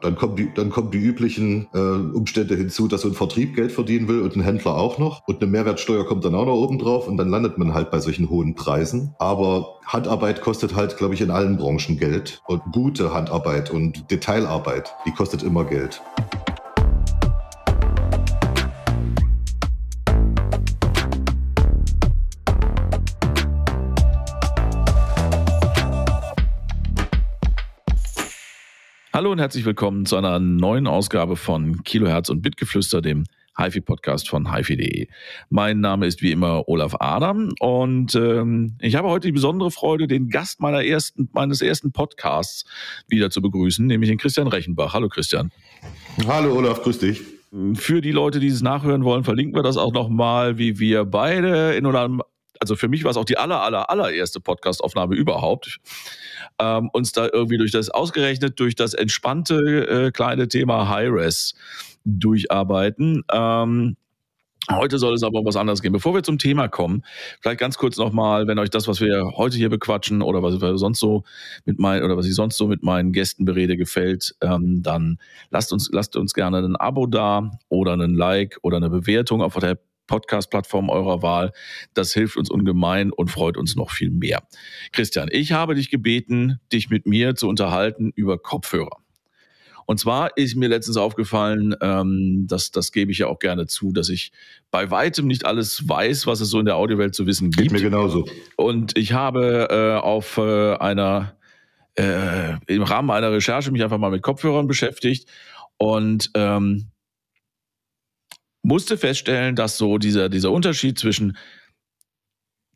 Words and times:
Dann 0.00 0.16
kommen 0.16 0.36
die, 0.36 0.52
dann 0.52 0.70
kommen 0.70 0.90
die 0.90 0.98
üblichen 0.98 1.68
äh, 1.72 1.78
Umstände 1.78 2.56
hinzu, 2.56 2.88
dass 2.88 3.02
so 3.02 3.08
ein 3.08 3.14
Vertrieb 3.14 3.54
Geld 3.54 3.72
verdienen 3.72 4.08
will 4.08 4.20
und 4.20 4.36
ein 4.36 4.42
Händler 4.42 4.76
auch 4.76 4.98
noch. 4.98 5.22
Und 5.26 5.40
eine 5.40 5.50
Mehrwertsteuer 5.50 6.04
kommt 6.04 6.24
dann 6.24 6.34
auch 6.34 6.46
noch 6.46 6.56
oben 6.56 6.78
drauf 6.78 7.08
und 7.08 7.16
dann 7.16 7.28
landet 7.28 7.58
man 7.58 7.74
halt 7.74 7.90
bei 7.90 8.00
solchen 8.00 8.28
hohen 8.28 8.54
Preisen. 8.54 9.14
Aber 9.18 9.78
Handarbeit 9.86 10.40
kostet 10.40 10.74
halt, 10.74 10.96
glaube 10.96 11.14
ich, 11.14 11.20
in 11.20 11.30
allen 11.30 11.56
Branchen 11.56 11.98
Geld. 11.98 12.42
Und 12.46 12.62
gute 12.72 13.14
Handarbeit 13.14 13.70
und 13.70 14.10
Detailarbeit, 14.10 14.94
die 15.06 15.12
kostet 15.12 15.42
immer 15.42 15.64
Geld. 15.64 16.02
Hallo 29.24 29.32
und 29.32 29.38
herzlich 29.38 29.64
willkommen 29.64 30.04
zu 30.04 30.16
einer 30.16 30.38
neuen 30.38 30.86
Ausgabe 30.86 31.36
von 31.36 31.82
Kilohertz 31.82 32.28
und 32.28 32.42
Bitgeflüster, 32.42 33.00
dem 33.00 33.24
HiFi-Podcast 33.56 34.28
von 34.28 34.54
HiFi.de. 34.54 35.08
Mein 35.48 35.80
Name 35.80 36.04
ist 36.04 36.20
wie 36.20 36.30
immer 36.30 36.68
Olaf 36.68 36.94
Adam 37.00 37.54
und 37.58 38.14
ähm, 38.16 38.76
ich 38.82 38.96
habe 38.96 39.08
heute 39.08 39.28
die 39.28 39.32
besondere 39.32 39.70
Freude, 39.70 40.08
den 40.08 40.28
Gast 40.28 40.60
meiner 40.60 40.84
ersten, 40.84 41.30
meines 41.32 41.62
ersten 41.62 41.90
Podcasts 41.90 42.66
wieder 43.08 43.30
zu 43.30 43.40
begrüßen, 43.40 43.86
nämlich 43.86 44.10
den 44.10 44.18
Christian 44.18 44.46
Rechenbach. 44.46 44.92
Hallo 44.92 45.08
Christian. 45.08 45.50
Hallo 46.28 46.54
Olaf, 46.54 46.82
grüß 46.82 46.98
dich. 46.98 47.22
Für 47.76 48.02
die 48.02 48.12
Leute, 48.12 48.40
die 48.40 48.48
es 48.48 48.60
nachhören 48.60 49.04
wollen, 49.04 49.24
verlinken 49.24 49.54
wir 49.54 49.62
das 49.62 49.78
auch 49.78 49.94
nochmal, 49.94 50.58
wie 50.58 50.78
wir 50.78 51.06
beide 51.06 51.72
in 51.72 51.86
oder 51.86 52.10
also 52.60 52.76
für 52.76 52.88
mich 52.88 53.04
war 53.04 53.10
es 53.10 53.16
auch 53.16 53.24
die 53.24 53.38
aller, 53.38 53.62
aller, 53.62 53.90
allererste 53.90 54.40
Podcastaufnahme 54.40 55.14
überhaupt, 55.14 55.80
ähm, 56.58 56.90
uns 56.92 57.12
da 57.12 57.28
irgendwie 57.32 57.58
durch 57.58 57.72
das 57.72 57.90
ausgerechnet, 57.90 58.58
durch 58.60 58.74
das 58.74 58.94
entspannte 58.94 60.06
äh, 60.06 60.10
kleine 60.10 60.48
Thema 60.48 60.88
High-Res 60.88 61.54
durcharbeiten. 62.04 63.24
Ähm, 63.32 63.96
Heute 64.70 64.98
soll 64.98 65.12
es 65.12 65.22
aber 65.22 65.40
um 65.40 65.44
was 65.44 65.56
anderes 65.56 65.82
gehen. 65.82 65.92
Bevor 65.92 66.14
wir 66.14 66.22
zum 66.22 66.38
Thema 66.38 66.68
kommen, 66.68 67.02
vielleicht 67.42 67.60
ganz 67.60 67.76
kurz 67.76 67.98
nochmal, 67.98 68.46
wenn 68.46 68.58
euch 68.58 68.70
das, 68.70 68.88
was 68.88 68.98
wir 68.98 69.32
heute 69.36 69.58
hier 69.58 69.68
bequatschen 69.68 70.22
oder 70.22 70.42
was 70.42 70.58
wir 70.58 70.78
sonst 70.78 71.00
so 71.00 71.24
mit 71.66 71.78
meinen 71.78 72.02
oder 72.02 72.16
was 72.16 72.24
ich 72.24 72.34
sonst 72.34 72.56
so 72.56 72.66
mit 72.66 72.82
meinen 72.82 73.12
Gästen 73.12 73.44
berede, 73.44 73.76
gefällt, 73.76 74.34
ähm, 74.40 74.82
dann 74.82 75.18
lasst 75.50 75.70
uns, 75.70 75.90
lasst 75.92 76.16
uns 76.16 76.32
gerne 76.32 76.58
ein 76.58 76.76
Abo 76.76 77.06
da 77.06 77.50
oder 77.68 77.92
einen 77.92 78.14
Like 78.14 78.58
oder 78.62 78.78
eine 78.78 78.88
Bewertung 78.88 79.42
auf 79.42 79.54
der 79.56 79.78
Podcast-Plattform 80.06 80.90
eurer 80.90 81.22
Wahl. 81.22 81.52
Das 81.94 82.12
hilft 82.12 82.36
uns 82.36 82.50
ungemein 82.50 83.10
und 83.10 83.30
freut 83.30 83.56
uns 83.56 83.76
noch 83.76 83.90
viel 83.90 84.10
mehr. 84.10 84.42
Christian, 84.92 85.28
ich 85.30 85.52
habe 85.52 85.74
dich 85.74 85.90
gebeten, 85.90 86.60
dich 86.72 86.90
mit 86.90 87.06
mir 87.06 87.34
zu 87.34 87.48
unterhalten 87.48 88.12
über 88.14 88.38
Kopfhörer. 88.38 89.04
Und 89.86 90.00
zwar 90.00 90.36
ist 90.36 90.56
mir 90.56 90.68
letztens 90.68 90.96
aufgefallen, 90.96 91.74
ähm, 91.80 92.46
dass 92.48 92.70
das 92.70 92.90
gebe 92.90 93.12
ich 93.12 93.18
ja 93.18 93.26
auch 93.26 93.38
gerne 93.38 93.66
zu, 93.66 93.92
dass 93.92 94.08
ich 94.08 94.32
bei 94.70 94.90
weitem 94.90 95.26
nicht 95.26 95.44
alles 95.44 95.88
weiß, 95.88 96.26
was 96.26 96.40
es 96.40 96.48
so 96.48 96.58
in 96.58 96.64
der 96.64 96.76
Audiowelt 96.76 97.14
zu 97.14 97.26
wissen 97.26 97.50
gibt. 97.50 97.70
Geht 97.70 97.72
mir 97.72 97.82
genauso. 97.82 98.26
Und 98.56 98.96
ich 98.96 99.12
habe 99.12 99.68
äh, 99.70 100.00
auf 100.00 100.38
äh, 100.38 100.74
einer 100.76 101.36
äh, 101.96 102.54
im 102.66 102.82
Rahmen 102.82 103.10
einer 103.10 103.30
Recherche 103.30 103.70
mich 103.70 103.82
einfach 103.82 103.98
mal 103.98 104.10
mit 104.10 104.22
Kopfhörern 104.22 104.66
beschäftigt 104.66 105.28
und 105.76 106.30
ähm, 106.34 106.90
musste 108.64 108.98
feststellen, 108.98 109.54
dass 109.54 109.78
so 109.78 109.98
dieser, 109.98 110.28
dieser 110.28 110.50
Unterschied 110.50 110.98
zwischen 110.98 111.36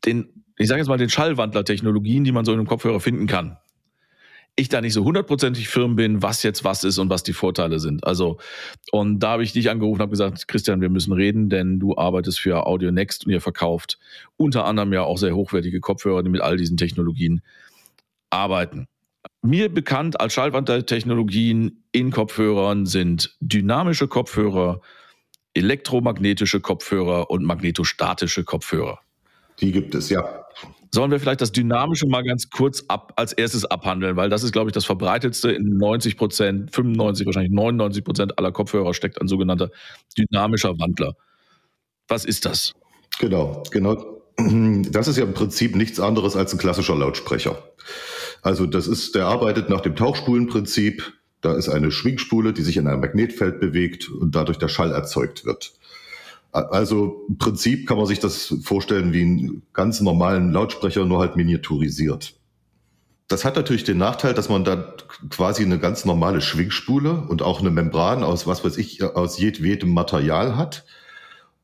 den, 0.04 0.44
ich 0.56 0.68
sage 0.68 0.80
jetzt 0.80 0.88
mal, 0.88 0.98
den 0.98 1.10
Schallwandler-Technologien, 1.10 2.24
die 2.24 2.32
man 2.32 2.44
so 2.44 2.52
in 2.52 2.58
einem 2.58 2.68
Kopfhörer 2.68 3.00
finden 3.00 3.26
kann, 3.26 3.58
ich 4.54 4.68
da 4.68 4.80
nicht 4.80 4.92
so 4.92 5.04
hundertprozentig 5.04 5.68
firm 5.68 5.94
bin, 5.96 6.20
was 6.20 6.42
jetzt 6.42 6.64
was 6.64 6.82
ist 6.84 6.98
und 6.98 7.10
was 7.10 7.22
die 7.22 7.32
Vorteile 7.32 7.78
sind. 7.78 8.04
Also, 8.04 8.38
und 8.90 9.20
da 9.20 9.30
habe 9.30 9.44
ich 9.44 9.52
dich 9.52 9.70
angerufen 9.70 10.00
und 10.00 10.02
habe 10.02 10.10
gesagt, 10.10 10.48
Christian, 10.48 10.80
wir 10.80 10.90
müssen 10.90 11.12
reden, 11.12 11.48
denn 11.48 11.78
du 11.78 11.96
arbeitest 11.96 12.40
für 12.40 12.66
Audio 12.66 12.90
Next 12.90 13.24
und 13.24 13.32
ihr 13.32 13.40
verkauft 13.40 13.98
unter 14.36 14.64
anderem 14.64 14.92
ja 14.92 15.04
auch 15.04 15.16
sehr 15.16 15.34
hochwertige 15.34 15.80
Kopfhörer, 15.80 16.22
die 16.22 16.30
mit 16.30 16.40
all 16.40 16.56
diesen 16.56 16.76
Technologien 16.76 17.40
arbeiten. 18.30 18.88
Mir 19.42 19.72
bekannt 19.72 20.20
als 20.20 20.32
Schallwandler-Technologien 20.32 21.84
in 21.92 22.10
Kopfhörern 22.10 22.84
sind 22.84 23.36
dynamische 23.40 24.08
Kopfhörer, 24.08 24.80
elektromagnetische 25.54 26.60
Kopfhörer 26.60 27.30
und 27.30 27.44
magnetostatische 27.44 28.44
Kopfhörer. 28.44 29.00
Die 29.60 29.72
gibt 29.72 29.94
es, 29.94 30.08
ja. 30.08 30.44
Sollen 30.90 31.10
wir 31.10 31.20
vielleicht 31.20 31.40
das 31.40 31.52
Dynamische 31.52 32.06
mal 32.06 32.22
ganz 32.22 32.48
kurz 32.48 32.84
ab, 32.88 33.12
als 33.16 33.32
erstes 33.32 33.64
abhandeln, 33.64 34.16
weil 34.16 34.30
das 34.30 34.42
ist, 34.42 34.52
glaube 34.52 34.70
ich, 34.70 34.72
das 34.72 34.86
verbreitetste 34.86 35.50
in 35.50 35.76
90 35.76 36.16
Prozent, 36.16 36.74
95, 36.74 37.26
wahrscheinlich 37.26 37.52
99 37.52 38.04
Prozent 38.04 38.38
aller 38.38 38.52
Kopfhörer 38.52 38.94
steckt 38.94 39.20
ein 39.20 39.28
sogenannter 39.28 39.70
dynamischer 40.16 40.78
Wandler. 40.78 41.14
Was 42.08 42.24
ist 42.24 42.46
das? 42.46 42.72
Genau, 43.18 43.62
genau. 43.70 44.14
Das 44.90 45.08
ist 45.08 45.18
ja 45.18 45.24
im 45.24 45.34
Prinzip 45.34 45.74
nichts 45.74 45.98
anderes 45.98 46.36
als 46.36 46.52
ein 46.52 46.58
klassischer 46.58 46.94
Lautsprecher. 46.94 47.60
Also 48.42 48.66
das 48.66 48.86
ist, 48.86 49.16
der 49.16 49.26
arbeitet 49.26 49.68
nach 49.68 49.80
dem 49.80 49.96
Tauchspulenprinzip. 49.96 51.12
Da 51.40 51.54
ist 51.54 51.68
eine 51.68 51.90
Schwingspule, 51.90 52.52
die 52.52 52.62
sich 52.62 52.76
in 52.76 52.88
einem 52.88 53.00
Magnetfeld 53.00 53.60
bewegt 53.60 54.08
und 54.08 54.34
dadurch 54.34 54.58
der 54.58 54.68
Schall 54.68 54.92
erzeugt 54.92 55.44
wird. 55.44 55.72
Also 56.50 57.26
im 57.28 57.38
Prinzip 57.38 57.86
kann 57.86 57.98
man 57.98 58.06
sich 58.06 58.20
das 58.20 58.54
vorstellen 58.62 59.12
wie 59.12 59.22
einen 59.22 59.62
ganz 59.72 60.00
normalen 60.00 60.52
Lautsprecher, 60.52 61.04
nur 61.04 61.20
halt 61.20 61.36
miniaturisiert. 61.36 62.34
Das 63.28 63.44
hat 63.44 63.56
natürlich 63.56 63.84
den 63.84 63.98
Nachteil, 63.98 64.32
dass 64.32 64.48
man 64.48 64.64
da 64.64 64.94
quasi 65.28 65.62
eine 65.62 65.78
ganz 65.78 66.06
normale 66.06 66.40
Schwingspule 66.40 67.26
und 67.28 67.42
auch 67.42 67.60
eine 67.60 67.70
Membran 67.70 68.24
aus 68.24 68.46
was 68.46 68.64
weiß 68.64 68.78
ich, 68.78 69.02
aus 69.02 69.38
jedwedem 69.38 69.92
Material 69.92 70.56
hat. 70.56 70.86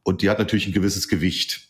Und 0.02 0.20
die 0.20 0.28
hat 0.28 0.38
natürlich 0.38 0.66
ein 0.66 0.74
gewisses 0.74 1.08
Gewicht. 1.08 1.68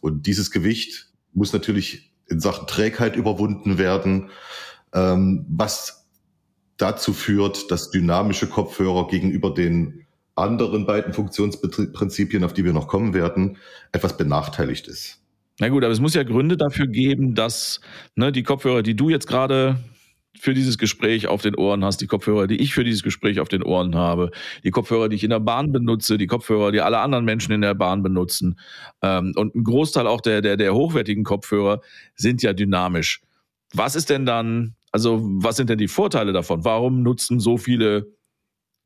Und 0.00 0.26
dieses 0.26 0.52
Gewicht 0.52 1.08
muss 1.32 1.52
natürlich 1.52 2.12
in 2.28 2.38
Sachen 2.38 2.68
Trägheit 2.68 3.16
überwunden 3.16 3.76
werden, 3.76 4.30
ähm, 4.94 5.44
was 5.48 5.99
dazu 6.80 7.12
führt, 7.12 7.70
dass 7.70 7.90
dynamische 7.90 8.46
Kopfhörer 8.46 9.08
gegenüber 9.08 9.52
den 9.52 10.06
anderen 10.34 10.86
beiden 10.86 11.12
Funktionsprinzipien, 11.12 12.44
auf 12.44 12.52
die 12.52 12.64
wir 12.64 12.72
noch 12.72 12.88
kommen 12.88 13.14
werden, 13.14 13.58
etwas 13.92 14.16
benachteiligt 14.16 14.88
ist. 14.88 15.20
Na 15.58 15.68
gut, 15.68 15.84
aber 15.84 15.92
es 15.92 16.00
muss 16.00 16.14
ja 16.14 16.22
Gründe 16.22 16.56
dafür 16.56 16.86
geben, 16.86 17.34
dass 17.34 17.80
ne, 18.14 18.32
die 18.32 18.42
Kopfhörer, 18.42 18.82
die 18.82 18.96
du 18.96 19.10
jetzt 19.10 19.26
gerade 19.26 19.78
für 20.38 20.54
dieses 20.54 20.78
Gespräch 20.78 21.26
auf 21.26 21.42
den 21.42 21.54
Ohren 21.54 21.84
hast, 21.84 22.00
die 22.00 22.06
Kopfhörer, 22.06 22.46
die 22.46 22.56
ich 22.56 22.72
für 22.72 22.82
dieses 22.82 23.02
Gespräch 23.02 23.40
auf 23.40 23.48
den 23.48 23.62
Ohren 23.62 23.94
habe, 23.94 24.30
die 24.64 24.70
Kopfhörer, 24.70 25.10
die 25.10 25.16
ich 25.16 25.24
in 25.24 25.30
der 25.30 25.40
Bahn 25.40 25.70
benutze, 25.70 26.16
die 26.16 26.26
Kopfhörer, 26.26 26.72
die 26.72 26.80
alle 26.80 27.00
anderen 27.00 27.26
Menschen 27.26 27.52
in 27.52 27.60
der 27.60 27.74
Bahn 27.74 28.02
benutzen 28.02 28.58
ähm, 29.02 29.34
und 29.36 29.54
ein 29.54 29.64
Großteil 29.64 30.06
auch 30.06 30.22
der, 30.22 30.40
der, 30.40 30.56
der 30.56 30.74
hochwertigen 30.74 31.24
Kopfhörer 31.24 31.82
sind 32.14 32.42
ja 32.42 32.54
dynamisch. 32.54 33.20
Was 33.74 33.94
ist 33.96 34.08
denn 34.08 34.24
dann 34.24 34.76
also 34.92 35.20
was 35.22 35.56
sind 35.56 35.70
denn 35.70 35.78
die 35.78 35.88
Vorteile 35.88 36.32
davon? 36.32 36.64
Warum 36.64 37.02
nutzen 37.02 37.40
so 37.40 37.56
viele 37.56 38.16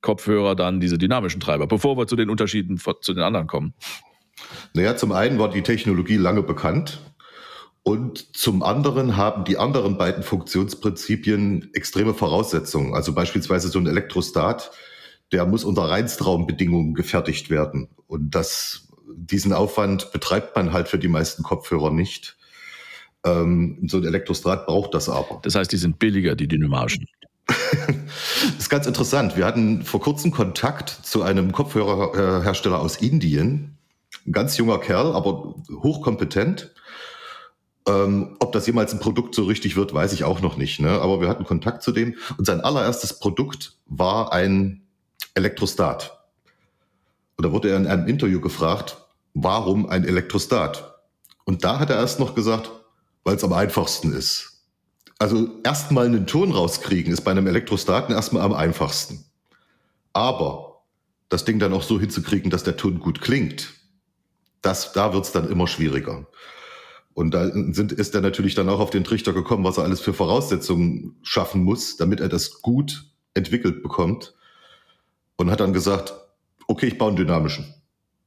Kopfhörer 0.00 0.54
dann 0.54 0.81
diese 0.81 0.98
dynamischen 0.98 1.41
Treiber, 1.41 1.66
bevor 1.66 1.97
wir 1.97 2.06
zu 2.06 2.16
den 2.16 2.31
Unterschieden 2.31 2.78
zu 2.78 3.15
den 3.15 3.22
anderen 3.22 3.47
kommen? 3.47 3.75
Naja, 4.75 4.97
zum 4.97 5.12
einen 5.12 5.38
war 5.38 5.50
die 5.50 5.62
Technologie 5.62 6.16
lange 6.16 6.42
bekannt 6.42 7.00
und 7.82 8.37
zum 8.37 8.62
anderen 8.62 9.16
haben 9.16 9.44
die 9.44 9.59
anderen 9.59 9.98
beiden 9.98 10.22
Funktionsprinzipien 10.22 11.70
extreme 11.75 12.15
Voraussetzungen. 12.15 12.94
Also 12.94 13.12
beispielsweise 13.12 13.69
so 13.69 13.78
ein 13.78 13.86
Elektrostat, 13.86 14.72
der 15.32 15.47
muss 15.47 15.65
unter 15.65 15.82
Reinstraumbedingungen 15.82 16.94
gefertigt 16.94 17.50
werden. 17.50 17.88
Und 18.06 18.34
das, 18.34 18.88
diesen 19.15 19.53
Aufwand 19.53 20.12
betreibt 20.12 20.56
man 20.56 20.72
halt 20.72 20.88
für 20.88 20.98
die 20.98 21.09
meisten 21.09 21.42
Kopfhörer 21.42 21.91
nicht. 21.91 22.36
Ähm, 23.24 23.78
so 23.86 23.96
ein 23.96 24.04
Elektrostrat 24.04 24.66
braucht 24.66 24.94
das 24.94 25.08
aber. 25.08 25.40
Das 25.42 25.54
heißt, 25.54 25.72
die 25.72 25.76
sind 25.76 25.98
billiger, 25.98 26.34
die 26.34 26.46
dynamarischen. 26.46 27.06
das 27.46 27.56
ist 28.58 28.70
ganz 28.70 28.86
interessant. 28.86 29.36
Wir 29.36 29.46
hatten 29.46 29.82
vor 29.82 30.00
kurzem 30.00 30.30
Kontakt 30.30 30.91
zu 30.91 31.22
einem 31.22 31.53
Kopfhörerhersteller 31.53 32.80
aus 32.80 32.97
Indien. 32.97 33.78
Ein 34.26 34.32
ganz 34.32 34.56
junger 34.56 34.78
Kerl, 34.78 35.15
aber 35.15 35.54
hochkompetent. 35.71 36.74
Ähm, 37.86 38.36
ob 38.41 38.53
das 38.53 38.66
jemals 38.66 38.92
ein 38.92 39.00
Produkt 39.00 39.34
so 39.34 39.44
richtig 39.44 39.77
wird, 39.77 39.92
weiß 39.92 40.12
ich 40.12 40.24
auch 40.24 40.41
noch 40.41 40.56
nicht. 40.56 40.80
Ne? 40.80 40.91
Aber 40.91 41.20
wir 41.20 41.28
hatten 41.28 41.44
Kontakt 41.44 41.82
zu 41.82 41.92
dem. 41.92 42.16
Und 42.38 42.47
sein 42.47 42.60
allererstes 42.60 43.18
Produkt 43.18 43.77
war 43.86 44.32
ein 44.32 44.82
Elektrostat. 45.34 46.18
Und 47.36 47.44
da 47.44 47.53
wurde 47.53 47.70
er 47.70 47.77
in 47.77 47.86
einem 47.86 48.06
Interview 48.06 48.41
gefragt, 48.41 48.98
warum 49.34 49.88
ein 49.88 50.04
Elektrostat? 50.04 51.00
Und 51.44 51.65
da 51.65 51.78
hat 51.78 51.91
er 51.91 51.97
erst 51.97 52.20
noch 52.20 52.34
gesagt, 52.34 52.70
weil 53.24 53.36
es 53.36 53.44
am 53.44 53.53
einfachsten 53.53 54.12
ist. 54.12 54.62
Also 55.18 55.48
erstmal 55.65 56.06
einen 56.06 56.26
Ton 56.26 56.53
rauskriegen 56.53 57.12
ist 57.12 57.22
bei 57.22 57.30
einem 57.30 57.47
Elektrostaten 57.47 58.15
erstmal 58.15 58.42
am 58.42 58.53
einfachsten. 58.53 59.24
Aber 60.12 60.82
das 61.28 61.44
Ding 61.44 61.59
dann 61.59 61.72
auch 61.72 61.82
so 61.82 61.98
hinzukriegen, 61.98 62.50
dass 62.50 62.65
der 62.65 62.76
Ton 62.76 63.00
gut 63.00 63.21
klingt, 63.21 63.74
das, 64.62 64.92
da 64.92 65.12
wird's 65.12 65.32
dann 65.32 65.50
immer 65.50 65.66
schwieriger. 65.66 66.26
Und 67.12 67.32
da 67.32 67.48
sind, 67.48 67.92
ist 67.92 68.15
er 68.15 68.21
natürlich 68.21 68.54
dann 68.54 68.68
auch 68.68 68.80
auf 68.80 68.91
den 68.91 69.04
Trichter 69.04 69.32
gekommen, 69.32 69.65
was 69.65 69.78
er 69.78 69.84
alles 69.84 70.00
für 70.00 70.12
Voraussetzungen 70.12 71.16
schaffen 71.22 71.62
muss, 71.62 71.97
damit 71.97 72.20
er 72.20 72.28
das 72.28 72.60
gut 72.60 73.04
entwickelt 73.34 73.82
bekommt 73.82 74.34
und 75.36 75.50
hat 75.50 75.60
dann 75.60 75.72
gesagt, 75.72 76.15
okay, 76.66 76.86
ich 76.86 76.98
baue 76.98 77.09
einen 77.09 77.16
dynamischen. 77.16 77.72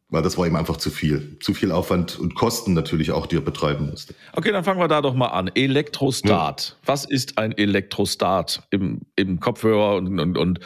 Weil 0.09 0.21
das 0.21 0.37
war 0.37 0.47
ihm 0.47 0.55
einfach 0.55 0.77
zu 0.77 0.89
viel. 0.89 1.37
Zu 1.41 1.53
viel 1.53 1.71
Aufwand 1.71 2.17
und 2.17 2.33
Kosten 2.33 2.73
natürlich 2.73 3.11
auch, 3.11 3.27
die 3.27 3.35
er 3.35 3.41
betreiben 3.41 3.89
musste. 3.89 4.15
Okay, 4.33 4.53
dann 4.53 4.63
fangen 4.63 4.79
wir 4.79 4.87
da 4.87 5.01
doch 5.01 5.13
mal 5.13 5.27
an. 5.27 5.51
Elektrostat. 5.53 6.69
Ja. 6.69 6.87
Was 6.87 7.03
ist 7.03 7.37
ein 7.37 7.51
Elektrostat? 7.51 8.63
Im, 8.69 9.01
im 9.17 9.41
Kopfhörer 9.41 9.97
und, 9.97 10.17
und, 10.19 10.37
und 10.37 10.59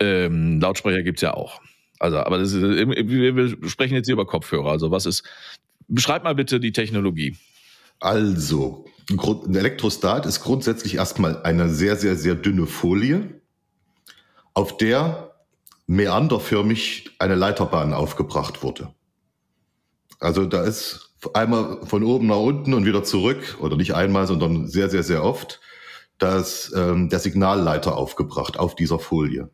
ähm, 0.00 0.60
Lautsprecher 0.60 1.02
gibt's 1.02 1.22
ja 1.22 1.34
auch. 1.34 1.60
Also, 2.00 2.16
aber 2.18 2.38
das 2.38 2.52
ist, 2.52 2.62
wir 2.62 3.68
sprechen 3.68 3.94
jetzt 3.94 4.06
hier 4.06 4.14
über 4.14 4.26
Kopfhörer. 4.26 4.70
Also, 4.70 4.90
was 4.90 5.06
ist, 5.06 5.22
beschreib 5.86 6.24
mal 6.24 6.34
bitte 6.34 6.58
die 6.58 6.72
Technologie. 6.72 7.36
Also, 8.00 8.86
ein 9.10 9.54
Elektrostat 9.54 10.26
ist 10.26 10.40
grundsätzlich 10.40 10.96
erstmal 10.96 11.42
eine 11.42 11.68
sehr, 11.68 11.96
sehr, 11.96 12.16
sehr 12.16 12.34
dünne 12.34 12.66
Folie, 12.66 13.40
auf 14.54 14.78
der 14.78 15.29
meanderförmig 15.90 17.10
eine 17.18 17.34
Leiterbahn 17.34 17.92
aufgebracht 17.92 18.62
wurde. 18.62 18.94
Also 20.20 20.44
da 20.44 20.62
ist 20.62 21.16
einmal 21.34 21.84
von 21.84 22.04
oben 22.04 22.28
nach 22.28 22.36
unten 22.36 22.74
und 22.74 22.84
wieder 22.84 23.02
zurück, 23.02 23.56
oder 23.60 23.76
nicht 23.76 23.92
einmal, 23.92 24.28
sondern 24.28 24.68
sehr, 24.68 24.88
sehr, 24.88 25.02
sehr 25.02 25.24
oft, 25.24 25.60
dass 26.18 26.72
ähm, 26.76 27.08
der 27.08 27.18
Signalleiter 27.18 27.96
aufgebracht 27.96 28.56
auf 28.56 28.76
dieser 28.76 29.00
Folie. 29.00 29.50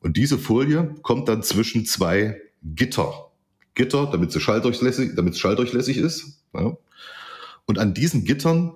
Und 0.00 0.18
diese 0.18 0.36
Folie 0.36 0.94
kommt 1.00 1.26
dann 1.30 1.42
zwischen 1.42 1.86
zwei 1.86 2.38
Gitter. 2.62 3.30
Gitter, 3.72 4.10
damit 4.12 4.32
sie 4.32 4.40
schalldurchlässig, 4.40 5.12
damit 5.16 5.34
es 5.34 5.40
schalldurchlässig 5.40 5.96
ist. 5.96 6.42
Ja. 6.52 6.76
Und 7.64 7.78
an 7.78 7.94
diesen 7.94 8.26
Gittern 8.26 8.74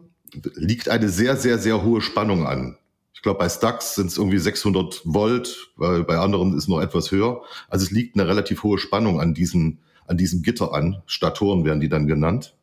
liegt 0.55 0.89
eine 0.89 1.11
sehr, 1.11 1.37
sehr, 1.37 1.59
sehr 1.59 1.83
hohe 1.83 2.01
Spannung 2.01 2.47
an 2.47 2.79
glaube, 3.25 3.39
bei 3.39 3.49
Stux 3.49 3.97
sind 3.97 4.09
es 4.09 4.19
irgendwie 4.19 4.39
600 4.39 5.03
Volt, 5.05 5.71
weil 5.77 6.05
bei 6.05 6.19
anderen 6.19 6.57
ist 6.57 6.69
noch 6.69 6.81
etwas 6.81 7.11
höher. 7.11 7.43
Also 7.69 7.85
es 7.85 7.91
liegt 7.91 8.17
eine 8.17 8.29
relativ 8.29 8.63
hohe 8.63 8.79
Spannung 8.79 9.21
an 9.21 9.35
diesen, 9.35 9.81
an 10.07 10.17
diesem 10.17 10.43
Gitter 10.43 10.73
an. 10.73 11.03
Statoren 11.07 11.65
werden 11.65 11.81
die 11.81 11.89
dann 11.89 12.07
genannt. 12.07 12.55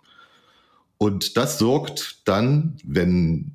Und 0.97 1.35
das 1.35 1.57
sorgt 1.57 2.27
dann, 2.27 2.77
wenn 2.85 3.51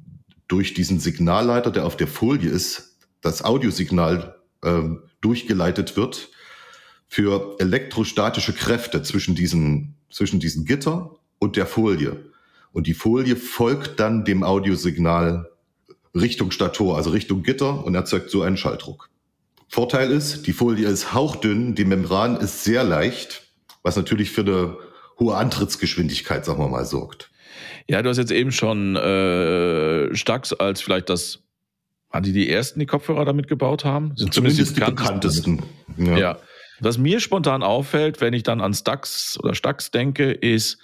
durch 0.48 0.74
diesen 0.74 0.98
Signalleiter, 0.98 1.70
der 1.70 1.86
auf 1.86 1.96
der 1.96 2.08
Folie 2.08 2.50
ist, 2.50 2.98
das 3.20 3.44
Audiosignal 3.44 4.36
äh, 4.62 4.82
durchgeleitet 5.20 5.96
wird, 5.96 6.30
für 7.06 7.54
elektrostatische 7.60 8.52
Kräfte 8.52 9.02
zwischen 9.02 9.36
diesen, 9.36 9.94
zwischen 10.10 10.40
diesen 10.40 10.64
Gitter 10.64 11.16
und 11.38 11.56
der 11.56 11.66
Folie. 11.66 12.30
Und 12.72 12.88
die 12.88 12.94
Folie 12.94 13.36
folgt 13.36 14.00
dann 14.00 14.24
dem 14.24 14.42
Audiosignal 14.42 15.48
Richtung 16.20 16.50
Stator, 16.50 16.96
also 16.96 17.10
Richtung 17.10 17.42
Gitter 17.42 17.84
und 17.84 17.94
erzeugt 17.94 18.30
so 18.30 18.42
einen 18.42 18.56
Schalldruck. 18.56 19.10
Vorteil 19.68 20.10
ist, 20.10 20.46
die 20.46 20.52
Folie 20.52 20.88
ist 20.88 21.12
hauchdünn, 21.12 21.74
die 21.74 21.84
Membran 21.84 22.36
ist 22.36 22.64
sehr 22.64 22.84
leicht, 22.84 23.42
was 23.82 23.96
natürlich 23.96 24.30
für 24.30 24.42
eine 24.42 24.76
hohe 25.18 25.36
Antrittsgeschwindigkeit, 25.36 26.44
sagen 26.44 26.58
wir 26.58 26.68
mal, 26.68 26.84
sorgt. 26.84 27.30
Ja, 27.88 28.02
du 28.02 28.08
hast 28.08 28.18
jetzt 28.18 28.32
eben 28.32 28.52
schon 28.52 28.96
äh, 28.96 30.14
Stax 30.14 30.52
als 30.52 30.80
vielleicht 30.80 31.08
das, 31.08 31.40
waren 32.10 32.22
die 32.22 32.32
die 32.32 32.50
ersten, 32.50 32.80
die 32.80 32.86
Kopfhörer 32.86 33.24
damit 33.24 33.48
gebaut 33.48 33.84
haben? 33.84 34.12
Sind 34.16 34.34
zumindest, 34.34 34.74
zumindest 34.74 34.76
die 34.76 35.02
bekanntesten. 35.02 35.62
Ja. 35.96 36.16
ja. 36.16 36.38
Was 36.80 36.98
mir 36.98 37.20
spontan 37.20 37.62
auffällt, 37.62 38.20
wenn 38.20 38.34
ich 38.34 38.42
dann 38.42 38.60
an 38.60 38.74
Stax 38.74 39.38
oder 39.42 39.54
Stax 39.54 39.90
denke, 39.90 40.30
ist, 40.32 40.78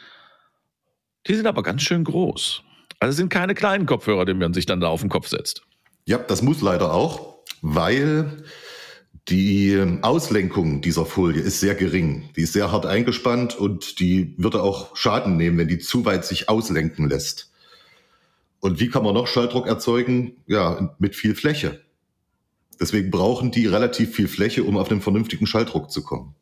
die 1.27 1.35
sind 1.35 1.47
aber 1.47 1.63
ganz 1.63 1.83
schön 1.83 2.05
groß. 2.05 2.63
Also 3.03 3.11
es 3.11 3.17
sind 3.17 3.31
keine 3.31 3.57
kleinen 3.57 3.85
Kopfhörer, 3.85 4.25
die 4.25 4.33
man 4.33 4.55
sich 4.55 4.65
dann 4.65 4.81
da 4.81 4.87
auf 4.87 5.01
den 5.01 5.11
Kopf 5.11 5.27
setzt. 5.27 5.63
Ja, 6.05 6.19
das 6.19 6.41
muss 6.41 6.61
leider 6.61 6.93
auch, 6.93 7.39
weil 7.61 8.45
die 9.27 9.99
Auslenkung 10.03 10.83
dieser 10.83 11.05
Folie 11.05 11.43
ist 11.43 11.59
sehr 11.59 11.75
gering. 11.75 12.31
Die 12.37 12.43
ist 12.43 12.53
sehr 12.53 12.71
hart 12.71 12.87
eingespannt 12.87 13.57
und 13.57 13.99
die 13.99 14.37
würde 14.39 14.63
auch 14.63 14.95
Schaden 14.95 15.37
nehmen, 15.37 15.59
wenn 15.59 15.67
die 15.67 15.81
zu 15.81 16.05
weit 16.05 16.25
sich 16.25 16.49
auslenken 16.49 17.09
lässt. 17.09 17.51
Und 18.61 18.79
wie 18.79 18.89
kann 18.89 19.03
man 19.03 19.15
noch 19.15 19.27
Schalldruck 19.27 19.67
erzeugen? 19.67 20.37
Ja, 20.47 20.95
mit 21.01 21.17
viel 21.17 21.35
Fläche. 21.35 21.81
Deswegen 22.81 23.11
brauchen 23.11 23.51
die 23.51 23.67
relativ 23.67 24.15
viel 24.15 24.29
Fläche, 24.29 24.63
um 24.63 24.77
auf 24.77 24.87
den 24.87 25.01
vernünftigen 25.01 25.49
Schalldruck 25.49 25.91
zu 25.91 26.05
kommen. 26.05 26.37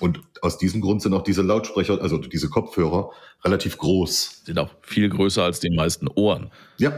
Und 0.00 0.20
aus 0.42 0.58
diesem 0.58 0.80
Grund 0.80 1.02
sind 1.02 1.14
auch 1.14 1.22
diese 1.22 1.42
Lautsprecher, 1.42 2.00
also 2.00 2.18
diese 2.18 2.48
Kopfhörer, 2.48 3.10
relativ 3.44 3.78
groß. 3.78 4.42
Sind 4.44 4.58
auch 4.58 4.70
viel 4.82 5.08
größer 5.08 5.44
als 5.44 5.60
die 5.60 5.70
meisten 5.70 6.08
Ohren. 6.08 6.50
Ja. 6.78 6.92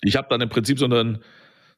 Ich 0.00 0.16
habe 0.16 0.26
dann 0.30 0.40
im 0.40 0.48
Prinzip 0.48 0.78
so, 0.78 0.86
einen, 0.86 1.22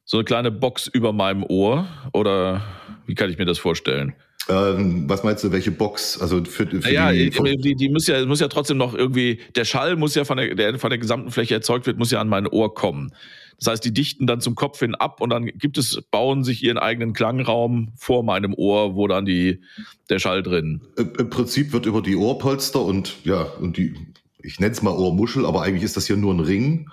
so 0.05 0.17
eine 0.17 0.25
kleine 0.25 0.51
Box 0.51 0.87
über 0.87 1.13
meinem 1.13 1.43
Ohr. 1.43 1.87
Oder 2.13 2.63
wie 3.05 3.15
kann 3.15 3.29
ich 3.29 3.37
mir 3.37 3.45
das 3.45 3.59
vorstellen? 3.59 4.15
Ähm, 4.49 5.09
was 5.09 5.23
meinst 5.23 5.43
du, 5.43 5.51
welche 5.51 5.71
Box? 5.71 6.19
Also 6.19 6.43
für, 6.45 6.65
für 6.67 6.91
ja, 6.91 7.11
die, 7.11 7.29
die, 7.29 7.75
die, 7.75 7.89
muss 7.89 8.07
ja, 8.07 8.25
muss 8.25 8.39
ja 8.39 8.47
trotzdem 8.47 8.77
noch 8.77 8.93
irgendwie, 8.93 9.39
der 9.55 9.65
Schall 9.65 9.95
muss 9.97 10.15
ja 10.15 10.23
von 10.23 10.37
der, 10.37 10.55
der 10.55 10.79
von 10.79 10.89
der 10.89 10.99
gesamten 10.99 11.31
Fläche 11.31 11.55
erzeugt 11.55 11.85
wird, 11.85 11.97
muss 11.97 12.11
ja 12.11 12.21
an 12.21 12.29
mein 12.29 12.47
Ohr 12.47 12.73
kommen. 12.73 13.11
Das 13.59 13.71
heißt, 13.71 13.85
die 13.85 13.93
dichten 13.93 14.27
dann 14.27 14.39
zum 14.39 14.55
Kopf 14.55 14.79
hin 14.79 14.95
ab 14.95 15.19
und 15.19 15.31
dann 15.31 15.45
gibt 15.45 15.77
es, 15.77 16.01
bauen 16.11 16.43
sich 16.43 16.63
ihren 16.63 16.77
eigenen 16.77 17.13
Klangraum 17.13 17.91
vor 17.97 18.23
meinem 18.23 18.53
Ohr, 18.53 18.95
wo 18.95 19.07
dann 19.07 19.25
die, 19.25 19.61
der 20.09 20.19
Schall 20.19 20.43
drin. 20.43 20.81
Im 20.95 21.29
Prinzip 21.29 21.73
wird 21.73 21.85
über 21.85 22.01
die 22.01 22.15
Ohrpolster 22.15 22.81
und 22.81 23.15
ja, 23.23 23.41
und 23.41 23.77
die, 23.77 23.95
ich 24.43 24.59
nenne 24.59 24.73
es 24.73 24.81
mal 24.81 24.91
Ohrmuschel, 24.91 25.45
aber 25.45 25.63
eigentlich 25.63 25.83
ist 25.83 25.97
das 25.97 26.05
hier 26.05 26.17
nur 26.17 26.33
ein 26.33 26.39
Ring, 26.39 26.89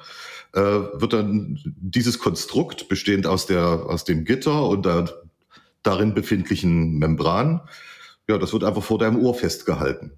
äh, 0.55 0.61
wird 0.61 1.13
dann 1.13 1.61
dieses 1.77 2.19
Konstrukt 2.19 2.89
bestehend 2.89 3.27
aus 3.27 3.47
der, 3.47 3.67
aus 3.67 4.05
dem 4.05 4.25
Gitter 4.25 4.67
und 4.67 4.87
der 4.87 5.24
darin 5.85 6.15
befindlichen 6.15 6.99
Membran, 6.99 7.61
ja, 8.29 8.39
das 8.39 8.53
wird 8.53 8.65
einfach 8.65 8.83
vor 8.83 8.99
deinem 8.99 9.23
Ohr 9.23 9.35
festgehalten. 9.35 10.13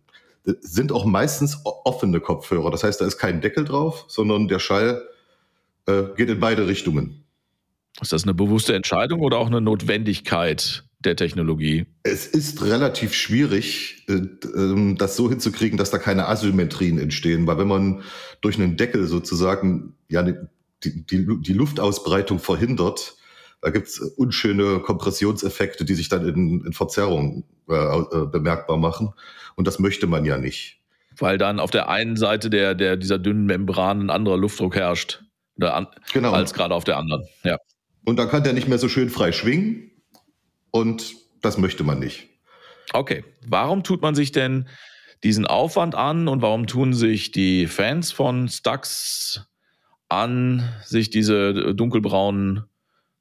Das 0.44 0.56
sind 0.60 0.92
auch 0.92 1.04
meistens 1.04 1.60
offene 1.64 2.20
Kopfhörer. 2.20 2.70
Das 2.70 2.84
heißt, 2.84 3.00
da 3.00 3.06
ist 3.06 3.18
kein 3.18 3.40
Deckel 3.40 3.64
drauf, 3.64 4.04
sondern 4.08 4.48
der 4.48 4.60
Schall 4.60 5.02
äh, 5.86 6.04
geht 6.16 6.30
in 6.30 6.40
beide 6.40 6.68
Richtungen. 6.68 7.24
Ist 8.00 8.12
das 8.12 8.24
eine 8.24 8.34
bewusste 8.34 8.74
Entscheidung 8.74 9.20
oder 9.20 9.38
auch 9.38 9.48
eine 9.48 9.60
Notwendigkeit 9.60 10.84
der 11.00 11.16
Technologie? 11.16 11.86
Es 12.02 12.26
ist 12.26 12.62
relativ 12.62 13.14
schwierig, 13.14 14.04
äh, 14.08 14.20
ähm, 14.54 14.96
das 14.98 15.16
so 15.16 15.28
hinzukriegen, 15.28 15.78
dass 15.78 15.90
da 15.90 15.98
keine 15.98 16.28
Asymmetrien 16.28 16.98
entstehen, 16.98 17.46
weil 17.46 17.58
wenn 17.58 17.68
man 17.68 18.02
durch 18.40 18.58
einen 18.58 18.76
Deckel 18.76 19.06
sozusagen 19.06 19.94
ja 20.08 20.22
die, 20.22 20.34
die, 20.84 21.26
die 21.40 21.52
Luftausbreitung 21.52 22.38
verhindert, 22.38 23.16
da 23.60 23.70
gibt 23.70 23.88
es 23.88 23.98
unschöne 23.98 24.80
Kompressionseffekte, 24.80 25.84
die 25.84 25.94
sich 25.94 26.08
dann 26.08 26.26
in, 26.26 26.64
in 26.64 26.72
Verzerrung 26.72 27.44
äh, 27.68 27.74
äh, 27.74 28.26
bemerkbar 28.26 28.76
machen. 28.76 29.12
Und 29.56 29.66
das 29.66 29.78
möchte 29.78 30.06
man 30.06 30.24
ja 30.24 30.38
nicht. 30.38 30.80
Weil 31.18 31.38
dann 31.38 31.58
auf 31.58 31.70
der 31.70 31.88
einen 31.88 32.16
Seite 32.16 32.50
der, 32.50 32.74
der, 32.74 32.96
dieser 32.96 33.18
dünnen 33.18 33.46
Membran 33.46 34.02
ein 34.02 34.10
anderer 34.10 34.36
Luftdruck 34.36 34.76
herrscht 34.76 35.22
an, 35.60 35.86
genau. 36.12 36.32
als 36.32 36.52
gerade 36.52 36.74
auf 36.74 36.84
der 36.84 36.98
anderen. 36.98 37.26
Ja. 37.42 37.58
Und 38.04 38.18
dann 38.18 38.28
kann 38.28 38.44
der 38.44 38.52
nicht 38.52 38.68
mehr 38.68 38.78
so 38.78 38.88
schön 38.88 39.08
frei 39.08 39.32
schwingen 39.32 39.90
und 40.70 41.14
das 41.40 41.58
möchte 41.58 41.82
man 41.82 41.98
nicht. 41.98 42.28
Okay, 42.92 43.24
warum 43.46 43.82
tut 43.82 44.02
man 44.02 44.14
sich 44.14 44.32
denn 44.32 44.68
diesen 45.24 45.46
Aufwand 45.46 45.94
an 45.94 46.28
und 46.28 46.42
warum 46.42 46.66
tun 46.66 46.92
sich 46.92 47.32
die 47.32 47.66
Fans 47.66 48.12
von 48.12 48.48
Stux 48.48 49.48
an, 50.08 50.62
sich 50.84 51.10
diese 51.10 51.74
dunkelbraunen 51.74 52.64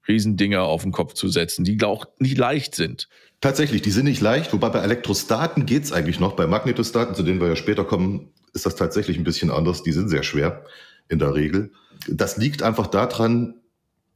Riesendinger 0.08 0.64
auf 0.64 0.84
den 0.84 0.92
Kopf 0.92 1.14
zu 1.14 1.28
setzen, 1.28 1.64
die 1.64 1.82
auch 1.84 2.06
nicht 2.20 2.38
leicht 2.38 2.76
sind? 2.76 3.08
Tatsächlich, 3.42 3.82
die 3.82 3.92
sind 3.92 4.06
nicht 4.06 4.22
leicht, 4.22 4.54
wobei 4.54 4.70
bei 4.70 4.80
Elektrostaten 4.80 5.66
geht 5.66 5.84
es 5.84 5.92
eigentlich 5.92 6.20
noch. 6.20 6.36
Bei 6.36 6.48
Magnetostaten, 6.48 7.16
zu 7.16 7.24
denen 7.24 7.40
wir 7.40 7.48
ja 7.48 7.56
später 7.56 7.84
kommen, 7.84 8.30
ist 8.54 8.66
das 8.66 8.76
tatsächlich 8.76 9.18
ein 9.18 9.24
bisschen 9.24 9.52
anders. 9.52 9.84
Die 9.84 9.92
sind 9.92 10.10
sehr 10.10 10.24
schwer 10.24 10.64
in 11.10 11.20
der 11.20 11.36
Regel. 11.36 11.72
Das 12.08 12.38
liegt 12.38 12.64
einfach 12.64 12.88
daran, 12.88 13.56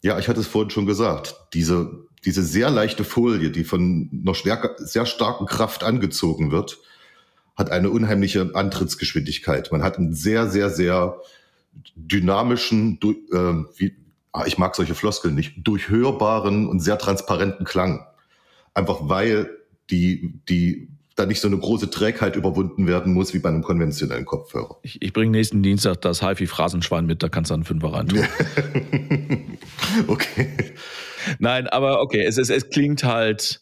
ja, 0.01 0.17
ich 0.17 0.27
hatte 0.27 0.39
es 0.39 0.47
vorhin 0.47 0.69
schon 0.69 0.85
gesagt, 0.85 1.35
diese, 1.53 2.05
diese 2.25 2.43
sehr 2.43 2.69
leichte 2.69 3.03
Folie, 3.03 3.51
die 3.51 3.63
von 3.63 4.09
einer 4.11 4.33
stärker, 4.33 4.75
sehr 4.77 5.05
starken 5.05 5.45
Kraft 5.45 5.83
angezogen 5.83 6.51
wird, 6.51 6.79
hat 7.55 7.69
eine 7.71 7.89
unheimliche 7.89 8.51
Antrittsgeschwindigkeit. 8.53 9.71
Man 9.71 9.83
hat 9.83 9.97
einen 9.97 10.13
sehr, 10.13 10.49
sehr, 10.49 10.69
sehr 10.69 11.19
dynamischen, 11.95 12.99
äh, 13.03 13.37
wie, 13.77 13.95
ich 14.45 14.57
mag 14.57 14.75
solche 14.75 14.95
Floskeln 14.95 15.35
nicht, 15.35 15.55
durchhörbaren 15.57 16.67
und 16.67 16.79
sehr 16.79 16.97
transparenten 16.97 17.65
Klang. 17.65 18.05
Einfach 18.73 18.99
weil 19.01 19.49
die, 19.89 20.39
die 20.47 20.89
da 21.19 21.25
nicht 21.25 21.41
so 21.41 21.47
eine 21.47 21.57
große 21.57 21.89
Trägheit 21.89 22.35
überwunden 22.35 22.87
werden 22.87 23.13
muss 23.13 23.33
wie 23.33 23.39
bei 23.39 23.49
einem 23.49 23.61
konventionellen 23.61 24.25
Kopfhörer. 24.25 24.77
Ich, 24.83 25.01
ich 25.01 25.11
bringe 25.11 25.31
nächsten 25.31 25.61
Dienstag 25.61 26.01
das 26.01 26.21
HiFi-Phrasenschwein 26.21 27.05
mit, 27.05 27.21
da 27.21 27.29
kannst 27.29 27.51
du 27.51 27.55
einen 27.55 27.65
Fünfer 27.65 27.93
rein 27.93 28.07
tun. 28.07 28.25
okay. 30.07 30.49
Nein, 31.39 31.67
aber 31.67 32.01
okay, 32.01 32.23
es, 32.23 32.37
es, 32.37 32.49
es 32.49 32.69
klingt 32.69 33.03
halt 33.03 33.61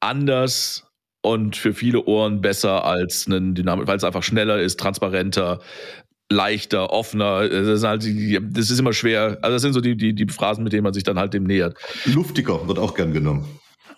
anders 0.00 0.84
und 1.22 1.56
für 1.56 1.72
viele 1.72 2.04
Ohren 2.04 2.40
besser 2.40 2.84
als 2.84 3.26
ein 3.26 3.54
Dynamik, 3.54 3.86
weil 3.86 3.96
es 3.96 4.04
einfach 4.04 4.22
schneller 4.22 4.60
ist, 4.60 4.80
transparenter. 4.80 5.60
Leichter, 6.30 6.90
offener. 6.90 7.48
Das 7.48 7.66
ist, 7.66 7.84
halt, 7.84 8.02
das 8.02 8.70
ist 8.70 8.78
immer 8.78 8.92
schwer. 8.92 9.38
Also 9.42 9.54
das 9.54 9.62
sind 9.62 9.72
so 9.72 9.80
die, 9.80 9.96
die, 9.96 10.14
die 10.14 10.26
Phrasen, 10.26 10.64
mit 10.64 10.72
denen 10.72 10.84
man 10.84 10.92
sich 10.92 11.04
dann 11.04 11.18
halt 11.18 11.34
dem 11.34 11.44
nähert. 11.44 11.76
Luftiger 12.04 12.66
wird 12.68 12.78
auch 12.78 12.94
gern 12.94 13.12
genommen. 13.12 13.46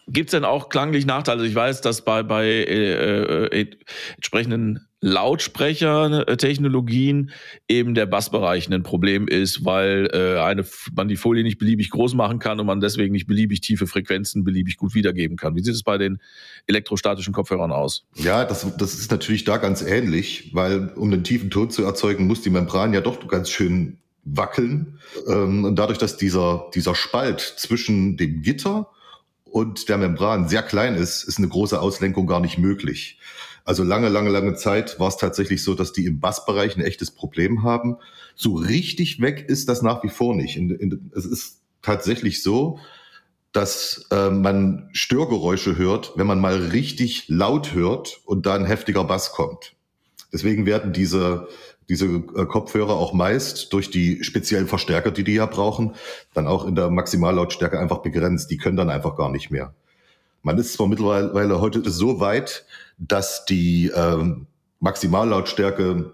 Gibt 0.09 0.29
es 0.29 0.33
denn 0.33 0.45
auch 0.45 0.69
klanglich 0.69 1.07
Nachteile? 1.07 1.39
Also 1.39 1.49
ich 1.49 1.55
weiß, 1.55 1.83
dass 1.83 2.03
bei, 2.03 2.23
bei 2.23 2.47
äh, 2.47 3.45
äh, 3.45 3.67
entsprechenden 4.17 4.90
Lautsprechertechnologien 5.03 7.31
eben 7.69 7.95
der 7.95 8.05
Bassbereich 8.07 8.71
ein 8.71 8.83
Problem 8.83 9.29
ist, 9.29 9.65
weil 9.65 10.11
äh, 10.13 10.39
eine, 10.41 10.67
man 10.95 11.09
die 11.09 11.17
Folie 11.17 11.43
nicht 11.43 11.57
beliebig 11.59 11.89
groß 11.91 12.13
machen 12.15 12.39
kann 12.39 12.61
und 12.61 12.67
man 12.67 12.81
deswegen 12.81 13.13
nicht 13.13 13.27
beliebig 13.27 13.63
tiefe 13.63 13.87
Frequenzen 13.87 14.45
beliebig 14.45 14.77
gut 14.77 14.95
wiedergeben 14.95 15.39
kann. 15.39 15.57
Wie 15.57 15.63
sieht 15.63 15.75
es 15.75 15.83
bei 15.83 15.97
den 15.97 16.21
elektrostatischen 16.67 17.33
Kopfhörern 17.33 17.73
aus? 17.73 18.05
Ja, 18.17 18.45
das, 18.45 18.67
das 18.77 18.93
ist 18.95 19.11
natürlich 19.11 19.45
da 19.45 19.57
ganz 19.57 19.81
ähnlich, 19.81 20.55
weil 20.55 20.89
um 20.97 21.11
den 21.11 21.25
tiefen 21.25 21.49
Ton 21.51 21.71
zu 21.71 21.83
erzeugen, 21.83 22.27
muss 22.27 22.43
die 22.43 22.51
Membran 22.51 22.93
ja 22.93 23.01
doch 23.01 23.27
ganz 23.27 23.49
schön 23.49 23.97
wackeln. 24.25 24.99
Ähm, 25.27 25.65
und 25.65 25.77
dadurch, 25.77 25.99
dass 25.99 26.19
dieser, 26.19 26.69
dieser 26.75 26.95
Spalt 26.95 27.41
zwischen 27.41 28.19
dem 28.19 28.43
Gitter 28.43 28.91
und 29.45 29.89
der 29.89 29.97
Membran 29.97 30.47
sehr 30.49 30.63
klein 30.63 30.95
ist, 30.95 31.25
ist 31.25 31.39
eine 31.39 31.49
große 31.49 31.81
Auslenkung 31.81 32.27
gar 32.27 32.41
nicht 32.41 32.59
möglich. 32.59 33.19
Also 33.65 33.85
lange, 33.85 34.09
lange, 34.09 34.31
lange 34.31 34.55
Zeit 34.55 34.99
war 34.99 35.09
es 35.09 35.17
tatsächlich 35.17 35.63
so, 35.63 35.75
dass 35.75 35.93
die 35.93 36.07
im 36.07 36.21
Bassbereich 36.21 36.77
ein 36.77 36.83
echtes 36.83 37.11
Problem 37.11 37.63
haben. 37.63 37.97
So 38.35 38.55
richtig 38.55 39.21
weg 39.21 39.45
ist 39.49 39.69
das 39.69 39.83
nach 39.83 40.03
wie 40.03 40.09
vor 40.09 40.35
nicht. 40.35 40.57
In, 40.57 40.71
in, 40.71 41.11
es 41.15 41.25
ist 41.25 41.61
tatsächlich 41.83 42.43
so, 42.43 42.79
dass 43.53 44.07
äh, 44.11 44.31
man 44.31 44.89
Störgeräusche 44.93 45.77
hört, 45.77 46.13
wenn 46.17 46.27
man 46.27 46.41
mal 46.41 46.57
richtig 46.57 47.29
laut 47.29 47.75
hört 47.75 48.21
und 48.25 48.47
da 48.47 48.55
ein 48.55 48.65
heftiger 48.65 49.05
Bass 49.05 49.33
kommt. 49.33 49.75
Deswegen 50.33 50.67
werden 50.67 50.93
diese, 50.93 51.49
diese 51.89 52.07
äh, 52.07 52.47
Kopfhörer 52.47 52.95
auch 52.95 53.13
meist 53.13 53.73
durch 53.73 53.91
die 53.91 54.23
speziellen 54.23 54.69
Verstärker, 54.69 55.11
die 55.11 55.25
die 55.25 55.35
ja 55.35 55.47
brauchen, 55.47 55.95
dann 56.35 56.47
auch 56.47 56.65
in 56.65 56.77
der 56.77 56.91
Maximallautstärke 56.91 57.79
einfach 57.79 57.99
begrenzt. 57.99 58.51
Die 58.51 58.57
können 58.57 58.77
dann 58.77 58.91
einfach 58.91 59.17
gar 59.17 59.31
nicht 59.31 59.51
mehr. 59.51 59.75
Man 60.43 60.59
ist 60.59 60.73
zwar 60.73 60.89
mittlerweile 60.89 61.61
heute 61.61 61.89
so 61.91 62.21
weit, 62.21 62.65
dass 62.99 63.45
die 63.45 63.91
ähm, 63.95 64.47
Maximallautstärke, 64.81 66.13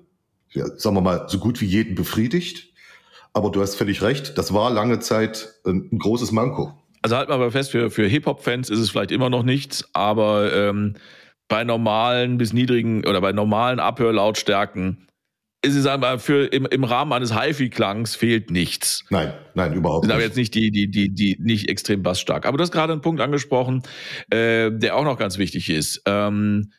ja, 0.52 0.66
sagen 0.76 0.96
wir 0.96 1.00
mal, 1.00 1.26
so 1.28 1.38
gut 1.38 1.60
wie 1.60 1.66
jeden 1.66 1.94
befriedigt. 1.94 2.72
Aber 3.32 3.50
du 3.50 3.60
hast 3.60 3.76
völlig 3.76 4.02
recht, 4.02 4.38
das 4.38 4.52
war 4.52 4.70
lange 4.70 4.98
Zeit 4.98 5.54
ein, 5.64 5.88
ein 5.92 5.98
großes 5.98 6.32
Manko. 6.32 6.72
Also 7.02 7.16
halt 7.16 7.28
mal 7.28 7.50
fest, 7.50 7.70
für, 7.70 7.90
für 7.90 8.06
Hip-Hop-Fans 8.06 8.70
ist 8.70 8.80
es 8.80 8.90
vielleicht 8.90 9.12
immer 9.12 9.30
noch 9.30 9.42
nichts, 9.42 9.88
aber 9.92 10.52
ähm, 10.52 10.94
bei 11.46 11.62
normalen 11.62 12.38
bis 12.38 12.52
niedrigen 12.52 13.06
oder 13.06 13.20
bei 13.20 13.32
normalen 13.32 13.78
Abhörlautstärken 13.78 15.06
ist 15.66 15.76
es 15.76 15.86
einfach 15.86 16.20
für 16.20 16.46
im, 16.46 16.66
im 16.66 16.84
Rahmen 16.84 17.12
eines 17.12 17.34
HiFi-Klangs 17.38 18.14
fehlt 18.14 18.50
nichts. 18.50 19.04
Nein, 19.10 19.34
nein, 19.54 19.74
überhaupt 19.74 20.04
nicht. 20.04 20.10
Sind 20.10 20.16
aber 20.16 20.24
jetzt 20.24 20.36
nicht 20.36 20.54
die, 20.54 20.70
die, 20.70 20.90
die, 20.90 21.12
die 21.12 21.36
nicht 21.40 21.68
extrem 21.68 22.02
bassstark. 22.02 22.46
Aber 22.46 22.56
du 22.56 22.62
hast 22.62 22.72
gerade 22.72 22.92
einen 22.92 23.02
Punkt 23.02 23.20
angesprochen, 23.20 23.82
äh, 24.30 24.70
der 24.70 24.96
auch 24.96 25.04
noch 25.04 25.18
ganz 25.18 25.38
wichtig 25.38 25.68
ist. 25.68 26.02
Ähm, 26.06 26.72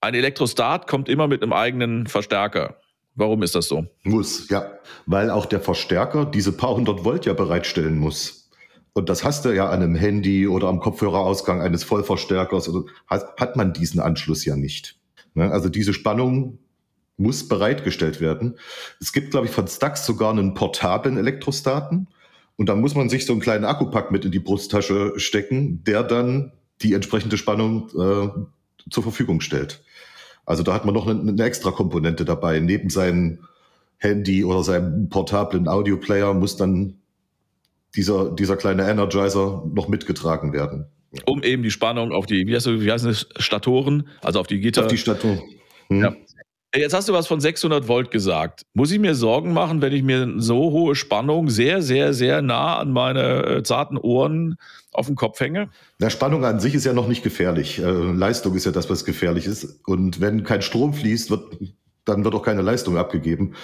ein 0.00 0.14
Elektrostat 0.14 0.86
kommt 0.86 1.08
immer 1.08 1.28
mit 1.28 1.42
einem 1.42 1.52
eigenen 1.52 2.06
Verstärker. 2.06 2.76
Warum 3.14 3.42
ist 3.42 3.54
das 3.54 3.68
so? 3.68 3.86
Muss, 4.02 4.48
ja. 4.48 4.78
Weil 5.06 5.30
auch 5.30 5.46
der 5.46 5.60
Verstärker 5.60 6.24
diese 6.26 6.52
paar 6.52 6.74
hundert 6.74 7.04
Volt 7.04 7.26
ja 7.26 7.32
bereitstellen 7.32 7.98
muss. 7.98 8.50
Und 8.94 9.08
das 9.08 9.24
hast 9.24 9.44
du 9.44 9.54
ja 9.54 9.70
an 9.70 9.82
einem 9.82 9.94
Handy 9.94 10.46
oder 10.46 10.68
am 10.68 10.80
Kopfhörerausgang 10.80 11.62
eines 11.62 11.84
Vollverstärkers. 11.84 12.68
Oder 12.68 12.84
hat, 13.06 13.38
hat 13.38 13.56
man 13.56 13.72
diesen 13.72 14.00
Anschluss 14.00 14.44
ja 14.44 14.56
nicht. 14.56 14.98
Ne? 15.34 15.50
Also 15.50 15.68
diese 15.68 15.94
Spannung 15.94 16.58
muss 17.22 17.48
bereitgestellt 17.48 18.20
werden. 18.20 18.58
Es 19.00 19.12
gibt, 19.12 19.30
glaube 19.30 19.46
ich, 19.46 19.52
von 19.52 19.68
Stax 19.68 20.04
sogar 20.04 20.30
einen 20.30 20.54
portablen 20.54 21.16
Elektrostaten. 21.16 22.08
Und 22.56 22.68
da 22.68 22.74
muss 22.74 22.94
man 22.94 23.08
sich 23.08 23.24
so 23.24 23.32
einen 23.32 23.40
kleinen 23.40 23.64
Akkupack 23.64 24.10
mit 24.10 24.24
in 24.24 24.30
die 24.30 24.38
Brusttasche 24.38 25.14
stecken, 25.16 25.82
der 25.84 26.02
dann 26.02 26.52
die 26.82 26.94
entsprechende 26.94 27.38
Spannung 27.38 27.88
äh, 27.90 28.28
zur 28.90 29.02
Verfügung 29.02 29.40
stellt. 29.40 29.82
Also 30.44 30.62
da 30.62 30.74
hat 30.74 30.84
man 30.84 30.94
noch 30.94 31.06
eine, 31.06 31.20
eine 31.20 31.44
extra 31.44 31.70
Komponente 31.70 32.24
dabei. 32.24 32.58
Neben 32.60 32.90
seinem 32.90 33.38
Handy 33.98 34.44
oder 34.44 34.64
seinem 34.64 35.08
portablen 35.08 35.68
Audioplayer 35.68 36.34
muss 36.34 36.56
dann 36.56 36.98
dieser, 37.94 38.30
dieser 38.32 38.56
kleine 38.56 38.88
Energizer 38.88 39.64
noch 39.72 39.88
mitgetragen 39.88 40.52
werden. 40.52 40.86
Um 41.26 41.42
eben 41.42 41.62
die 41.62 41.70
Spannung 41.70 42.12
auf 42.12 42.26
die, 42.26 42.46
wie 42.46 42.54
heißt, 42.54 42.66
wie 42.66 42.90
heißt 42.90 43.04
es, 43.04 43.28
Statoren, 43.36 44.08
also 44.22 44.40
auf 44.40 44.46
die 44.46 44.60
Gitter. 44.60 44.82
Auf 44.82 44.88
die 44.88 44.98
Statoren. 44.98 45.42
Hm. 45.88 46.00
Ja, 46.00 46.16
Jetzt 46.74 46.94
hast 46.94 47.06
du 47.06 47.12
was 47.12 47.26
von 47.26 47.38
600 47.38 47.86
Volt 47.86 48.10
gesagt. 48.10 48.62
Muss 48.72 48.90
ich 48.90 48.98
mir 48.98 49.14
Sorgen 49.14 49.52
machen, 49.52 49.82
wenn 49.82 49.92
ich 49.92 50.02
mir 50.02 50.34
so 50.38 50.70
hohe 50.70 50.94
Spannung 50.94 51.50
sehr, 51.50 51.82
sehr, 51.82 52.14
sehr 52.14 52.40
nah 52.40 52.78
an 52.78 52.92
meine 52.92 53.44
äh, 53.44 53.62
zarten 53.62 53.98
Ohren 53.98 54.56
auf 54.90 55.06
den 55.06 55.14
Kopf 55.14 55.38
hänge? 55.40 55.68
Na, 55.98 56.08
Spannung 56.08 56.46
an 56.46 56.60
sich 56.60 56.74
ist 56.74 56.86
ja 56.86 56.94
noch 56.94 57.08
nicht 57.08 57.22
gefährlich. 57.22 57.78
Äh, 57.78 57.90
Leistung 57.90 58.54
ist 58.54 58.64
ja 58.64 58.72
das, 58.72 58.88
was 58.88 59.04
gefährlich 59.04 59.46
ist. 59.46 59.80
Und 59.86 60.22
wenn 60.22 60.44
kein 60.44 60.62
Strom 60.62 60.94
fließt, 60.94 61.30
wird, 61.30 61.58
dann 62.06 62.24
wird 62.24 62.34
auch 62.34 62.42
keine 62.42 62.62
Leistung 62.62 62.96
abgegeben. 62.96 63.54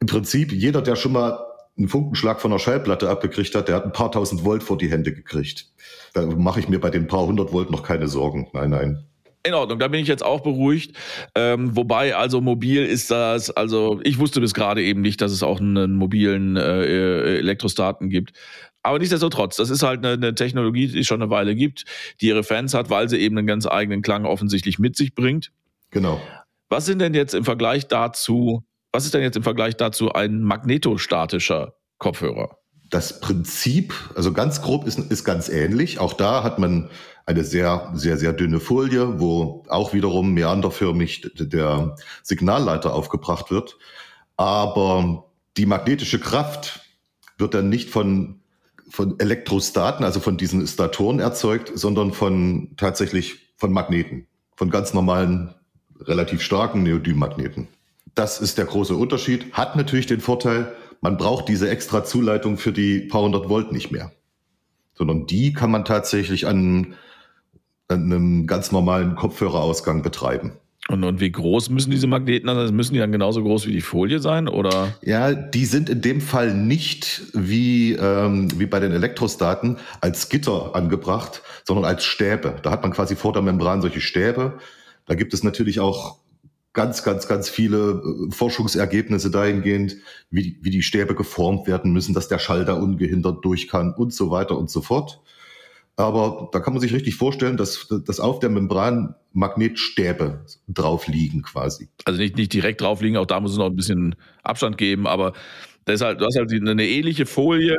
Im 0.00 0.08
Prinzip, 0.08 0.50
jeder, 0.50 0.82
der 0.82 0.96
schon 0.96 1.12
mal 1.12 1.38
einen 1.78 1.88
Funkenschlag 1.88 2.40
von 2.40 2.50
einer 2.50 2.58
Schallplatte 2.58 3.08
abgekriegt 3.08 3.54
hat, 3.54 3.68
der 3.68 3.76
hat 3.76 3.84
ein 3.84 3.92
paar 3.92 4.10
tausend 4.10 4.44
Volt 4.44 4.64
vor 4.64 4.76
die 4.76 4.90
Hände 4.90 5.12
gekriegt. 5.12 5.66
Da 6.14 6.26
mache 6.26 6.58
ich 6.58 6.68
mir 6.68 6.80
bei 6.80 6.90
den 6.90 7.06
paar 7.06 7.26
hundert 7.26 7.52
Volt 7.52 7.70
noch 7.70 7.84
keine 7.84 8.08
Sorgen. 8.08 8.48
Nein, 8.52 8.70
nein. 8.70 9.04
In 9.42 9.54
Ordnung, 9.54 9.78
da 9.78 9.88
bin 9.88 10.00
ich 10.00 10.08
jetzt 10.08 10.24
auch 10.24 10.42
beruhigt. 10.42 10.96
Ähm, 11.34 11.74
wobei, 11.74 12.14
also 12.14 12.42
mobil 12.42 12.84
ist 12.84 13.10
das, 13.10 13.50
also 13.50 14.00
ich 14.04 14.18
wusste 14.18 14.40
bis 14.40 14.52
gerade 14.52 14.82
eben 14.82 15.00
nicht, 15.00 15.20
dass 15.22 15.32
es 15.32 15.42
auch 15.42 15.60
einen 15.60 15.94
mobilen 15.94 16.56
äh, 16.56 17.38
Elektrostaten 17.38 18.10
gibt. 18.10 18.32
Aber 18.82 18.98
nichtsdestotrotz, 18.98 19.56
das 19.56 19.70
ist 19.70 19.82
halt 19.82 20.04
eine, 20.04 20.14
eine 20.14 20.34
Technologie, 20.34 20.88
die 20.88 21.00
es 21.00 21.06
schon 21.06 21.22
eine 21.22 21.30
Weile 21.30 21.54
gibt, 21.54 21.84
die 22.20 22.28
ihre 22.28 22.42
Fans 22.42 22.74
hat, 22.74 22.90
weil 22.90 23.08
sie 23.08 23.18
eben 23.18 23.36
einen 23.38 23.46
ganz 23.46 23.66
eigenen 23.66 24.02
Klang 24.02 24.26
offensichtlich 24.26 24.78
mit 24.78 24.96
sich 24.96 25.14
bringt. 25.14 25.52
Genau. 25.90 26.20
Was 26.68 26.86
sind 26.86 27.00
denn 27.00 27.14
jetzt 27.14 27.34
im 27.34 27.44
Vergleich 27.44 27.88
dazu, 27.88 28.64
was 28.92 29.04
ist 29.04 29.14
denn 29.14 29.22
jetzt 29.22 29.36
im 29.36 29.42
Vergleich 29.42 29.76
dazu 29.76 30.12
ein 30.12 30.42
magnetostatischer 30.42 31.74
Kopfhörer? 31.98 32.58
Das 32.90 33.20
Prinzip, 33.20 33.94
also 34.14 34.32
ganz 34.32 34.62
grob, 34.62 34.86
ist, 34.86 34.98
ist 34.98 35.24
ganz 35.24 35.48
ähnlich. 35.48 35.98
Auch 35.98 36.12
da 36.12 36.42
hat 36.42 36.58
man 36.58 36.90
eine 37.26 37.44
sehr, 37.44 37.90
sehr, 37.94 38.16
sehr 38.16 38.32
dünne 38.32 38.60
Folie, 38.60 39.20
wo 39.20 39.64
auch 39.68 39.92
wiederum 39.92 40.32
meanderförmig 40.32 41.30
der 41.38 41.96
Signalleiter 42.22 42.94
aufgebracht 42.94 43.50
wird. 43.50 43.76
Aber 44.36 45.24
die 45.56 45.66
magnetische 45.66 46.18
Kraft 46.18 46.80
wird 47.38 47.54
dann 47.54 47.68
nicht 47.68 47.90
von, 47.90 48.40
von 48.88 49.18
Elektrostaten, 49.18 50.04
also 50.04 50.20
von 50.20 50.36
diesen 50.36 50.66
Statoren 50.66 51.20
erzeugt, 51.20 51.72
sondern 51.74 52.12
von 52.12 52.70
tatsächlich 52.76 53.54
von 53.56 53.72
Magneten, 53.72 54.26
von 54.56 54.70
ganz 54.70 54.94
normalen, 54.94 55.54
relativ 56.00 56.40
starken 56.40 56.82
Neodym-Magneten. 56.82 57.68
Das 58.14 58.40
ist 58.40 58.58
der 58.58 58.64
große 58.64 58.96
Unterschied. 58.96 59.52
Hat 59.52 59.76
natürlich 59.76 60.06
den 60.06 60.20
Vorteil, 60.20 60.72
man 61.00 61.16
braucht 61.16 61.48
diese 61.48 61.68
extra 61.68 62.04
Zuleitung 62.04 62.56
für 62.56 62.72
die 62.72 63.00
paar 63.00 63.22
hundert 63.22 63.48
Volt 63.48 63.72
nicht 63.72 63.90
mehr, 63.90 64.12
sondern 64.94 65.26
die 65.26 65.52
kann 65.52 65.70
man 65.70 65.84
tatsächlich 65.84 66.46
an 66.46 66.94
einem 67.90 68.46
ganz 68.46 68.72
normalen 68.72 69.16
Kopfhörerausgang 69.16 70.02
betreiben. 70.02 70.52
Und, 70.88 71.04
und 71.04 71.20
wie 71.20 71.30
groß 71.30 71.70
müssen 71.70 71.90
diese 71.90 72.06
Magneten 72.06 72.48
sein? 72.48 72.56
Also 72.56 72.72
müssen 72.72 72.94
die 72.94 72.98
dann 72.98 73.12
genauso 73.12 73.42
groß 73.42 73.66
wie 73.66 73.72
die 73.72 73.80
Folie 73.80 74.18
sein? 74.18 74.48
Oder? 74.48 74.94
Ja, 75.02 75.32
die 75.32 75.64
sind 75.64 75.88
in 75.88 76.00
dem 76.00 76.20
Fall 76.20 76.54
nicht 76.54 77.22
wie, 77.32 77.92
ähm, 77.92 78.48
wie 78.58 78.66
bei 78.66 78.80
den 78.80 78.90
Elektrostaten 78.90 79.76
als 80.00 80.28
Gitter 80.28 80.74
angebracht, 80.74 81.42
sondern 81.64 81.84
als 81.84 82.04
Stäbe. 82.04 82.56
Da 82.62 82.72
hat 82.72 82.82
man 82.82 82.92
quasi 82.92 83.14
vor 83.14 83.32
der 83.32 83.42
Membran 83.42 83.82
solche 83.82 84.00
Stäbe. 84.00 84.58
Da 85.06 85.14
gibt 85.14 85.32
es 85.32 85.44
natürlich 85.44 85.78
auch 85.78 86.16
ganz, 86.72 87.02
ganz, 87.04 87.28
ganz 87.28 87.48
viele 87.48 88.02
äh, 88.28 88.32
Forschungsergebnisse 88.32 89.30
dahingehend, 89.30 89.96
wie, 90.30 90.58
wie 90.62 90.70
die 90.70 90.82
Stäbe 90.82 91.14
geformt 91.14 91.68
werden 91.68 91.92
müssen, 91.92 92.14
dass 92.14 92.28
der 92.28 92.38
Schall 92.38 92.64
da 92.64 92.74
ungehindert 92.74 93.44
durch 93.44 93.68
kann 93.68 93.94
und 93.94 94.12
so 94.12 94.30
weiter 94.30 94.58
und 94.58 94.70
so 94.70 94.80
fort. 94.80 95.20
Aber 96.00 96.48
da 96.52 96.60
kann 96.60 96.72
man 96.72 96.80
sich 96.80 96.92
richtig 96.92 97.14
vorstellen, 97.14 97.56
dass, 97.56 97.88
dass 98.06 98.20
auf 98.20 98.40
der 98.40 98.50
Membran 98.50 99.14
Magnetstäbe 99.32 100.44
drauf 100.68 101.06
liegen 101.06 101.42
quasi. 101.42 101.88
Also 102.04 102.20
nicht, 102.20 102.36
nicht 102.36 102.52
direkt 102.52 102.80
drauf 102.80 103.00
liegen, 103.00 103.16
auch 103.16 103.26
da 103.26 103.40
muss 103.40 103.52
es 103.52 103.58
noch 103.58 103.66
ein 103.66 103.76
bisschen 103.76 104.16
Abstand 104.42 104.78
geben, 104.78 105.06
aber 105.06 105.32
deshalb, 105.86 106.18
du 106.18 106.26
hast 106.26 106.36
halt 106.36 106.52
eine 106.52 106.86
ähnliche 106.86 107.26
Folie 107.26 107.76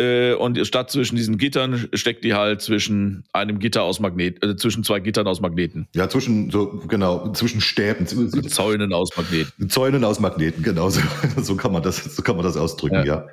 äh, 0.00 0.32
und 0.34 0.66
statt 0.66 0.90
zwischen 0.90 1.16
diesen 1.16 1.38
Gittern 1.38 1.88
steckt 1.92 2.24
die 2.24 2.34
halt 2.34 2.62
zwischen 2.62 3.24
einem 3.32 3.58
Gitter 3.58 3.82
aus 3.82 4.00
Magnet, 4.00 4.42
äh, 4.42 4.56
zwischen 4.56 4.82
zwei 4.84 5.00
Gittern 5.00 5.26
aus 5.26 5.40
Magneten. 5.40 5.86
Ja, 5.94 6.08
zwischen, 6.08 6.50
so, 6.50 6.82
genau, 6.88 7.32
zwischen 7.32 7.60
Stäben. 7.60 8.06
Zäunen 8.48 8.92
aus 8.92 9.16
Magneten. 9.16 9.68
Zäunen 9.68 10.04
aus 10.04 10.18
Magneten, 10.18 10.62
genau, 10.62 10.88
so, 10.88 11.00
so 11.42 11.56
kann 11.56 11.72
man 11.72 11.82
das, 11.82 12.16
so 12.16 12.22
kann 12.22 12.36
man 12.36 12.44
das 12.44 12.56
ausdrücken, 12.56 13.04
ja. 13.04 13.04
ja. 13.04 13.26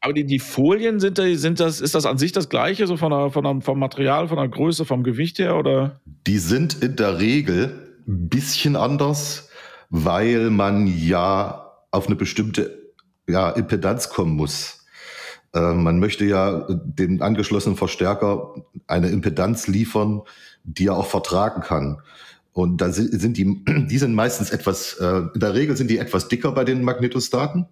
Aber 0.00 0.12
die, 0.12 0.24
die 0.24 0.38
Folien 0.38 1.00
sind, 1.00 1.18
sind 1.18 1.58
das, 1.60 1.80
ist 1.80 1.94
das 1.94 2.06
an 2.06 2.18
sich 2.18 2.32
das 2.32 2.48
gleiche, 2.48 2.86
so 2.86 2.96
von 2.96 3.10
der, 3.10 3.30
von 3.30 3.42
der, 3.42 3.60
vom 3.60 3.78
Material, 3.78 4.28
von 4.28 4.36
der 4.36 4.48
Größe, 4.48 4.84
vom 4.84 5.02
Gewicht 5.02 5.38
her, 5.38 5.56
oder? 5.56 6.00
Die 6.26 6.38
sind 6.38 6.82
in 6.82 6.96
der 6.96 7.18
Regel 7.18 7.98
ein 8.06 8.28
bisschen 8.28 8.76
anders, 8.76 9.48
weil 9.90 10.50
man 10.50 10.86
ja 10.86 11.72
auf 11.90 12.06
eine 12.06 12.16
bestimmte 12.16 12.78
ja, 13.28 13.50
Impedanz 13.50 14.08
kommen 14.08 14.36
muss. 14.36 14.86
Äh, 15.52 15.74
man 15.74 15.98
möchte 15.98 16.24
ja 16.24 16.66
dem 16.68 17.20
angeschlossenen 17.20 17.76
Verstärker 17.76 18.54
eine 18.86 19.08
Impedanz 19.08 19.66
liefern, 19.66 20.22
die 20.62 20.86
er 20.86 20.96
auch 20.96 21.06
vertragen 21.06 21.62
kann. 21.62 22.02
Und 22.52 22.80
da 22.80 22.92
sind 22.92 23.36
die, 23.36 23.64
die 23.88 23.98
sind 23.98 24.14
meistens 24.14 24.50
etwas, 24.50 24.94
äh, 24.94 25.22
in 25.34 25.40
der 25.40 25.54
Regel 25.54 25.76
sind 25.76 25.90
die 25.90 25.98
etwas 25.98 26.28
dicker 26.28 26.52
bei 26.52 26.64
den 26.64 26.82
Magnetostaten. 26.82 27.66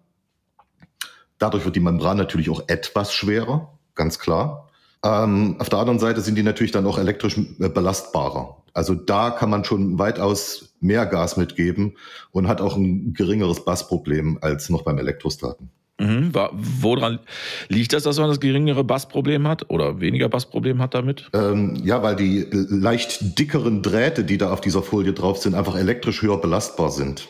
Dadurch 1.39 1.65
wird 1.65 1.77
die 1.77 1.81
Membran 1.81 2.17
natürlich 2.17 2.51
auch 2.51 2.63
etwas 2.69 3.13
schwerer, 3.13 3.79
ganz 3.95 4.19
klar. 4.19 4.69
Ähm, 5.05 5.57
auf 5.59 5.69
der 5.69 5.79
anderen 5.79 5.99
Seite 5.99 6.21
sind 6.21 6.37
die 6.37 6.43
natürlich 6.43 6.73
dann 6.73 6.87
auch 6.87 6.99
elektrisch 6.99 7.37
äh, 7.39 7.69
belastbarer. 7.69 8.63
Also 8.73 8.95
da 8.95 9.31
kann 9.31 9.51
man 9.51 9.65
schon 9.65 9.99
weitaus 9.99 10.75
mehr 10.81 11.07
Gas 11.07 11.37
mitgeben 11.37 11.97
und 12.31 12.49
hat 12.49 12.61
auch 12.61 12.77
ein 12.77 13.15
geringeres 13.15 13.65
Bassproblem 13.65 14.39
als 14.41 14.69
noch 14.69 14.83
beim 14.83 14.99
Elektrostaten. 14.99 15.71
Mhm. 15.99 16.33
Woran 16.53 17.21
liegt 17.69 17.95
das, 17.95 18.03
dass 18.03 18.19
man 18.19 18.29
das 18.29 18.39
geringere 18.39 18.85
Bassproblem 18.85 19.49
hat 19.49 19.71
oder 19.71 20.01
weniger 20.01 20.29
Bassproblem 20.29 20.83
hat 20.83 20.93
damit? 20.93 21.31
Ähm, 21.33 21.81
ja, 21.85 22.03
weil 22.03 22.17
die 22.17 22.47
leicht 22.53 23.39
dickeren 23.39 23.83
Drähte, 23.83 24.25
die 24.25 24.37
da 24.37 24.53
auf 24.53 24.61
dieser 24.61 24.83
Folie 24.83 25.15
drauf 25.15 25.39
sind, 25.39 25.55
einfach 25.55 25.77
elektrisch 25.77 26.21
höher 26.21 26.39
belastbar 26.39 26.91
sind. 26.91 27.29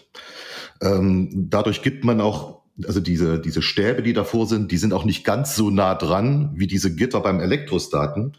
Ähm, 0.82 1.30
dadurch 1.48 1.82
gibt 1.82 2.04
man 2.04 2.20
auch, 2.20 2.55
also 2.85 3.00
diese, 3.00 3.40
diese 3.40 3.62
Stäbe, 3.62 4.02
die 4.02 4.12
davor 4.12 4.47
sind, 4.47 4.71
die 4.71 4.76
sind 4.76 4.92
auch 4.92 5.04
nicht 5.04 5.25
ganz 5.25 5.56
so 5.56 5.71
nah 5.71 5.95
dran 5.95 6.52
wie 6.54 6.66
diese 6.66 6.95
Gitter 6.95 7.21
beim 7.21 7.40
Elektrostaten 7.40 8.37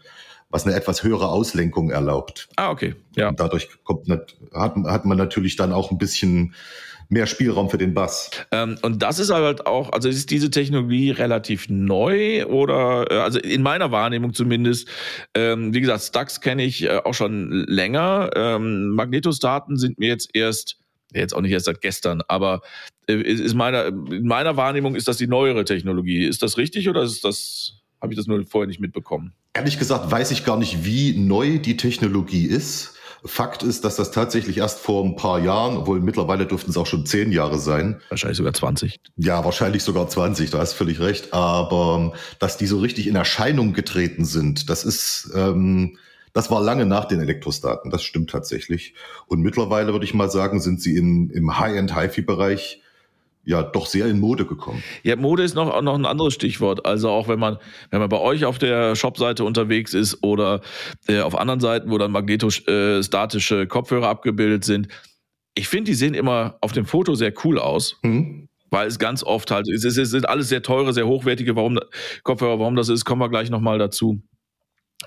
was 0.50 0.66
eine 0.66 0.74
etwas 0.74 1.02
höhere 1.02 1.28
Auslenkung 1.28 1.90
erlaubt. 1.90 2.48
Ah, 2.56 2.70
okay. 2.70 2.94
Ja. 3.16 3.28
Und 3.28 3.40
dadurch 3.40 3.68
kommt, 3.84 4.08
hat, 4.08 4.34
hat 4.52 5.04
man 5.04 5.18
natürlich 5.18 5.56
dann 5.56 5.72
auch 5.72 5.90
ein 5.90 5.98
bisschen 5.98 6.54
mehr 7.10 7.26
Spielraum 7.26 7.70
für 7.70 7.78
den 7.78 7.94
Bass. 7.94 8.30
Ähm, 8.52 8.78
und 8.82 9.02
das 9.02 9.18
ist 9.18 9.30
halt 9.30 9.66
auch, 9.66 9.92
also 9.92 10.08
ist 10.08 10.30
diese 10.30 10.50
Technologie 10.50 11.10
relativ 11.10 11.68
neu 11.68 12.44
oder, 12.46 13.10
äh, 13.10 13.14
also 13.18 13.38
in 13.38 13.62
meiner 13.62 13.90
Wahrnehmung 13.90 14.34
zumindest, 14.34 14.88
ähm, 15.34 15.72
wie 15.72 15.80
gesagt, 15.80 16.02
Stux 16.02 16.40
kenne 16.40 16.64
ich 16.64 16.82
äh, 16.82 17.00
auch 17.04 17.14
schon 17.14 17.50
länger. 17.66 18.30
Ähm, 18.34 18.90
Magnetostaten 18.90 19.76
sind 19.76 19.98
mir 19.98 20.08
jetzt 20.08 20.30
erst 20.34 20.78
jetzt 21.14 21.34
auch 21.34 21.40
nicht 21.40 21.52
erst 21.52 21.64
seit 21.64 21.80
gestern, 21.80 22.20
aber 22.28 22.60
ist 23.08 23.54
meiner, 23.54 23.86
in 23.86 24.26
meiner 24.26 24.56
Wahrnehmung 24.56 24.94
ist 24.94 25.08
das 25.08 25.16
die 25.16 25.26
neuere 25.26 25.64
Technologie. 25.64 26.24
Ist 26.24 26.42
das 26.42 26.58
richtig 26.58 26.88
oder 26.88 27.02
ist 27.02 27.24
das, 27.24 27.80
habe 28.00 28.12
ich 28.12 28.18
das 28.18 28.26
nur 28.26 28.44
vorher 28.46 28.68
nicht 28.68 28.80
mitbekommen? 28.80 29.32
Ehrlich 29.54 29.78
gesagt 29.78 30.10
weiß 30.10 30.30
ich 30.30 30.44
gar 30.44 30.58
nicht, 30.58 30.84
wie 30.84 31.18
neu 31.18 31.58
die 31.58 31.76
Technologie 31.76 32.44
ist. 32.44 32.94
Fakt 33.24 33.64
ist, 33.64 33.84
dass 33.84 33.96
das 33.96 34.12
tatsächlich 34.12 34.58
erst 34.58 34.78
vor 34.78 35.04
ein 35.04 35.16
paar 35.16 35.40
Jahren, 35.40 35.76
obwohl 35.78 36.00
mittlerweile 36.00 36.46
dürften 36.46 36.70
es 36.70 36.76
auch 36.76 36.86
schon 36.86 37.04
zehn 37.04 37.32
Jahre 37.32 37.58
sein. 37.58 38.00
Wahrscheinlich 38.10 38.36
sogar 38.36 38.52
20. 38.52 39.00
Ja, 39.16 39.44
wahrscheinlich 39.44 39.82
sogar 39.82 40.08
20, 40.08 40.50
da 40.50 40.58
hast 40.58 40.74
völlig 40.74 41.00
recht. 41.00 41.32
Aber 41.32 41.98
ähm, 41.98 42.20
dass 42.38 42.58
die 42.58 42.66
so 42.66 42.78
richtig 42.78 43.08
in 43.08 43.16
Erscheinung 43.16 43.72
getreten 43.72 44.24
sind, 44.24 44.70
das 44.70 44.84
ist, 44.84 45.32
ähm, 45.34 45.98
das 46.32 46.50
war 46.50 46.62
lange 46.62 46.86
nach 46.86 47.06
den 47.06 47.20
Elektrostaten, 47.20 47.90
das 47.90 48.04
stimmt 48.04 48.30
tatsächlich. 48.30 48.94
Und 49.26 49.40
mittlerweile 49.40 49.92
würde 49.92 50.04
ich 50.04 50.14
mal 50.14 50.30
sagen, 50.30 50.60
sind 50.60 50.80
sie 50.80 50.96
in, 50.96 51.30
im 51.30 51.58
High-End-HiFi-Bereich 51.58 52.82
ja 53.48 53.62
doch 53.62 53.86
sehr 53.86 54.06
in 54.06 54.20
Mode 54.20 54.44
gekommen. 54.44 54.82
Ja, 55.02 55.16
Mode 55.16 55.42
ist 55.42 55.54
noch, 55.54 55.80
noch 55.80 55.94
ein 55.94 56.04
anderes 56.04 56.34
Stichwort. 56.34 56.84
Also 56.84 57.08
auch 57.08 57.28
wenn 57.28 57.38
man, 57.38 57.56
wenn 57.90 57.98
man 57.98 58.10
bei 58.10 58.20
euch 58.20 58.44
auf 58.44 58.58
der 58.58 58.94
Shop-Seite 58.94 59.42
unterwegs 59.42 59.94
ist 59.94 60.22
oder 60.22 60.60
äh, 61.08 61.20
auf 61.20 61.34
anderen 61.34 61.58
Seiten, 61.58 61.90
wo 61.90 61.96
dann 61.96 62.12
magnetostatische 62.12 63.66
Kopfhörer 63.66 64.08
abgebildet 64.08 64.64
sind. 64.64 64.88
Ich 65.54 65.66
finde, 65.66 65.90
die 65.90 65.94
sehen 65.94 66.12
immer 66.12 66.58
auf 66.60 66.72
dem 66.72 66.84
Foto 66.84 67.14
sehr 67.14 67.32
cool 67.42 67.58
aus. 67.58 67.98
Mhm. 68.02 68.48
Weil 68.70 68.86
es 68.86 68.98
ganz 68.98 69.24
oft 69.24 69.50
halt, 69.50 69.66
es, 69.66 69.82
es 69.82 70.10
sind 70.10 70.28
alles 70.28 70.50
sehr 70.50 70.62
teure, 70.62 70.92
sehr 70.92 71.06
hochwertige 71.06 71.56
warum, 71.56 71.80
Kopfhörer, 72.24 72.58
warum 72.58 72.76
das 72.76 72.90
ist, 72.90 73.06
kommen 73.06 73.22
wir 73.22 73.30
gleich 73.30 73.48
nochmal 73.48 73.78
dazu. 73.78 74.20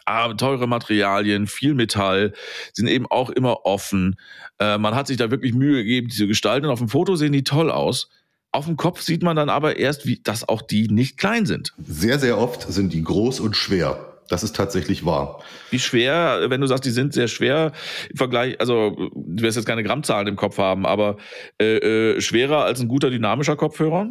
Aber 0.05 0.35
teure 0.35 0.65
Materialien, 0.65 1.45
viel 1.45 1.75
Metall, 1.75 2.33
sind 2.73 2.87
eben 2.87 3.05
auch 3.05 3.29
immer 3.29 3.67
offen. 3.67 4.15
Äh, 4.57 4.79
man 4.79 4.95
hat 4.95 5.05
sich 5.05 5.17
da 5.17 5.29
wirklich 5.29 5.53
Mühe 5.53 5.83
gegeben, 5.83 6.07
diese 6.07 6.25
gestalten. 6.25 6.65
Und 6.65 6.71
auf 6.71 6.79
dem 6.79 6.89
Foto 6.89 7.15
sehen 7.15 7.33
die 7.33 7.43
toll 7.43 7.69
aus. 7.69 8.09
Auf 8.53 8.65
dem 8.65 8.75
Kopf 8.75 9.01
sieht 9.01 9.23
man 9.23 9.35
dann 9.35 9.49
aber 9.49 9.77
erst, 9.77 10.05
wie, 10.05 10.19
dass 10.21 10.47
auch 10.47 10.61
die 10.61 10.87
nicht 10.89 11.17
klein 11.17 11.45
sind. 11.45 11.73
Sehr, 11.85 12.19
sehr 12.19 12.37
oft 12.37 12.71
sind 12.71 12.91
die 12.91 13.03
groß 13.03 13.39
und 13.39 13.55
schwer. 13.55 14.11
Das 14.27 14.43
ist 14.43 14.55
tatsächlich 14.55 15.05
wahr. 15.05 15.41
Wie 15.71 15.79
schwer, 15.79 16.49
wenn 16.49 16.61
du 16.61 16.67
sagst, 16.67 16.85
die 16.85 16.91
sind 16.91 17.13
sehr 17.13 17.27
schwer 17.27 17.73
im 18.09 18.17
Vergleich, 18.17 18.59
also 18.61 19.09
du 19.13 19.43
wirst 19.43 19.57
jetzt 19.57 19.65
keine 19.65 19.83
Grammzahlen 19.83 20.27
im 20.27 20.37
Kopf 20.37 20.57
haben, 20.57 20.85
aber 20.85 21.17
äh, 21.59 22.15
äh, 22.15 22.21
schwerer 22.21 22.63
als 22.63 22.79
ein 22.79 22.87
guter 22.87 23.09
dynamischer 23.09 23.57
Kopfhörer? 23.57 24.09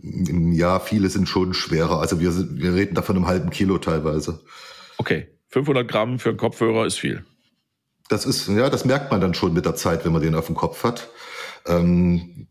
Ja, 0.00 0.78
viele 0.80 1.08
sind 1.08 1.28
schon 1.28 1.54
schwerer. 1.54 2.00
Also 2.00 2.20
wir, 2.20 2.32
wir 2.56 2.74
reden 2.74 2.94
da 2.94 3.02
von 3.02 3.16
einem 3.16 3.26
halben 3.26 3.50
Kilo 3.50 3.78
teilweise. 3.78 4.40
Okay, 4.98 5.28
500 5.48 5.86
Gramm 5.88 6.18
für 6.18 6.30
einen 6.30 6.38
Kopfhörer 6.38 6.86
ist 6.86 6.98
viel. 6.98 7.24
Das 8.08 8.26
ist, 8.26 8.48
ja, 8.48 8.70
das 8.70 8.84
merkt 8.84 9.10
man 9.10 9.20
dann 9.20 9.34
schon 9.34 9.52
mit 9.52 9.64
der 9.64 9.74
Zeit, 9.74 10.04
wenn 10.04 10.12
man 10.12 10.22
den 10.22 10.34
auf 10.34 10.46
dem 10.46 10.54
Kopf 10.54 10.84
hat. 10.84 11.08
Ähm, 11.66 12.46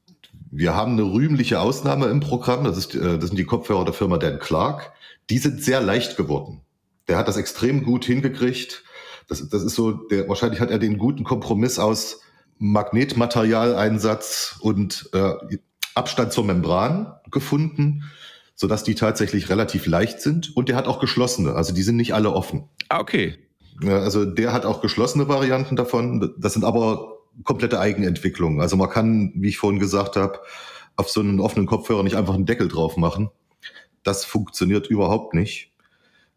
wir 0.51 0.75
haben 0.75 0.93
eine 0.93 1.03
rühmliche 1.03 1.61
Ausnahme 1.61 2.07
im 2.07 2.19
Programm. 2.19 2.65
Das, 2.65 2.77
ist, 2.77 2.93
äh, 2.93 3.17
das 3.17 3.29
sind 3.29 3.37
die 3.37 3.45
Kopfhörer 3.45 3.85
der 3.85 3.93
Firma 3.93 4.17
Dan 4.17 4.37
Clark. 4.39 4.91
Die 5.29 5.37
sind 5.37 5.63
sehr 5.63 5.81
leicht 5.81 6.17
geworden. 6.17 6.61
Der 7.07 7.17
hat 7.17 7.27
das 7.29 7.37
extrem 7.37 7.83
gut 7.83 8.05
hingekriegt. 8.05 8.83
Das, 9.27 9.47
das 9.47 9.63
ist 9.63 9.75
so, 9.75 9.91
der, 9.91 10.27
wahrscheinlich 10.27 10.59
hat 10.59 10.69
er 10.69 10.77
den 10.77 10.97
guten 10.97 11.23
Kompromiss 11.23 11.79
aus 11.79 12.19
Magnetmaterialeinsatz 12.59 14.57
und 14.59 15.09
äh, 15.13 15.33
Abstand 15.95 16.33
zur 16.33 16.43
Membran 16.43 17.13
gefunden, 17.31 18.03
sodass 18.55 18.83
die 18.83 18.95
tatsächlich 18.95 19.49
relativ 19.49 19.87
leicht 19.87 20.21
sind. 20.21 20.55
Und 20.55 20.69
der 20.69 20.75
hat 20.75 20.87
auch 20.87 20.99
geschlossene, 20.99 21.53
also 21.53 21.73
die 21.73 21.81
sind 21.81 21.95
nicht 21.95 22.13
alle 22.13 22.31
offen. 22.33 22.65
Ah, 22.89 22.99
okay. 22.99 23.37
Also 23.83 24.25
der 24.25 24.53
hat 24.53 24.65
auch 24.65 24.81
geschlossene 24.81 25.27
Varianten 25.27 25.75
davon. 25.75 26.35
Das 26.37 26.53
sind 26.53 26.65
aber 26.65 27.20
komplette 27.43 27.79
Eigenentwicklung. 27.79 28.61
Also 28.61 28.75
man 28.75 28.89
kann, 28.89 29.31
wie 29.35 29.49
ich 29.49 29.57
vorhin 29.57 29.79
gesagt 29.79 30.15
habe, 30.15 30.39
auf 30.95 31.09
so 31.09 31.21
einen 31.21 31.39
offenen 31.39 31.65
Kopfhörer 31.65 32.03
nicht 32.03 32.15
einfach 32.15 32.33
einen 32.33 32.45
Deckel 32.45 32.67
drauf 32.67 32.97
machen. 32.97 33.29
Das 34.03 34.25
funktioniert 34.25 34.87
überhaupt 34.87 35.33
nicht. 35.33 35.71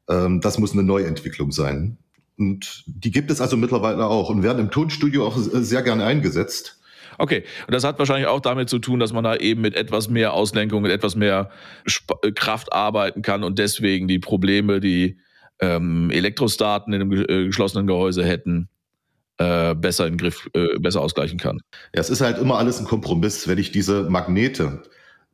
Ähm, 0.08 0.40
das 0.40 0.58
muss 0.58 0.72
eine 0.72 0.82
Neuentwicklung 0.82 1.52
sein. 1.52 1.98
Und 2.38 2.84
die 2.86 3.10
gibt 3.10 3.30
es 3.30 3.40
also 3.40 3.56
mittlerweile 3.56 4.06
auch 4.06 4.28
und 4.28 4.42
werden 4.42 4.58
im 4.58 4.70
Tonstudio 4.70 5.26
auch 5.26 5.36
sehr 5.36 5.82
gerne 5.82 6.04
eingesetzt. 6.04 6.80
Okay, 7.18 7.44
und 7.66 7.72
das 7.72 7.84
hat 7.84 7.98
wahrscheinlich 7.98 8.26
auch 8.26 8.40
damit 8.40 8.68
zu 8.68 8.80
tun, 8.80 8.98
dass 8.98 9.12
man 9.12 9.22
da 9.22 9.36
eben 9.36 9.60
mit 9.60 9.76
etwas 9.76 10.08
mehr 10.08 10.32
Auslenkung, 10.32 10.82
mit 10.82 10.90
etwas 10.90 11.14
mehr 11.14 11.50
Sp 11.86 12.18
äh, 12.22 12.32
Kraft 12.32 12.72
arbeiten 12.72 13.22
kann 13.22 13.44
und 13.44 13.58
deswegen 13.58 14.08
die 14.08 14.18
Probleme, 14.18 14.80
die 14.80 15.18
ähm, 15.60 16.10
Elektrostaten 16.10 16.92
in 16.92 17.02
einem 17.02 17.12
äh, 17.12 17.46
geschlossenen 17.46 17.86
Gehäuse 17.86 18.24
hätten, 18.24 18.68
äh, 19.38 19.74
besser 19.74 20.06
in 20.06 20.16
Griff, 20.16 20.48
äh, 20.54 20.78
besser 20.78 21.00
ausgleichen 21.00 21.38
kann. 21.38 21.60
Ja, 21.94 22.00
es 22.00 22.10
ist 22.10 22.20
halt 22.20 22.38
immer 22.38 22.58
alles 22.58 22.78
ein 22.78 22.86
Kompromiss, 22.86 23.48
wenn 23.48 23.58
ich 23.58 23.72
diese 23.72 24.04
Magnete 24.04 24.82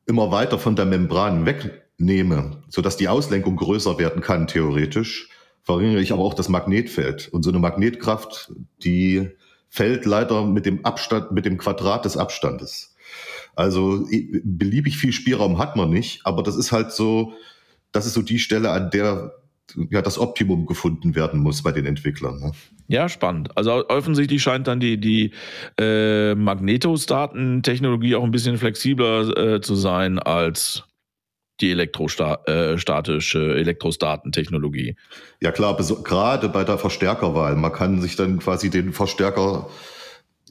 immer 0.06 0.30
weiter 0.30 0.58
von 0.58 0.76
der 0.76 0.86
Membran 0.86 1.46
wegnehme, 1.46 2.62
sodass 2.68 2.96
die 2.96 3.08
Auslenkung 3.08 3.56
größer 3.56 3.98
werden 3.98 4.22
kann, 4.22 4.46
theoretisch, 4.46 5.28
verringere 5.62 6.00
ich 6.00 6.12
aber 6.12 6.22
auch 6.22 6.34
das 6.34 6.48
Magnetfeld. 6.48 7.28
Und 7.28 7.42
so 7.42 7.50
eine 7.50 7.58
Magnetkraft, 7.58 8.52
die 8.82 9.30
fällt 9.68 10.04
leider 10.04 10.44
mit 10.46 10.66
dem 10.66 10.84
Abstand, 10.84 11.32
mit 11.32 11.44
dem 11.44 11.58
Quadrat 11.58 12.04
des 12.04 12.16
Abstandes. 12.16 12.96
Also 13.54 14.06
beliebig 14.42 14.96
viel 14.96 15.12
Spielraum 15.12 15.58
hat 15.58 15.76
man 15.76 15.90
nicht, 15.90 16.24
aber 16.24 16.42
das 16.42 16.56
ist 16.56 16.72
halt 16.72 16.92
so, 16.92 17.34
das 17.92 18.06
ist 18.06 18.14
so 18.14 18.22
die 18.22 18.38
Stelle, 18.38 18.70
an 18.70 18.90
der 18.90 19.34
ja 19.90 20.02
das 20.02 20.18
Optimum 20.18 20.66
gefunden 20.66 21.14
werden 21.14 21.40
muss 21.40 21.62
bei 21.62 21.72
den 21.72 21.86
Entwicklern. 21.86 22.40
Ne? 22.40 22.52
Ja, 22.88 23.08
spannend. 23.08 23.56
Also 23.56 23.88
offensichtlich 23.88 24.42
scheint 24.42 24.66
dann 24.66 24.80
die, 24.80 24.98
die 24.98 25.32
äh, 25.78 26.34
Magnetostatentechnologie 26.34 28.16
auch 28.16 28.24
ein 28.24 28.30
bisschen 28.30 28.58
flexibler 28.58 29.36
äh, 29.36 29.60
zu 29.60 29.74
sein 29.74 30.18
als 30.18 30.84
die 31.60 31.70
elektrostatische 31.70 33.38
äh, 33.38 33.60
Elektrostatentechnologie. 33.60 34.96
Ja 35.40 35.52
klar, 35.52 35.76
gerade 35.76 36.48
bei 36.48 36.64
der 36.64 36.78
Verstärkerwahl. 36.78 37.56
Man 37.56 37.72
kann 37.72 38.00
sich 38.00 38.16
dann 38.16 38.38
quasi 38.38 38.70
den 38.70 38.92
Verstärker 38.92 39.68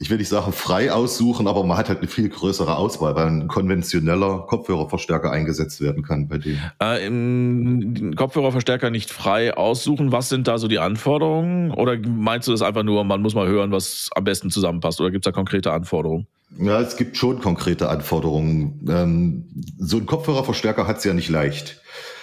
ich 0.02 0.08
will 0.08 0.16
nicht 0.16 0.30
sagen 0.30 0.52
frei 0.52 0.90
aussuchen, 0.90 1.46
aber 1.46 1.62
man 1.62 1.76
hat 1.76 1.90
halt 1.90 1.98
eine 1.98 2.08
viel 2.08 2.30
größere 2.30 2.74
Auswahl, 2.74 3.14
weil 3.16 3.26
ein 3.26 3.48
konventioneller 3.48 4.46
Kopfhörerverstärker 4.48 5.30
eingesetzt 5.30 5.82
werden 5.82 6.02
kann 6.02 6.26
bei 6.26 6.38
dem. 6.38 6.58
Äh, 6.82 7.06
im 7.06 8.16
Kopfhörerverstärker 8.16 8.88
nicht 8.88 9.10
frei 9.10 9.54
aussuchen. 9.54 10.10
Was 10.10 10.30
sind 10.30 10.48
da 10.48 10.56
so 10.56 10.68
die 10.68 10.78
Anforderungen? 10.78 11.70
Oder 11.70 11.98
meinst 11.98 12.48
du 12.48 12.52
das 12.52 12.62
einfach 12.62 12.82
nur, 12.82 13.04
man 13.04 13.20
muss 13.20 13.34
mal 13.34 13.46
hören, 13.46 13.72
was 13.72 14.08
am 14.16 14.24
besten 14.24 14.50
zusammenpasst? 14.50 15.02
Oder 15.02 15.10
gibt 15.10 15.26
es 15.26 15.30
da 15.30 15.32
konkrete 15.32 15.70
Anforderungen? 15.70 16.26
Ja, 16.58 16.80
es 16.80 16.96
gibt 16.96 17.18
schon 17.18 17.38
konkrete 17.38 17.90
Anforderungen. 17.90 18.86
Ähm, 18.88 19.44
so 19.78 19.98
ein 19.98 20.06
Kopfhörerverstärker 20.06 20.86
hat 20.86 20.96
es 20.96 21.04
ja 21.04 21.12
nicht 21.12 21.28
leicht 21.28 21.78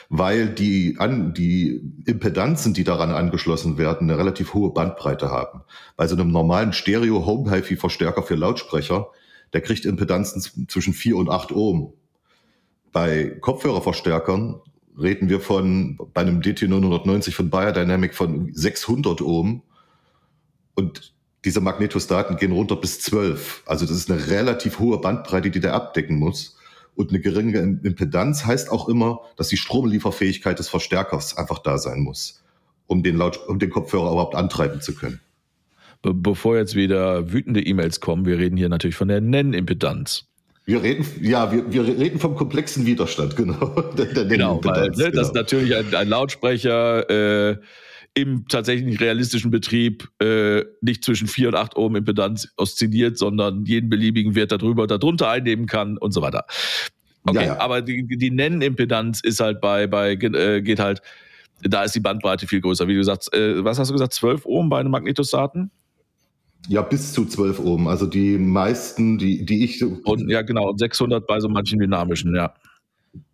weil 0.10 0.50
die, 0.50 0.96
an, 1.00 1.34
die 1.34 1.82
Impedanzen, 2.06 2.74
die 2.74 2.84
daran 2.84 3.12
angeschlossen 3.12 3.78
werden, 3.78 4.10
eine 4.10 4.18
relativ 4.18 4.54
hohe 4.54 4.72
Bandbreite 4.72 5.30
haben. 5.30 5.62
Bei 5.96 6.08
so 6.08 6.16
einem 6.16 6.32
normalen 6.32 6.74
Stereo-Home-HiFi-Verstärker 6.74 8.24
für 8.24 8.36
Lautsprecher 8.36 9.08
der 9.54 9.62
kriegt 9.62 9.86
Impedanzen 9.86 10.42
zwischen 10.68 10.94
4 10.94 11.18
und 11.18 11.30
8 11.30 11.52
Ohm. 11.52 11.94
Bei 12.92 13.26
Kopfhörerverstärkern 13.42 14.62
reden 15.00 15.30
wir 15.30 15.40
von, 15.40 15.98
bei 16.14 16.22
einem 16.22 16.42
DT990 16.42 17.34
von 17.34 17.50
Biodynamic 17.50 18.14
von 18.14 18.54
600 18.54 19.22
Ohm. 19.22 19.62
Und 20.76 21.14
diese 21.46 21.62
Magnetostaten 21.62 22.38
gehen 22.38 22.52
runter 22.52 22.76
bis 22.76 23.00
12. 23.02 23.64
Also 23.66 23.86
das 23.86 23.96
ist 23.96 24.12
eine 24.12 24.28
relativ 24.28 24.80
hohe 24.80 25.00
Bandbreite, 25.00 25.50
die 25.50 25.60
der 25.60 25.74
abdecken 25.74 26.18
muss. 26.18 26.57
Und 26.98 27.12
eine 27.12 27.20
geringe 27.20 27.60
Impedanz 27.84 28.44
heißt 28.44 28.72
auch 28.72 28.90
immer, 28.90 29.22
dass 29.36 29.50
die 29.50 29.58
Stromlieferfähigkeit 29.58 30.58
des 30.58 30.68
Verstärkers 30.68 31.38
einfach 31.38 31.60
da 31.60 31.78
sein 31.78 32.00
muss, 32.00 32.44
um 32.88 33.04
den, 33.04 33.16
Laut 33.18 33.38
um 33.48 33.60
den 33.60 33.70
Kopfhörer 33.70 34.12
überhaupt 34.12 34.34
antreiben 34.34 34.82
zu 34.82 34.96
können. 34.96 35.20
Be 36.02 36.16
bevor 36.16 36.58
jetzt 36.58 36.74
wieder 36.74 37.32
wütende 37.32 37.64
E-Mails 37.64 38.00
kommen, 38.00 38.26
wir 38.26 38.40
reden 38.40 38.58
hier 38.58 38.68
natürlich 38.68 38.96
von 38.96 39.10
der 39.10 39.22
Nennimpedanz. 39.22 40.26
Wir 40.66 40.82
reden, 40.82 41.06
ja, 41.22 41.52
wir, 41.52 41.72
wir 41.72 41.86
reden 41.86 42.18
vom 42.18 42.36
komplexen 42.36 42.88
Widerstand, 42.88 43.36
genau. 43.38 43.68
Der, 43.96 44.06
der 44.08 44.26
genau, 44.26 44.60
weil, 44.64 44.90
ne, 44.90 44.96
genau. 44.96 45.10
das 45.12 45.28
ist 45.28 45.36
natürlich 45.36 45.76
ein, 45.76 45.94
ein 45.94 46.08
Lautsprecher 46.08 47.52
äh, 47.52 47.58
im 48.18 48.48
tatsächlichen 48.48 48.98
realistischen 48.98 49.52
Betrieb 49.52 50.10
äh, 50.20 50.66
nicht 50.82 51.04
zwischen 51.04 51.28
4 51.28 51.50
und 51.50 51.56
8 51.56 51.76
Ohm 51.76 51.96
Impedanz 51.96 52.52
oszilliert, 52.58 53.16
sondern 53.16 53.64
jeden 53.66 53.92
beliebigen 53.92 54.34
Wert 54.34 54.52
darüber 54.52 54.84
oder 54.84 54.98
darunter 54.98 55.30
einnehmen 55.30 55.68
kann 55.68 56.00
und 56.00 56.14
so 56.14 56.24
weiter. 56.24 56.46
Okay, 57.26 57.42
ja, 57.42 57.46
ja. 57.46 57.60
aber 57.60 57.84
die, 57.84 58.08
die 58.08 58.32
Nennimpedanz 58.32 59.22
ist 59.22 59.40
halt 59.40 59.62
bei, 59.62 59.86
bei 59.86 60.14
äh, 60.14 60.64
geht 60.64 60.80
halt, 60.80 61.04
da 61.62 61.84
ist 61.84 61.94
die 61.94 62.00
Bandbreite 62.00 62.48
viel 62.48 62.60
größer. 62.60 62.88
Wie 62.88 62.96
du 62.96 63.04
sagst, 63.04 63.32
äh, 63.36 63.64
was 63.64 63.78
hast 63.78 63.90
du 63.90 63.94
gesagt, 63.94 64.14
12 64.14 64.48
Ohm 64.48 64.70
bei 64.70 64.80
einem 64.80 64.90
Magnetostaten? 64.90 65.70
Ja, 66.68 66.82
bis 66.82 67.14
zu 67.14 67.26
12 67.26 67.60
Ohm. 67.60 67.88
Also 67.88 68.08
die 68.08 68.40
meisten, 68.40 69.20
die, 69.20 69.46
die 69.46 69.64
ich. 69.64 69.84
Und, 69.84 70.28
ja, 70.28 70.42
genau. 70.42 70.72
Und 70.72 70.80
600 70.80 71.28
bei 71.28 71.40
so 71.40 71.50
manchen 71.50 71.78
dynamischen, 71.78 72.36
ja. 72.36 72.54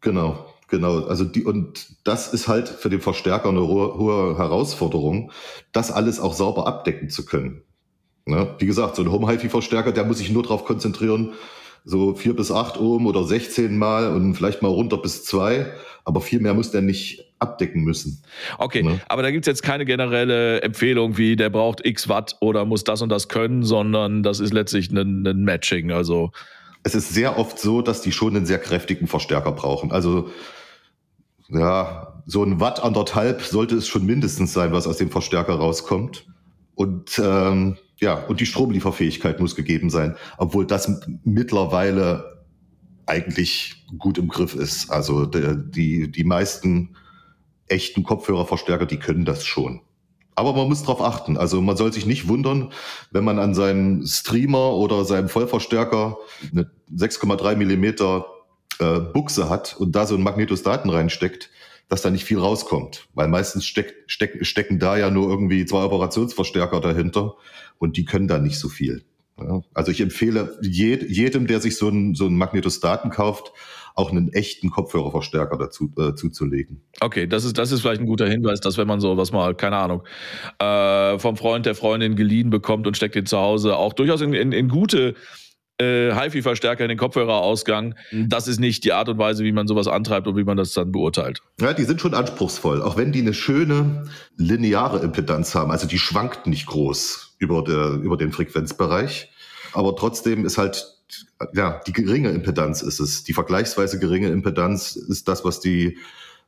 Genau, 0.01 0.52
genau. 0.73 1.05
Also 1.05 1.23
die, 1.23 1.43
und 1.43 1.85
das 2.03 2.33
ist 2.33 2.47
halt 2.47 2.67
für 2.67 2.89
den 2.89 2.99
Verstärker 2.99 3.49
eine 3.49 3.61
hohe, 3.61 3.93
hohe 3.95 4.37
Herausforderung, 4.39 5.31
das 5.71 5.91
alles 5.91 6.19
auch 6.19 6.33
sauber 6.33 6.65
abdecken 6.65 7.09
zu 7.09 7.25
können. 7.25 7.61
Ne? 8.25 8.55
Wie 8.57 8.65
gesagt, 8.65 8.95
so 8.95 9.03
ein 9.03 9.11
Home-HiFi-Verstärker, 9.11 9.91
der 9.91 10.03
muss 10.03 10.17
sich 10.17 10.31
nur 10.31 10.41
darauf 10.41 10.65
konzentrieren, 10.65 11.33
so 11.85 12.15
vier 12.15 12.35
bis 12.35 12.51
acht 12.51 12.79
Ohm 12.79 13.05
oder 13.05 13.23
16 13.23 13.77
mal 13.77 14.15
und 14.15 14.33
vielleicht 14.33 14.63
mal 14.63 14.69
runter 14.69 14.97
bis 14.97 15.25
zwei. 15.25 15.71
Aber 16.05 16.21
viel 16.21 16.39
mehr 16.39 16.55
muss 16.55 16.71
der 16.71 16.81
nicht 16.81 17.23
abdecken 17.39 17.83
müssen. 17.83 18.23
Okay, 18.57 18.81
ne? 18.81 18.99
aber 19.07 19.21
da 19.21 19.31
gibt 19.31 19.45
es 19.45 19.51
jetzt 19.51 19.61
keine 19.61 19.85
generelle 19.85 20.61
Empfehlung, 20.61 21.17
wie 21.17 21.35
der 21.35 21.49
braucht 21.49 21.85
x 21.85 22.09
Watt 22.09 22.35
oder 22.41 22.65
muss 22.65 22.83
das 22.83 23.01
und 23.01 23.09
das 23.09 23.27
können, 23.27 23.63
sondern 23.63 24.23
das 24.23 24.39
ist 24.39 24.53
letztlich 24.53 24.91
ein, 24.91 25.25
ein 25.25 25.43
Matching. 25.43 25.91
Also 25.91 26.31
es 26.83 26.95
ist 26.95 27.13
sehr 27.13 27.37
oft 27.39 27.59
so, 27.59 27.81
dass 27.81 28.01
die 28.01 28.11
schon 28.11 28.35
einen 28.35 28.45
sehr 28.45 28.59
kräftigen 28.59 29.07
Verstärker 29.07 29.53
brauchen. 29.53 29.91
Also 29.91 30.29
ja, 31.49 32.21
so 32.25 32.43
ein 32.43 32.59
Watt 32.59 32.81
anderthalb 32.81 33.41
sollte 33.41 33.75
es 33.75 33.87
schon 33.87 34.05
mindestens 34.05 34.53
sein, 34.53 34.71
was 34.71 34.87
aus 34.87 34.97
dem 34.97 35.11
Verstärker 35.11 35.55
rauskommt. 35.55 36.25
Und 36.75 37.21
ähm, 37.23 37.77
ja, 37.99 38.15
und 38.15 38.39
die 38.39 38.45
Stromlieferfähigkeit 38.45 39.39
muss 39.39 39.55
gegeben 39.55 39.89
sein, 39.89 40.15
obwohl 40.37 40.65
das 40.65 41.01
mittlerweile 41.23 42.43
eigentlich 43.05 43.85
gut 43.97 44.17
im 44.17 44.29
Griff 44.29 44.55
ist. 44.55 44.89
Also 44.89 45.25
die, 45.25 46.11
die 46.11 46.23
meisten 46.23 46.95
echten 47.67 48.03
Kopfhörerverstärker, 48.03 48.85
die 48.85 48.97
können 48.97 49.25
das 49.25 49.45
schon. 49.45 49.81
Aber 50.35 50.53
man 50.53 50.67
muss 50.67 50.81
darauf 50.81 51.01
achten. 51.01 51.37
Also 51.37 51.61
man 51.61 51.77
soll 51.77 51.93
sich 51.93 52.05
nicht 52.05 52.27
wundern, 52.27 52.71
wenn 53.11 53.23
man 53.23 53.39
an 53.39 53.53
seinem 53.53 54.05
Streamer 54.05 54.73
oder 54.73 55.05
seinem 55.05 55.29
Vollverstärker 55.29 56.17
eine 56.51 56.71
6,3 56.95 57.55
Millimeter 57.55 58.25
äh, 58.79 58.99
Buchse 58.99 59.49
hat 59.49 59.75
und 59.77 59.95
da 59.95 60.05
so 60.05 60.15
ein 60.15 60.23
Magnetostaten 60.23 60.89
reinsteckt, 60.89 61.49
dass 61.89 62.01
da 62.01 62.09
nicht 62.09 62.25
viel 62.25 62.39
rauskommt. 62.39 63.07
Weil 63.13 63.27
meistens 63.27 63.65
steck, 63.65 63.93
steck, 64.07 64.45
stecken 64.45 64.79
da 64.79 64.97
ja 64.97 65.09
nur 65.09 65.29
irgendwie 65.29 65.65
zwei 65.65 65.83
Operationsverstärker 65.83 66.81
dahinter 66.81 67.35
und 67.77 67.97
die 67.97 68.05
können 68.05 68.27
da 68.27 68.39
nicht 68.39 68.59
so 68.59 68.69
viel. 68.69 69.03
Ja, 69.39 69.61
also 69.73 69.91
ich 69.91 69.99
empfehle 69.99 70.57
jed, 70.61 71.09
jedem, 71.09 71.47
der 71.47 71.59
sich 71.59 71.77
so 71.77 71.87
einen, 71.87 72.13
so 72.13 72.25
einen 72.25 72.37
Magnetostaten 72.37 73.09
kauft, 73.09 73.51
auch 73.95 74.11
einen 74.11 74.31
echten 74.33 74.69
Kopfhörerverstärker 74.69 75.57
dazu 75.57 75.91
äh, 75.97 76.15
zuzulegen. 76.15 76.81
Okay, 76.99 77.27
das 77.27 77.43
ist, 77.43 77.57
das 77.57 77.71
ist 77.71 77.81
vielleicht 77.81 78.01
ein 78.01 78.07
guter 78.07 78.27
Hinweis, 78.27 78.59
dass 78.59 78.77
wenn 78.77 78.87
man 78.87 78.99
so 78.99 79.17
was 79.17 79.31
mal, 79.31 79.55
keine 79.55 79.77
Ahnung, 79.77 80.03
äh, 80.59 81.19
vom 81.19 81.37
Freund 81.37 81.65
der 81.65 81.75
Freundin 81.75 82.15
geliehen 82.15 82.49
bekommt 82.49 82.87
und 82.87 82.97
steckt 82.97 83.15
ihn 83.15 83.25
zu 83.25 83.37
Hause, 83.37 83.75
auch 83.75 83.93
durchaus 83.93 84.21
in, 84.21 84.33
in, 84.33 84.51
in 84.51 84.67
gute 84.67 85.15
äh, 85.79 86.13
HiFi-Verstärker 86.13 86.83
in 86.83 86.89
den 86.89 86.97
Kopfhörerausgang. 86.97 87.95
Das 88.11 88.47
ist 88.47 88.59
nicht 88.59 88.83
die 88.83 88.93
Art 88.93 89.09
und 89.09 89.17
Weise, 89.17 89.43
wie 89.43 89.51
man 89.51 89.67
sowas 89.67 89.87
antreibt 89.87 90.27
und 90.27 90.37
wie 90.37 90.43
man 90.43 90.57
das 90.57 90.73
dann 90.73 90.91
beurteilt. 90.91 91.41
Ja, 91.59 91.73
die 91.73 91.83
sind 91.83 92.01
schon 92.01 92.13
anspruchsvoll, 92.13 92.81
auch 92.81 92.97
wenn 92.97 93.11
die 93.11 93.21
eine 93.21 93.33
schöne 93.33 94.05
lineare 94.37 94.99
Impedanz 94.99 95.55
haben. 95.55 95.71
Also 95.71 95.87
die 95.87 95.99
schwankt 95.99 96.47
nicht 96.47 96.67
groß 96.67 97.35
über, 97.39 97.63
der, 97.63 98.01
über 98.01 98.17
den 98.17 98.31
Frequenzbereich. 98.31 99.29
Aber 99.73 99.95
trotzdem 99.95 100.45
ist 100.45 100.57
halt 100.57 100.93
ja, 101.53 101.81
die 101.85 101.93
geringe 101.93 102.29
Impedanz 102.29 102.81
ist 102.81 102.99
es. 102.99 103.23
Die 103.23 103.33
vergleichsweise 103.33 103.99
geringe 103.99 104.29
Impedanz 104.29 104.95
ist 104.95 105.27
das, 105.27 105.43
was 105.43 105.59
die, 105.59 105.97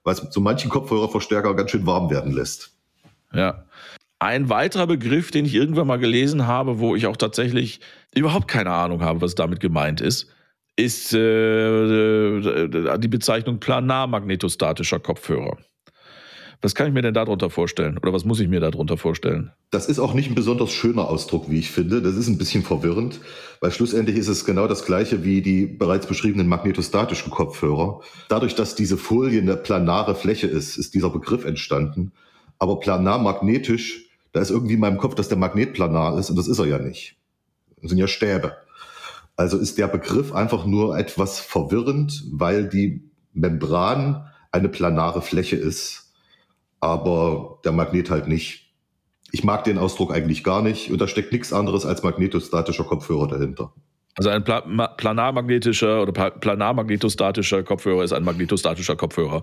was 0.03 0.25
so 0.29 0.41
manchen 0.41 0.69
Kopfhörerverstärker 0.69 1.53
ganz 1.55 1.71
schön 1.71 1.85
warm 1.85 2.09
werden 2.09 2.31
lässt. 2.31 2.71
Ja. 3.33 3.65
Ein 4.19 4.49
weiterer 4.49 4.87
Begriff, 4.87 5.31
den 5.31 5.45
ich 5.45 5.53
irgendwann 5.53 5.87
mal 5.87 5.99
gelesen 5.99 6.47
habe, 6.47 6.79
wo 6.79 6.95
ich 6.95 7.05
auch 7.05 7.17
tatsächlich 7.17 7.81
überhaupt 8.15 8.47
keine 8.47 8.71
Ahnung 8.71 9.01
habe, 9.01 9.21
was 9.21 9.35
damit 9.35 9.59
gemeint 9.59 9.99
ist, 9.99 10.29
ist 10.77 11.13
äh, 11.13 12.97
die 12.97 13.07
Bezeichnung 13.07 13.59
planarmagnetostatischer 13.59 14.99
Kopfhörer. 14.99 15.57
Was 16.61 16.73
kann 16.73 16.87
ich 16.87 16.93
mir 16.93 17.01
denn 17.01 17.13
darunter 17.13 17.49
vorstellen? 17.49 17.97
Oder 17.97 18.13
was 18.13 18.25
muss 18.25 18.39
ich 18.39 18.47
mir 18.47 18.59
darunter 18.59 18.97
vorstellen? 18.97 19.51
Das 19.71 19.87
ist 19.87 19.99
auch 19.99 20.13
nicht 20.13 20.29
ein 20.29 20.35
besonders 20.35 20.71
schöner 20.71 21.07
Ausdruck, 21.07 21.49
wie 21.49 21.59
ich 21.59 21.69
finde. 21.69 22.01
Das 22.01 22.15
ist 22.15 22.27
ein 22.27 22.37
bisschen 22.37 22.63
verwirrend, 22.63 23.19
weil 23.59 23.71
schlussendlich 23.71 24.17
ist 24.17 24.29
es 24.29 24.45
genau 24.45 24.67
das 24.67 24.85
gleiche 24.85 25.23
wie 25.23 25.41
die 25.41 25.65
bereits 25.65 26.07
beschriebenen 26.07 26.47
magnetostatischen 26.47 27.31
Kopfhörer. 27.31 28.01
Dadurch, 28.29 28.55
dass 28.55 28.75
diese 28.75 28.97
Folie 28.97 29.41
eine 29.41 29.57
planare 29.57 30.15
Fläche 30.15 30.47
ist, 30.47 30.77
ist 30.77 30.93
dieser 30.93 31.09
Begriff 31.09 31.45
entstanden. 31.45 32.13
Aber 32.57 32.79
planar 32.79 33.19
magnetisch, 33.19 34.04
da 34.35 34.41
ist 34.41 34.51
irgendwie 34.51 34.75
in 34.75 34.79
meinem 34.79 34.97
Kopf, 34.97 35.15
dass 35.15 35.29
der 35.29 35.37
Magnet 35.37 35.73
planar 35.73 36.17
ist 36.19 36.29
und 36.29 36.35
das 36.35 36.47
ist 36.47 36.59
er 36.59 36.65
ja 36.65 36.77
nicht. 36.77 37.15
Das 37.81 37.89
sind 37.89 37.97
ja 37.97 38.07
Stäbe. 38.07 38.55
Also 39.35 39.57
ist 39.57 39.77
der 39.77 39.87
Begriff 39.87 40.33
einfach 40.33 40.65
nur 40.65 40.97
etwas 40.97 41.39
verwirrend, 41.39 42.23
weil 42.31 42.67
die 42.67 43.09
Membran 43.33 44.27
eine 44.51 44.69
planare 44.69 45.21
Fläche 45.21 45.55
ist 45.55 46.05
aber 46.85 47.59
der 47.65 47.71
Magnet 47.71 48.09
halt 48.09 48.27
nicht. 48.27 48.73
Ich 49.31 49.43
mag 49.43 49.63
den 49.63 49.77
Ausdruck 49.77 50.13
eigentlich 50.13 50.43
gar 50.43 50.61
nicht 50.61 50.91
und 50.91 51.01
da 51.01 51.07
steckt 51.07 51.31
nichts 51.31 51.51
anderes 51.51 51.85
als 51.85 52.03
magnetostatischer 52.03 52.83
Kopfhörer 52.83 53.27
dahinter. 53.27 53.73
Also 54.17 54.29
ein 54.29 54.43
Pla 54.43 54.61
planarmagnetischer 54.61 56.01
oder 56.01 56.29
planarmagnetostatischer 56.29 57.63
Kopfhörer 57.63 58.03
ist 58.03 58.13
ein 58.13 58.23
magnetostatischer 58.23 58.95
Kopfhörer. 58.95 59.41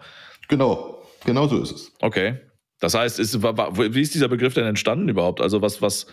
Genau, 0.48 1.02
genau 1.26 1.46
so 1.48 1.60
ist 1.60 1.72
es. 1.72 1.92
Okay. 2.00 2.36
Das 2.82 2.94
heißt, 2.94 3.20
ist, 3.20 3.40
wie 3.44 4.00
ist 4.00 4.12
dieser 4.12 4.26
Begriff 4.26 4.54
denn 4.54 4.66
entstanden 4.66 5.08
überhaupt? 5.08 5.40
Also 5.40 5.62
was, 5.62 5.80
was, 5.80 6.08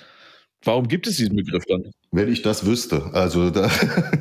warum 0.63 0.87
gibt 0.87 1.07
es 1.07 1.17
diesen 1.17 1.35
Begriff 1.35 1.63
dann? 1.67 1.91
Wenn 2.11 2.31
ich 2.31 2.43
das 2.43 2.63
wüsste. 2.63 3.09
Also, 3.13 3.49
da, 3.49 3.71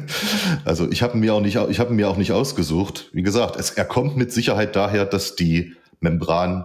also 0.64 0.90
ich 0.90 1.02
habe 1.02 1.18
mir 1.18 1.34
auch 1.34 1.42
nicht, 1.42 1.58
ich 1.68 1.78
habe 1.78 1.92
mir 1.92 2.08
auch 2.08 2.16
nicht 2.16 2.32
ausgesucht. 2.32 3.10
Wie 3.12 3.20
gesagt, 3.20 3.56
es, 3.56 3.72
er 3.72 3.84
kommt 3.84 4.16
mit 4.16 4.32
Sicherheit 4.32 4.76
daher, 4.76 5.04
dass 5.04 5.36
die 5.36 5.74
Membran 6.00 6.64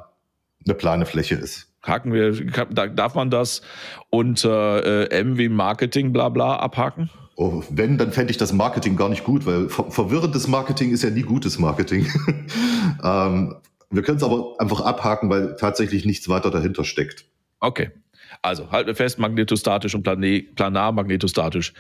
eine 0.65 0.73
plane 0.73 1.05
Fläche 1.05 1.35
ist. 1.35 1.67
Haken 1.85 2.13
wir, 2.13 2.31
darf 2.31 3.15
man 3.15 3.29
das 3.29 3.61
unter 4.09 4.85
äh, 4.85 5.19
M 5.19 5.37
wie 5.37 5.49
Marketing 5.49 6.13
bla 6.13 6.29
bla 6.29 6.55
abhaken? 6.55 7.09
Oh, 7.35 7.61
wenn, 7.69 7.97
dann 7.97 8.13
fände 8.13 8.31
ich 8.31 8.37
das 8.37 8.53
Marketing 8.53 8.95
gar 8.95 9.09
nicht 9.09 9.25
gut, 9.25 9.45
weil 9.45 9.67
ver 9.67 9.91
verwirrendes 9.91 10.47
Marketing 10.47 10.91
ist 10.91 11.03
ja 11.03 11.09
nie 11.09 11.23
gutes 11.23 11.59
Marketing. 11.59 12.07
ähm, 13.03 13.55
wir 13.93 14.01
können 14.03 14.17
es 14.17 14.23
aber 14.23 14.55
einfach 14.59 14.81
abhaken, 14.81 15.29
weil 15.29 15.55
tatsächlich 15.55 16.05
nichts 16.05 16.27
weiter 16.29 16.51
dahinter 16.51 16.83
steckt. 16.83 17.25
Okay. 17.59 17.91
Also 18.41 18.71
halten 18.71 18.87
wir 18.87 18.95
fest, 18.95 19.19
magnetostatisch 19.19 19.95
und 19.95 20.03
planar 20.03 20.91
magnetostatisch 20.91 21.73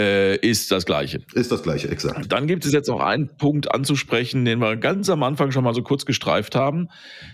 äh, 0.00 0.36
ist 0.36 0.72
das 0.72 0.86
Gleiche. 0.86 1.20
Ist 1.34 1.52
das 1.52 1.62
Gleiche, 1.62 1.88
exakt. 1.88 2.30
Dann 2.32 2.46
gibt 2.46 2.64
es 2.64 2.72
jetzt 2.72 2.88
noch 2.88 3.00
einen 3.00 3.28
Punkt 3.36 3.72
anzusprechen, 3.72 4.44
den 4.44 4.58
wir 4.58 4.76
ganz 4.76 5.08
am 5.08 5.22
Anfang 5.22 5.52
schon 5.52 5.64
mal 5.64 5.74
so 5.74 5.82
kurz 5.82 6.04
gestreift 6.04 6.56
haben, 6.56 6.88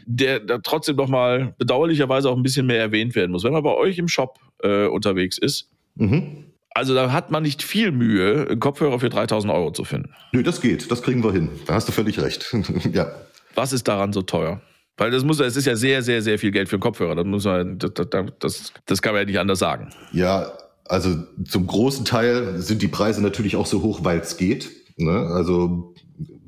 der, 0.07 0.41
der 0.41 0.61
trotzdem 0.63 0.97
noch 0.97 1.09
mal 1.09 1.55
bedauerlicherweise 1.59 2.29
auch 2.29 2.37
ein 2.37 2.43
bisschen 2.43 2.67
mehr 2.67 2.81
erwähnt 2.81 3.15
werden 3.15 3.33
muss. 3.33 3.45
Wenn 3.45 3.53
man 3.53 3.63
bei 3.63 3.75
euch 3.75 3.99
im 3.99 4.09
Shop 4.09 4.39
äh, 4.63 4.87
unterwegs 4.87 5.39
ist, 5.39 5.71
mhm. 5.95 6.45
Also 6.73 6.95
da 6.95 7.11
hat 7.13 7.33
man 7.33 7.43
nicht 7.43 7.65
viel 7.65 7.91
Mühe, 7.91 8.47
einen 8.49 8.61
Kopfhörer 8.61 9.01
für 9.01 9.09
3000 9.09 9.53
Euro 9.53 9.73
zu 9.73 9.83
finden. 9.83 10.15
Nö, 10.33 10.45
das 10.45 10.61
geht, 10.61 10.89
das 10.89 11.03
kriegen 11.03 11.25
wir 11.25 11.33
hin. 11.33 11.49
Da 11.67 11.75
hast 11.75 11.89
du 11.89 11.93
völlig 11.93 12.21
recht. 12.23 12.55
ja. 12.93 13.11
Was 13.55 13.73
ist 13.73 13.89
daran 13.89 14.13
so 14.13 14.23
teuer? 14.23 14.61
Weil 14.97 15.11
das 15.11 15.25
muss, 15.25 15.41
es 15.41 15.57
ist 15.57 15.65
ja 15.67 15.77
sehr, 15.77 16.03
sehr, 16.03 16.21
sehr 16.21 16.39
viel 16.39 16.51
Geld 16.51 16.69
für 16.69 16.77
einen 16.77 16.83
Kopfhörer. 16.83 17.15
Das, 17.15 17.25
muss 17.25 17.45
man, 17.45 17.79
das, 17.79 17.93
das, 18.39 18.73
das 18.85 19.01
kann 19.03 19.15
man 19.15 19.23
ja 19.23 19.27
nicht 19.27 19.39
anders 19.39 19.59
sagen. 19.59 19.91
Ja, 20.13 20.53
also 20.85 21.17
zum 21.45 21.67
großen 21.67 22.05
Teil 22.05 22.59
sind 22.59 22.83
die 22.83 22.89
Preise 22.89 23.23
natürlich 23.23 23.57
auch 23.57 23.67
so 23.67 23.83
hoch, 23.83 24.01
weil 24.03 24.19
es 24.21 24.37
geht. 24.37 24.71
Ne? 24.99 25.31
Also 25.33 25.95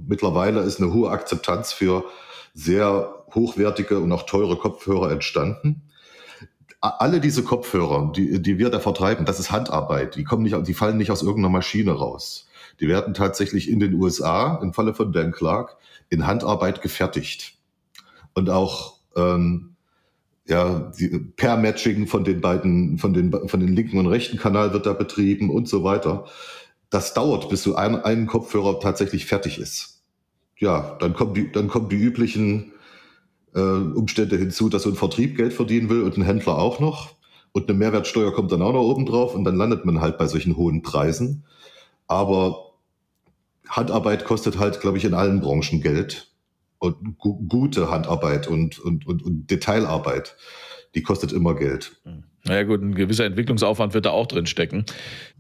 mittlerweile 0.07 0.61
ist 0.61 0.81
eine 0.81 0.93
hohe 0.93 1.11
Akzeptanz 1.11 1.73
für 1.73 2.05
sehr 2.53 3.25
hochwertige 3.35 4.01
und 4.01 4.12
auch 4.12 4.25
teure 4.25 4.57
Kopfhörer 4.57 5.11
entstanden. 5.11 5.83
Alle 6.81 7.21
diese 7.21 7.45
Kopfhörer, 7.45 8.12
die, 8.15 8.43
die 8.43 8.59
wir 8.59 8.69
da 8.69 8.81
vertreiben, 8.81 9.25
das 9.25 9.38
ist 9.38 9.53
Handarbeit. 9.53 10.17
Die 10.17 10.25
kommen 10.25 10.43
nicht, 10.43 10.57
die 10.67 10.75
fallen 10.75 10.99
nicht 10.99 11.12
aus 11.12 11.23
irgendeiner 11.23 11.53
Maschine 11.53 11.93
raus. 11.93 12.49
Die 12.81 12.88
werden 12.88 13.15
tatsächlich 13.15 13.71
in 13.71 13.79
den 13.79 13.95
USA, 13.95 14.59
im 14.61 14.75
Falle 14.75 14.93
von 14.93 15.12
Dan 15.12 15.31
Clark, 15.31 15.77
in 16.12 16.27
Handarbeit 16.27 16.83
gefertigt. 16.83 17.55
Und 18.35 18.51
auch 18.51 18.98
ähm, 19.16 19.77
ja, 20.46 20.92
die, 20.98 21.09
per 21.09 21.57
Matching 21.57 22.07
von 22.07 22.25
den 22.25 22.40
beiden, 22.42 22.98
von 22.98 23.14
den, 23.14 23.33
von 23.48 23.61
den 23.61 23.75
linken 23.75 23.98
und 23.98 24.07
rechten 24.07 24.37
Kanal 24.37 24.72
wird 24.75 24.85
da 24.85 24.92
betrieben 24.92 25.51
und 25.51 25.68
so 25.68 25.85
weiter. 25.85 26.27
Das 26.90 27.14
dauert, 27.14 27.48
bis 27.48 27.62
so 27.62 27.77
ein, 27.77 27.96
ein 27.96 28.27
Kopfhörer 28.27 28.79
tatsächlich 28.79 29.25
fertig 29.25 29.59
ist. 29.59 30.03
Ja, 30.59 30.96
dann 31.01 31.14
kommen 31.14 31.33
die, 31.33 31.51
dann 31.51 31.68
kommen 31.68 31.88
die 31.88 31.96
üblichen 31.96 32.72
äh, 33.55 33.61
Umstände 33.61 34.37
hinzu, 34.37 34.68
dass 34.68 34.83
so 34.83 34.90
ein 34.90 34.96
Vertrieb 34.96 35.37
Geld 35.37 35.55
verdienen 35.55 35.88
will 35.88 36.03
und 36.03 36.18
ein 36.18 36.25
Händler 36.25 36.59
auch 36.59 36.79
noch. 36.79 37.14
Und 37.53 37.68
eine 37.68 37.79
Mehrwertsteuer 37.79 38.35
kommt 38.35 38.53
dann 38.53 38.62
auch 38.62 38.72
noch 38.75 38.83
oben 38.83 39.07
drauf 39.07 39.35
und 39.35 39.44
dann 39.44 39.57
landet 39.57 39.87
man 39.87 40.03
halt 40.03 40.18
bei 40.18 40.27
solchen 40.27 40.57
hohen 40.57 40.83
Preisen. 40.83 41.44
Aber 42.07 42.72
Handarbeit 43.68 44.25
kostet 44.25 44.59
halt, 44.59 44.81
glaube 44.81 44.98
ich, 44.98 45.05
in 45.05 45.14
allen 45.14 45.40
Branchen 45.40 45.81
Geld. 45.81 46.29
Und 46.79 47.16
gu 47.18 47.46
gute 47.46 47.90
Handarbeit 47.90 48.48
und, 48.48 48.81
und, 48.81 49.07
und, 49.07 49.22
und 49.22 49.48
Detailarbeit, 49.48 50.37
die 50.96 51.03
kostet 51.03 51.33
immer 51.33 51.55
Geld. 51.55 51.92
Naja 52.44 52.64
gut, 52.64 52.83
ein 52.83 52.96
gewisser 52.96 53.25
Entwicklungsaufwand 53.25 53.94
wird 53.94 54.07
da 54.07 54.11
auch 54.11 54.27
drin 54.27 54.46
stecken. 54.46 54.85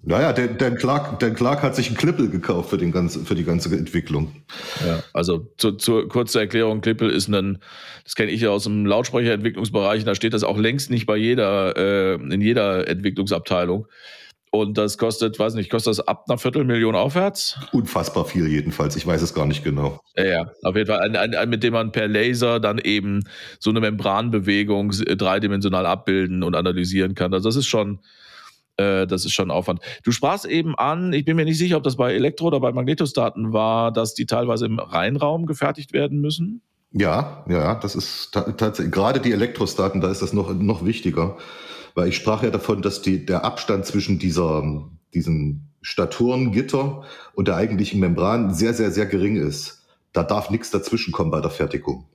Naja, 0.02 0.32
Dan, 0.32 0.56
Dan, 0.56 0.76
Clark, 0.76 1.18
Dan 1.18 1.34
Clark 1.34 1.62
hat 1.62 1.74
sich 1.74 1.88
einen 1.88 1.96
Klippel 1.96 2.30
gekauft 2.30 2.70
für, 2.70 2.78
den 2.78 2.92
ganzen, 2.92 3.26
für 3.26 3.34
die 3.34 3.42
ganze 3.42 3.76
Entwicklung. 3.76 4.30
Ja, 4.86 5.02
also 5.12 5.52
zu, 5.56 5.72
zu, 5.72 6.06
kurze 6.06 6.38
Erklärung, 6.38 6.80
Klippel 6.80 7.10
ist 7.10 7.26
ein, 7.26 7.58
das 8.04 8.14
kenne 8.14 8.30
ich 8.30 8.40
ja 8.40 8.50
aus 8.50 8.64
dem 8.64 8.86
Lautsprecherentwicklungsbereich, 8.86 10.04
da 10.04 10.14
steht 10.14 10.32
das 10.32 10.44
auch 10.44 10.58
längst 10.58 10.90
nicht 10.90 11.06
bei 11.06 11.16
jeder, 11.16 11.76
äh, 11.76 12.14
in 12.14 12.40
jeder 12.40 12.86
Entwicklungsabteilung. 12.86 13.88
Und 14.54 14.76
das 14.76 14.98
kostet, 14.98 15.38
weiß 15.38 15.54
nicht, 15.54 15.70
kostet 15.70 15.92
das 15.92 16.06
ab 16.06 16.26
einer 16.28 16.36
Viertelmillion 16.36 16.94
aufwärts? 16.94 17.58
Unfassbar 17.72 18.26
viel 18.26 18.46
jedenfalls. 18.46 18.94
Ich 18.96 19.06
weiß 19.06 19.22
es 19.22 19.32
gar 19.32 19.46
nicht 19.46 19.64
genau. 19.64 19.98
Ja, 20.14 20.24
ja. 20.24 20.50
auf 20.62 20.76
jeden 20.76 20.88
Fall. 20.88 21.00
Ein, 21.00 21.16
ein, 21.16 21.34
ein, 21.34 21.48
mit 21.48 21.62
dem 21.62 21.72
man 21.72 21.90
per 21.90 22.06
Laser 22.06 22.60
dann 22.60 22.76
eben 22.78 23.24
so 23.58 23.70
eine 23.70 23.80
Membranbewegung 23.80 24.90
dreidimensional 24.90 25.86
abbilden 25.86 26.42
und 26.42 26.54
analysieren 26.54 27.14
kann. 27.14 27.32
Also 27.32 27.48
das 27.48 27.56
ist 27.56 27.66
schon, 27.66 28.00
äh, 28.76 29.06
das 29.06 29.24
ist 29.24 29.32
schon 29.32 29.50
Aufwand. 29.50 29.80
Du 30.04 30.12
sprachst 30.12 30.44
eben 30.44 30.74
an, 30.74 31.14
ich 31.14 31.24
bin 31.24 31.36
mir 31.36 31.46
nicht 31.46 31.56
sicher, 31.56 31.78
ob 31.78 31.82
das 31.82 31.96
bei 31.96 32.12
Elektro- 32.12 32.48
oder 32.48 32.60
bei 32.60 32.72
Magnetostaten 32.72 33.54
war, 33.54 33.90
dass 33.90 34.12
die 34.12 34.26
teilweise 34.26 34.66
im 34.66 34.78
Reinraum 34.78 35.46
gefertigt 35.46 35.94
werden 35.94 36.20
müssen. 36.20 36.60
Ja, 36.92 37.44
ja, 37.48 37.74
das 37.74 37.94
ist 37.94 38.32
tatsächlich, 38.32 38.92
gerade 38.92 39.20
die 39.20 39.32
Elektrostaten, 39.32 40.00
da 40.00 40.10
ist 40.10 40.20
das 40.22 40.32
noch, 40.32 40.52
noch 40.54 40.84
wichtiger. 40.84 41.38
Weil 41.94 42.08
ich 42.08 42.16
sprach 42.16 42.42
ja 42.42 42.50
davon, 42.50 42.82
dass 42.82 43.02
die, 43.02 43.24
der 43.24 43.44
Abstand 43.44 43.86
zwischen 43.86 44.18
dieser, 44.18 44.88
diesem 45.14 45.68
Staturengitter 45.82 47.02
und 47.34 47.48
der 47.48 47.56
eigentlichen 47.56 48.00
Membran 48.00 48.54
sehr, 48.54 48.74
sehr, 48.74 48.90
sehr 48.90 49.06
gering 49.06 49.36
ist. 49.36 49.82
Da 50.12 50.22
darf 50.22 50.50
nichts 50.50 50.70
dazwischenkommen 50.70 51.30
bei 51.30 51.40
der 51.40 51.50
Fertigung. 51.50 52.06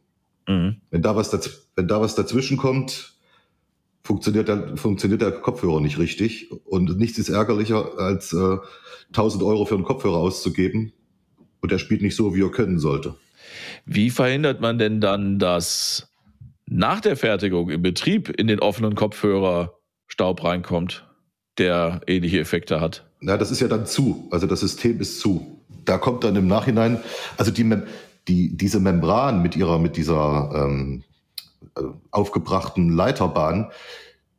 Mhm. 0.47 0.77
Wenn, 0.89 1.01
da 1.01 1.15
was 1.15 1.29
daz 1.29 1.67
wenn 1.75 1.87
da 1.87 2.01
was 2.01 2.15
dazwischen 2.15 2.57
kommt, 2.57 3.15
funktioniert 4.03 4.47
der, 4.47 4.77
funktioniert 4.77 5.21
der 5.21 5.31
Kopfhörer 5.31 5.81
nicht 5.81 5.99
richtig. 5.99 6.49
Und 6.65 6.97
nichts 6.97 7.17
ist 7.17 7.29
ärgerlicher, 7.29 7.97
als 7.97 8.33
äh, 8.33 8.57
1000 9.09 9.43
Euro 9.43 9.65
für 9.65 9.75
einen 9.75 9.83
Kopfhörer 9.83 10.17
auszugeben 10.17 10.93
und 11.61 11.71
der 11.71 11.77
spielt 11.77 12.01
nicht 12.01 12.15
so, 12.15 12.33
wie 12.35 12.41
er 12.41 12.51
können 12.51 12.79
sollte. 12.79 13.15
Wie 13.85 14.09
verhindert 14.09 14.61
man 14.61 14.77
denn 14.77 15.01
dann, 15.01 15.39
dass 15.39 16.09
nach 16.65 16.99
der 16.99 17.15
Fertigung 17.15 17.69
im 17.69 17.81
Betrieb 17.81 18.29
in 18.29 18.47
den 18.47 18.59
offenen 18.59 18.95
Kopfhörer 18.95 19.73
Staub 20.07 20.43
reinkommt, 20.43 21.05
der 21.57 22.01
ähnliche 22.07 22.39
Effekte 22.39 22.81
hat. 22.81 23.05
Na, 23.19 23.37
das 23.37 23.51
ist 23.51 23.61
ja 23.61 23.67
dann 23.67 23.85
zu. 23.85 24.27
Also 24.31 24.47
das 24.47 24.59
System 24.61 24.99
ist 24.99 25.19
zu. 25.19 25.61
Da 25.85 25.97
kommt 25.97 26.23
dann 26.23 26.35
im 26.35 26.47
Nachhinein, 26.47 26.99
also 27.37 27.51
die, 27.51 27.81
die 28.27 28.55
diese 28.55 28.79
Membran 28.79 29.41
mit 29.41 29.55
ihrer, 29.55 29.79
mit 29.79 29.97
dieser 29.97 30.51
ähm, 30.53 31.03
äh, 31.75 31.81
aufgebrachten 32.11 32.89
Leiterbahn, 32.89 33.71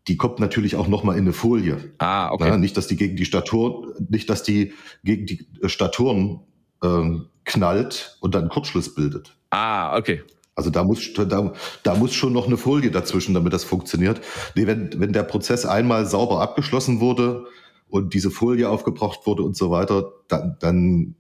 die 0.07 0.17
kommt 0.17 0.39
natürlich 0.39 0.77
auch 0.77 0.89
noch 0.89 1.05
mal 1.05 1.15
in 1.15 1.21
eine 1.21 1.33
Folie. 1.33 1.93
Ah, 1.99 2.31
okay. 2.31 2.49
Na, 2.51 2.57
nicht, 2.57 2.77
dass 2.77 2.87
die 2.87 2.97
gegen 2.97 3.17
die 3.17 3.25
Statur, 3.25 3.95
nicht, 4.09 4.31
dass 4.31 4.43
die 4.43 4.73
gegen 5.05 5.27
die 5.27 5.47
Staturen 5.67 6.41
ähm, 6.83 7.27
knallt 7.49 8.17
und 8.21 8.35
dann 8.35 8.49
Kurzschluss 8.49 8.95
bildet. 8.95 9.35
Ah, 9.51 9.97
okay. 9.97 10.23
Also 10.55 10.71
da 10.71 10.85
muss, 10.85 11.13
da, 11.15 11.53
da 11.83 11.95
muss 11.95 12.15
schon 12.15 12.33
noch 12.33 12.47
eine 12.47 12.57
Folie 12.57 12.91
dazwischen, 12.91 13.35
damit 13.35 13.53
das 13.53 13.65
funktioniert. 13.65 14.21
Nee, 14.55 14.67
wenn, 14.67 15.01
wenn 15.01 15.13
der 15.13 15.23
Prozess 15.23 15.65
einmal 15.65 16.07
sauber 16.07 16.41
abgeschlossen 16.41 17.01
wurde 17.01 17.47
und 17.89 18.13
diese 18.13 18.31
Folie 18.31 18.69
aufgebracht 18.69 19.21
wurde 19.25 19.43
und 19.43 19.57
so 19.57 19.71
weiter, 19.71 20.13
dann, 20.27 20.57
dann 20.61 21.15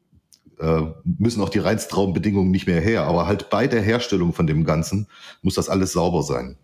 äh, 0.58 0.82
müssen 1.04 1.40
auch 1.40 1.48
die 1.48 1.60
Reinstraumbedingungen 1.60 2.50
nicht 2.50 2.66
mehr 2.66 2.80
her. 2.80 3.04
Aber 3.04 3.26
halt 3.26 3.48
bei 3.48 3.66
der 3.66 3.80
Herstellung 3.80 4.32
von 4.32 4.46
dem 4.46 4.64
Ganzen 4.64 5.06
muss 5.42 5.54
das 5.54 5.68
alles 5.68 5.92
sauber 5.92 6.22
sein. 6.22 6.58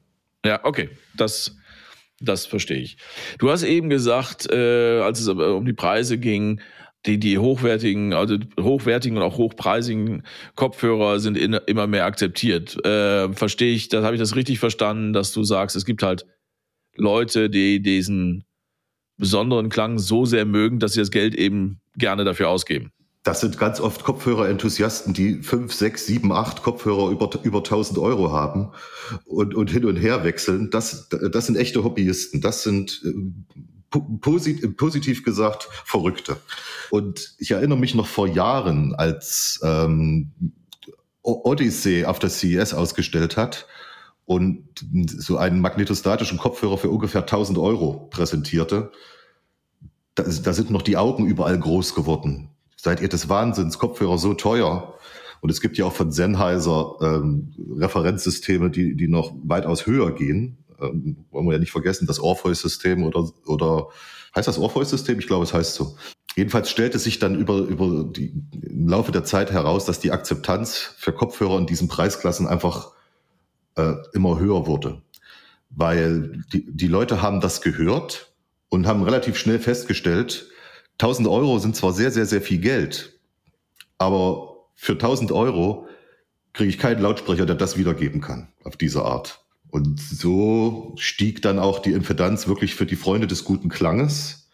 Ja, 0.45 0.61
okay. 0.65 0.91
Das, 1.17 1.57
das 2.21 2.45
verstehe 2.45 2.81
ich. 2.81 2.99
Du 3.39 3.51
hast 3.51 3.63
eben 3.63 3.89
gesagt, 3.89 4.51
äh, 4.51 5.01
als 5.01 5.21
es 5.21 5.29
um 5.29 5.65
die 5.65 5.73
Preise 5.73 6.19
ging, 6.19 6.61
die, 7.07 7.19
die 7.19 7.39
hochwertigen, 7.39 8.13
also 8.13 8.39
hochwertigen 8.59 9.19
und 9.19 9.25
auch 9.25 9.37
hochpreisigen 9.37 10.23
Kopfhörer 10.55 11.21
sind 11.21 11.37
in, 11.37 11.53
immer 11.67 11.87
mehr 11.87 12.07
akzeptiert. 12.07 12.85
Äh, 12.85 13.33
verstehe 13.33 13.75
ich, 13.75 13.89
das 13.89 14.05
habe 14.05 14.17
ich 14.17 14.21
das 14.21 14.37
richtig 14.37 14.59
verstanden, 14.59 15.13
dass 15.13 15.33
du 15.33 15.45
sagst, 15.45 15.77
es 15.77 15.85
gibt 15.85 16.03
halt 16.03 16.27
Leute, 16.97 17.51
die 17.51 17.81
diesen 17.81 18.45
besonderen 19.17 19.69
Klang 19.69 19.99
so 19.99 20.25
sehr 20.25 20.45
mögen, 20.45 20.79
dass 20.79 20.95
sie 20.95 21.01
das 21.01 21.11
Geld 21.11 21.35
eben 21.35 21.81
gerne 21.97 22.25
dafür 22.25 22.49
ausgeben. 22.49 22.91
Das 23.23 23.41
sind 23.41 23.59
ganz 23.59 23.81
oft 23.81 24.05
Kopfhörer-Enthusiasten, 24.05 25.15
die 25.15 25.43
fünf, 25.43 25.73
sechs, 25.73 26.05
sieben, 26.05 26.31
acht 26.31 26.63
Kopfhörer 26.63 27.11
über, 27.11 27.31
über 27.43 27.59
1000 27.59 27.99
Euro 27.99 28.33
haben 28.33 28.73
und, 29.25 29.55
und 29.55 29.71
hin 29.71 29.87
und 29.87 29.97
her 29.97 30.25
wechseln. 30.25 30.71
Das, 30.71 31.09
das 31.09 31.47
sind 31.47 31.57
echte 31.57 31.85
Hobbyisten. 31.85 32.43
Das 32.43 32.63
sind 32.63 33.03
äh, 33.03 33.15
posit 34.21 34.77
positiv 34.77 35.25
gesagt 35.25 35.69
Verrückte. 35.85 36.37
Und 36.91 37.35
ich 37.39 37.51
erinnere 37.51 37.79
mich 37.79 37.95
noch 37.95 38.07
vor 38.07 38.29
Jahren, 38.29 38.95
als 38.95 39.61
ähm, 39.63 40.33
Odyssey 41.23 42.05
auf 42.05 42.19
der 42.19 42.31
CES 42.31 42.75
ausgestellt 42.75 43.37
hat 43.37 43.67
und 44.27 44.65
so 45.07 45.37
einen 45.37 45.61
magnetostatischen 45.61 46.39
Kopfhörer 46.39 46.79
für 46.79 46.91
ungefähr 46.91 47.23
1000 47.23 47.59
Euro 47.59 48.09
präsentierte. 48.11 48.91
Da, 50.15 50.25
da 50.25 50.53
sind 50.53 50.71
noch 50.71 50.83
die 50.83 50.97
Augen 50.97 51.27
überall 51.27 51.59
groß 51.59 51.95
geworden. 51.95 52.51
Seid 52.77 53.01
ihr 53.01 53.09
des 53.09 53.29
Wahnsinns? 53.29 53.79
Kopfhörer 53.79 54.19
so 54.19 54.35
teuer. 54.35 54.95
Und 55.41 55.51
es 55.51 55.61
gibt 55.61 55.77
ja 55.77 55.85
auch 55.85 55.93
von 55.93 56.11
Sennheiser 56.11 56.97
ähm, 57.03 57.55
Referenzsysteme, 57.77 58.71
die, 58.71 58.97
die 58.97 59.09
noch 59.09 59.35
weitaus 59.43 59.87
höher 59.87 60.15
gehen 60.15 60.64
ähm, 60.81 61.25
wollen 61.31 61.47
wir 61.47 61.53
ja 61.55 61.59
nicht 61.59 61.73
vergessen, 61.73 62.07
das 62.07 62.21
Orpheus-System 62.21 63.05
oder, 63.05 63.31
oder 63.47 63.89
heißt 64.35 64.49
das 64.49 64.59
Orpheus-System? 64.59 65.19
Ich 65.19 65.27
glaube, 65.27 65.45
es 65.45 65.55
heißt 65.55 65.75
so. 65.75 65.97
Jedenfalls 66.37 66.71
stellte 66.71 66.99
sich 66.99 67.19
dann 67.19 67.39
über, 67.39 67.59
über 67.59 68.05
die, 68.05 68.35
im 68.63 68.89
Laufe 68.89 69.13
der 69.13 69.25
Zeit 69.25 69.53
heraus, 69.53 69.85
dass 69.85 70.01
die 70.01 70.11
Akzeptanz 70.11 70.95
für 70.97 71.13
Kopfhörer 71.13 71.59
in 71.59 71.67
diesen 71.67 71.87
Preisklassen 71.87 72.49
einfach 72.49 72.93
äh, 73.77 73.95
immer 74.13 74.39
höher 74.39 74.67
wurde. 74.67 75.03
Weil 75.71 76.43
die, 76.53 76.67
die 76.69 76.89
Leute 76.89 77.23
haben 77.23 77.41
das 77.41 77.61
gehört 77.61 78.33
und 78.69 78.87
haben 78.87 79.03
relativ 79.03 79.37
schnell 79.37 79.61
festgestellt, 79.61 80.49
1000 80.95 81.29
Euro 81.29 81.59
sind 81.59 81.77
zwar 81.77 81.93
sehr, 81.93 82.11
sehr, 82.11 82.27
sehr 82.27 82.41
viel 82.41 82.59
Geld, 82.59 83.19
aber 83.99 84.67
für 84.75 84.93
1000 84.93 85.33
Euro 85.33 85.89
kriege 86.53 86.71
ich 86.71 86.79
keinen 86.79 87.01
Lautsprecher, 87.01 87.47
der 87.47 87.57
das 87.57 87.77
wiedergeben 87.77 88.21
kann 88.21 88.49
auf 88.63 88.77
diese 88.77 89.05
Art. 89.05 89.44
Und 89.75 89.99
so 89.99 90.95
stieg 90.99 91.43
dann 91.43 91.59
auch 91.59 91.81
die 91.81 91.91
Impedanz 91.91 92.47
wirklich 92.47 92.77
für 92.77 92.87
die 92.87 92.95
Freunde 92.95 93.27
des 93.27 93.43
guten 93.43 93.69
Klanges, 93.69 94.49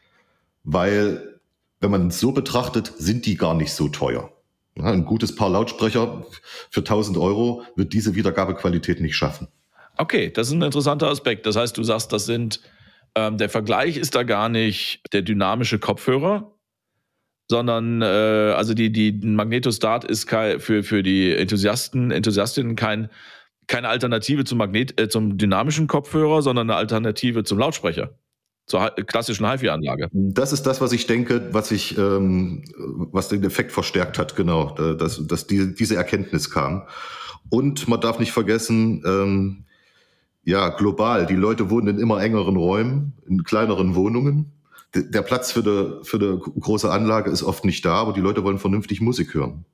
weil, 0.65 1.39
wenn 1.79 1.91
man 1.91 2.07
es 2.07 2.19
so 2.21 2.33
betrachtet, 2.33 2.91
sind 2.97 3.27
die 3.27 3.37
gar 3.37 3.53
nicht 3.53 3.75
so 3.75 3.89
teuer. 3.89 4.33
Ein 4.81 5.05
gutes 5.05 5.35
Paar 5.35 5.51
Lautsprecher 5.51 6.25
für 6.71 6.81
1000 6.81 7.19
Euro 7.19 7.65
wird 7.77 7.93
diese 7.93 8.15
Wiedergabequalität 8.15 9.03
nicht 9.03 9.15
schaffen. 9.15 9.49
Okay, 9.99 10.31
das 10.31 10.49
ist 10.49 10.55
ein 10.55 10.63
interessanter 10.63 11.09
Aspekt. 11.09 11.45
Das 11.45 11.55
heißt, 11.55 11.77
du 11.77 11.83
sagst, 11.83 12.15
das 12.15 12.25
sind, 12.25 12.63
ähm, 13.15 13.37
der 13.37 13.51
Vergleich 13.51 13.99
ist 13.99 14.15
da 14.15 14.23
gar 14.23 14.49
nicht 14.49 15.03
der 15.13 15.21
dynamische 15.21 15.79
Kopfhörer, 15.79 16.51
sondern 17.51 18.01
äh, 18.01 18.07
also 18.07 18.73
die, 18.73 18.91
die 18.91 19.13
Magnetostat 19.13 20.07
ist 20.07 20.27
kein, 20.27 20.61
für, 20.61 20.83
für 20.83 21.03
die 21.03 21.31
Enthusiasten, 21.31 22.11
Enthusiastinnen 22.11 22.75
kein 22.75 23.11
keine 23.71 23.89
Alternative 23.89 24.45
zum 24.45 24.59
Magnet, 24.59 25.01
äh, 25.01 25.09
zum 25.09 25.39
dynamischen 25.39 25.87
Kopfhörer, 25.87 26.43
sondern 26.43 26.69
eine 26.69 26.77
Alternative 26.77 27.45
zum 27.45 27.59
Lautsprecher. 27.59 28.11
zur 28.67 28.91
klassischen 28.91 29.51
HiFi-Anlage. 29.51 30.09
Das 30.13 30.53
ist 30.53 30.65
das, 30.65 30.81
was 30.81 30.93
ich 30.93 31.07
denke, 31.09 31.49
was 31.53 31.73
ich, 31.73 31.99
ähm, 31.99 32.63
was 32.77 33.29
den 33.29 33.43
Effekt 33.43 33.73
verstärkt 33.73 34.17
hat, 34.17 34.37
genau, 34.37 34.77
dass, 34.95 35.27
dass 35.27 35.49
die, 35.49 35.75
diese 35.75 35.97
Erkenntnis 35.97 36.51
kam. 36.51 36.87
Und 37.49 37.89
man 37.89 38.01
darf 38.01 38.21
nicht 38.21 38.31
vergessen, 38.31 39.03
ähm, 39.05 39.65
ja, 40.45 40.69
global, 40.69 41.27
die 41.27 41.35
Leute 41.35 41.69
wohnen 41.69 41.89
in 41.89 41.99
immer 41.99 42.23
engeren 42.23 42.57
Räumen, 42.57 43.15
in 43.27 43.43
kleineren 43.43 43.97
Wohnungen. 43.97 44.53
Der 44.95 45.23
Platz 45.23 45.53
für 45.53 45.61
eine, 45.61 46.05
für 46.05 46.39
große 46.39 46.91
Anlage 46.91 47.31
ist 47.31 47.43
oft 47.43 47.65
nicht 47.65 47.85
da, 47.85 47.95
aber 47.95 48.13
die 48.13 48.21
Leute 48.21 48.45
wollen 48.45 48.59
vernünftig 48.59 49.01
Musik 49.01 49.35
hören. 49.35 49.65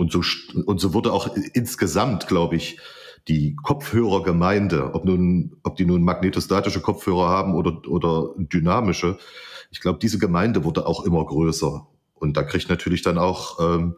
Und 0.00 0.10
so, 0.10 0.22
und 0.64 0.80
so 0.80 0.94
wurde 0.94 1.12
auch 1.12 1.28
insgesamt, 1.52 2.26
glaube 2.26 2.56
ich, 2.56 2.78
die 3.28 3.54
Kopfhörergemeinde, 3.54 4.94
ob 4.94 5.04
nun, 5.04 5.58
ob 5.62 5.76
die 5.76 5.84
nun 5.84 6.02
magnetostatische 6.02 6.80
Kopfhörer 6.80 7.28
haben 7.28 7.54
oder, 7.54 7.86
oder 7.86 8.30
dynamische, 8.38 9.18
ich 9.70 9.82
glaube, 9.82 9.98
diese 10.00 10.18
Gemeinde 10.18 10.64
wurde 10.64 10.86
auch 10.86 11.04
immer 11.04 11.22
größer. 11.26 11.86
Und 12.14 12.38
da 12.38 12.44
kriegt 12.44 12.70
natürlich 12.70 13.02
dann 13.02 13.18
auch 13.18 13.60
ähm, 13.60 13.96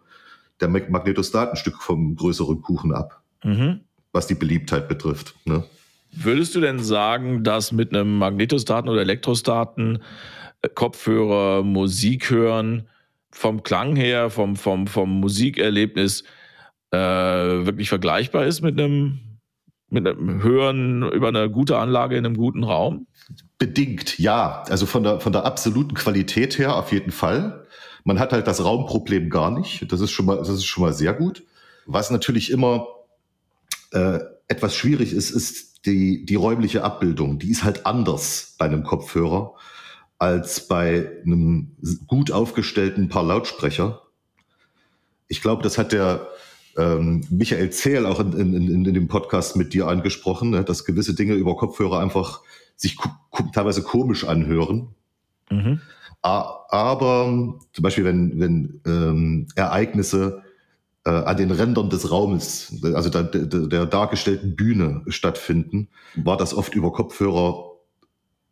der 0.60 0.70
Magnetostat 0.70 1.50
ein 1.50 1.56
Stück 1.56 1.80
vom 1.80 2.16
größeren 2.16 2.62
Kuchen 2.62 2.92
ab, 2.92 3.22
mhm. 3.44 3.82
was 4.10 4.26
die 4.26 4.34
Beliebtheit 4.34 4.88
betrifft. 4.88 5.36
Ne? 5.44 5.62
Würdest 6.10 6.56
du 6.56 6.60
denn 6.60 6.80
sagen, 6.80 7.44
dass 7.44 7.70
mit 7.70 7.94
einem 7.94 8.18
Magnetostaten 8.18 8.90
oder 8.90 9.02
Elektrostaten 9.02 10.02
äh, 10.62 10.68
Kopfhörer 10.68 11.62
Musik 11.62 12.28
hören 12.28 12.88
vom 13.32 13.62
Klang 13.62 13.96
her, 13.96 14.30
vom, 14.30 14.56
vom, 14.56 14.86
vom 14.86 15.20
Musikerlebnis 15.20 16.24
äh, 16.90 16.98
wirklich 16.98 17.88
vergleichbar 17.88 18.46
ist 18.46 18.60
mit 18.60 18.78
einem, 18.78 19.38
mit 19.88 20.06
einem 20.06 20.42
Hören 20.42 21.10
über 21.10 21.28
eine 21.28 21.50
gute 21.50 21.78
Anlage 21.78 22.16
in 22.16 22.26
einem 22.26 22.36
guten 22.36 22.62
Raum? 22.62 23.06
Bedingt, 23.58 24.18
ja. 24.18 24.62
Also 24.68 24.86
von 24.86 25.02
der, 25.02 25.20
von 25.20 25.32
der 25.32 25.44
absoluten 25.44 25.94
Qualität 25.94 26.58
her 26.58 26.76
auf 26.76 26.92
jeden 26.92 27.12
Fall. 27.12 27.66
Man 28.04 28.18
hat 28.18 28.32
halt 28.32 28.46
das 28.46 28.64
Raumproblem 28.64 29.30
gar 29.30 29.50
nicht. 29.50 29.90
Das 29.90 30.00
ist 30.00 30.10
schon 30.10 30.26
mal, 30.26 30.36
das 30.36 30.50
ist 30.50 30.64
schon 30.64 30.82
mal 30.82 30.92
sehr 30.92 31.14
gut. 31.14 31.44
Was 31.86 32.10
natürlich 32.10 32.50
immer 32.50 32.86
äh, 33.92 34.18
etwas 34.48 34.76
schwierig 34.76 35.12
ist, 35.12 35.30
ist 35.30 35.86
die, 35.86 36.24
die 36.24 36.34
räumliche 36.34 36.84
Abbildung. 36.84 37.38
Die 37.38 37.50
ist 37.50 37.64
halt 37.64 37.86
anders 37.86 38.56
bei 38.58 38.66
einem 38.66 38.84
Kopfhörer 38.84 39.54
als 40.22 40.68
bei 40.68 41.10
einem 41.26 41.72
gut 42.06 42.30
aufgestellten 42.30 43.08
Paar 43.08 43.24
Lautsprecher. 43.24 44.02
Ich 45.26 45.42
glaube, 45.42 45.64
das 45.64 45.78
hat 45.78 45.90
der 45.90 46.28
ähm, 46.78 47.26
Michael 47.28 47.70
Zehl 47.70 48.06
auch 48.06 48.20
in, 48.20 48.32
in, 48.32 48.54
in, 48.54 48.84
in 48.84 48.94
dem 48.94 49.08
Podcast 49.08 49.56
mit 49.56 49.74
dir 49.74 49.88
angesprochen, 49.88 50.50
ne, 50.50 50.62
dass 50.62 50.84
gewisse 50.84 51.16
Dinge 51.16 51.34
über 51.34 51.56
Kopfhörer 51.56 51.98
einfach 51.98 52.42
sich 52.76 52.98
teilweise 53.52 53.82
komisch 53.82 54.24
anhören. 54.24 54.94
Mhm. 55.50 55.80
Aber 56.20 57.58
zum 57.72 57.82
Beispiel, 57.82 58.04
wenn, 58.04 58.38
wenn 58.38 58.80
ähm, 58.86 59.48
Ereignisse 59.56 60.44
äh, 61.04 61.10
an 61.10 61.36
den 61.36 61.50
Rändern 61.50 61.90
des 61.90 62.12
Raumes, 62.12 62.80
also 62.94 63.10
der, 63.10 63.24
der, 63.24 63.66
der 63.66 63.86
dargestellten 63.86 64.54
Bühne 64.54 65.02
stattfinden, 65.08 65.88
war 66.14 66.36
das 66.36 66.54
oft 66.54 66.76
über 66.76 66.92
Kopfhörer 66.92 67.71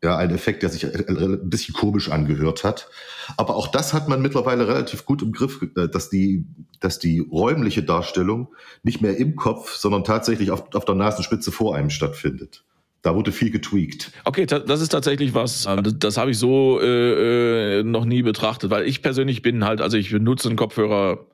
ja, 0.02 0.16
ein 0.16 0.30
Effekt, 0.30 0.62
der 0.62 0.70
sich 0.70 0.86
ein 0.86 1.50
bisschen 1.50 1.74
komisch 1.74 2.10
angehört 2.10 2.64
hat. 2.64 2.88
Aber 3.36 3.54
auch 3.54 3.68
das 3.68 3.92
hat 3.92 4.08
man 4.08 4.22
mittlerweile 4.22 4.66
relativ 4.66 5.04
gut 5.04 5.20
im 5.22 5.32
Griff, 5.32 5.60
äh, 5.76 5.88
dass 5.88 6.08
die, 6.08 6.46
dass 6.80 6.98
die 6.98 7.18
räumliche 7.20 7.82
Darstellung 7.82 8.48
nicht 8.82 9.02
mehr 9.02 9.16
im 9.16 9.36
Kopf, 9.36 9.74
sondern 9.74 10.04
tatsächlich 10.04 10.50
auf, 10.50 10.74
auf 10.74 10.84
der 10.84 10.94
Nasenspitze 10.94 11.52
vor 11.52 11.76
einem 11.76 11.90
stattfindet. 11.90 12.64
Da 13.02 13.14
wurde 13.14 13.32
viel 13.32 13.50
getweakt. 13.50 14.12
Okay, 14.24 14.44
das 14.44 14.80
ist 14.80 14.90
tatsächlich 14.90 15.34
was, 15.34 15.66
äh, 15.66 15.82
das, 15.82 15.98
das 15.98 16.16
habe 16.16 16.30
ich 16.30 16.38
so 16.38 16.80
äh, 16.80 17.80
äh, 17.80 17.82
noch 17.82 18.04
nie 18.06 18.22
betrachtet, 18.22 18.70
weil 18.70 18.86
ich 18.86 19.02
persönlich 19.02 19.42
bin 19.42 19.64
halt, 19.64 19.80
also 19.80 19.96
ich 19.96 20.10
benutze 20.10 20.48
einen 20.48 20.56
Kopfhörer 20.56 21.26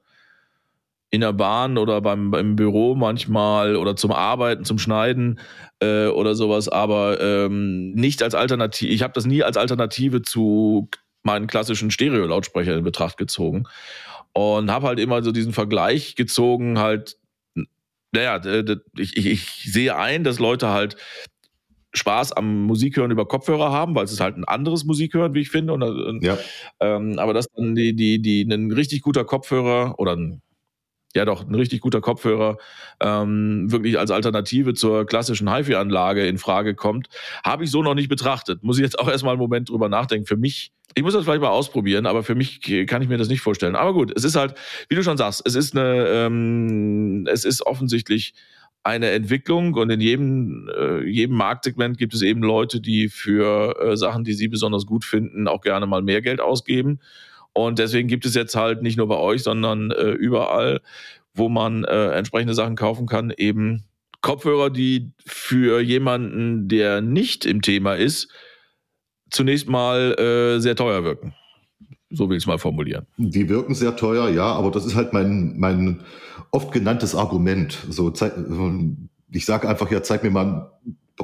in 1.10 1.20
der 1.20 1.32
Bahn 1.32 1.78
oder 1.78 2.00
beim, 2.00 2.30
beim 2.30 2.56
Büro 2.56 2.94
manchmal 2.94 3.76
oder 3.76 3.96
zum 3.96 4.12
Arbeiten, 4.12 4.64
zum 4.64 4.78
Schneiden 4.78 5.38
äh, 5.80 6.06
oder 6.06 6.34
sowas, 6.34 6.68
aber 6.68 7.20
ähm, 7.20 7.92
nicht 7.92 8.22
als 8.22 8.34
Alternative. 8.34 8.90
Ich 8.90 9.02
habe 9.02 9.12
das 9.12 9.24
nie 9.24 9.42
als 9.42 9.56
Alternative 9.56 10.22
zu 10.22 10.88
meinen 11.22 11.46
klassischen 11.46 11.90
Stereo-Lautsprechern 11.90 12.78
in 12.78 12.84
Betracht 12.84 13.18
gezogen 13.18 13.64
und 14.32 14.70
habe 14.70 14.86
halt 14.86 14.98
immer 14.98 15.22
so 15.22 15.32
diesen 15.32 15.52
Vergleich 15.52 16.14
gezogen, 16.14 16.78
halt, 16.78 17.16
naja, 18.12 18.40
ich, 18.96 19.16
ich, 19.16 19.26
ich 19.26 19.72
sehe 19.72 19.96
ein, 19.96 20.24
dass 20.24 20.38
Leute 20.38 20.68
halt 20.68 20.96
Spaß 21.94 22.32
am 22.32 22.64
Musikhören 22.64 23.10
über 23.10 23.26
Kopfhörer 23.26 23.72
haben, 23.72 23.94
weil 23.94 24.04
es 24.04 24.12
ist 24.12 24.20
halt 24.20 24.36
ein 24.36 24.44
anderes 24.44 24.84
Musikhören, 24.84 25.34
wie 25.34 25.40
ich 25.40 25.48
finde. 25.48 25.72
Und, 25.72 25.82
und 25.82 26.22
ja. 26.22 26.36
ähm, 26.80 27.18
aber 27.18 27.32
dass 27.32 27.48
dann 27.48 27.74
die, 27.74 27.94
die, 27.96 28.20
die, 28.20 28.42
ein 28.42 28.70
richtig 28.70 29.02
guter 29.02 29.24
Kopfhörer 29.24 29.98
oder 29.98 30.14
ein 30.14 30.42
ja 31.16 31.24
doch 31.24 31.46
ein 31.46 31.54
richtig 31.54 31.80
guter 31.80 32.00
Kopfhörer 32.00 32.58
ähm, 33.00 33.70
wirklich 33.70 33.98
als 33.98 34.10
Alternative 34.10 34.74
zur 34.74 35.06
klassischen 35.06 35.52
HiFi-Anlage 35.52 36.26
in 36.26 36.38
Frage 36.38 36.74
kommt, 36.74 37.08
habe 37.44 37.64
ich 37.64 37.70
so 37.70 37.82
noch 37.82 37.94
nicht 37.94 38.08
betrachtet. 38.08 38.62
Muss 38.62 38.78
ich 38.78 38.84
jetzt 38.84 38.98
auch 38.98 39.08
erstmal 39.08 39.32
einen 39.32 39.40
Moment 39.40 39.68
drüber 39.68 39.88
nachdenken. 39.88 40.26
Für 40.26 40.36
mich, 40.36 40.72
ich 40.94 41.02
muss 41.02 41.14
das 41.14 41.24
vielleicht 41.24 41.42
mal 41.42 41.48
ausprobieren, 41.48 42.06
aber 42.06 42.22
für 42.22 42.34
mich 42.34 42.60
kann 42.86 43.02
ich 43.02 43.08
mir 43.08 43.18
das 43.18 43.28
nicht 43.28 43.40
vorstellen. 43.40 43.76
Aber 43.76 43.92
gut, 43.92 44.12
es 44.14 44.24
ist 44.24 44.36
halt, 44.36 44.54
wie 44.88 44.94
du 44.94 45.02
schon 45.02 45.16
sagst, 45.16 45.42
es 45.44 45.54
ist 45.54 45.76
eine, 45.76 46.06
ähm, 46.08 47.26
es 47.26 47.44
ist 47.44 47.66
offensichtlich 47.66 48.34
eine 48.86 49.10
Entwicklung 49.10 49.74
und 49.74 49.90
in 49.90 50.00
jedem, 50.00 50.70
äh, 50.78 51.04
jedem 51.04 51.36
Marktsegment 51.36 51.98
gibt 51.98 52.14
es 52.14 52.22
eben 52.22 52.42
Leute, 52.42 52.80
die 52.80 53.08
für 53.08 53.76
äh, 53.80 53.96
Sachen, 53.96 54.22
die 54.22 54.32
sie 54.32 54.46
besonders 54.46 54.86
gut 54.86 55.04
finden, 55.04 55.48
auch 55.48 55.60
gerne 55.60 55.86
mal 55.86 56.02
mehr 56.02 56.22
Geld 56.22 56.40
ausgeben. 56.40 57.00
Und 57.56 57.78
deswegen 57.78 58.06
gibt 58.06 58.26
es 58.26 58.34
jetzt 58.34 58.54
halt 58.54 58.82
nicht 58.82 58.98
nur 58.98 59.08
bei 59.08 59.16
euch, 59.16 59.42
sondern 59.42 59.90
äh, 59.90 60.10
überall, 60.10 60.82
wo 61.32 61.48
man 61.48 61.84
äh, 61.84 62.10
entsprechende 62.10 62.52
Sachen 62.52 62.76
kaufen 62.76 63.06
kann, 63.06 63.32
eben 63.34 63.84
Kopfhörer, 64.20 64.68
die 64.68 65.12
für 65.24 65.80
jemanden, 65.80 66.68
der 66.68 67.00
nicht 67.00 67.46
im 67.46 67.62
Thema 67.62 67.94
ist, 67.94 68.28
zunächst 69.30 69.70
mal 69.70 70.18
äh, 70.20 70.60
sehr 70.60 70.76
teuer 70.76 71.02
wirken. 71.02 71.32
So 72.10 72.28
will 72.28 72.36
ich 72.36 72.42
es 72.42 72.46
mal 72.46 72.58
formulieren. 72.58 73.06
Die 73.16 73.48
wirken 73.48 73.74
sehr 73.74 73.96
teuer, 73.96 74.28
ja, 74.28 74.52
aber 74.52 74.70
das 74.70 74.84
ist 74.84 74.94
halt 74.94 75.14
mein, 75.14 75.58
mein 75.58 76.02
oft 76.50 76.72
genanntes 76.72 77.14
Argument. 77.14 77.78
So, 77.88 78.12
ich 79.30 79.46
sage 79.46 79.66
einfach, 79.66 79.90
ja, 79.90 80.02
zeig 80.02 80.22
mir 80.22 80.30
mal 80.30 80.72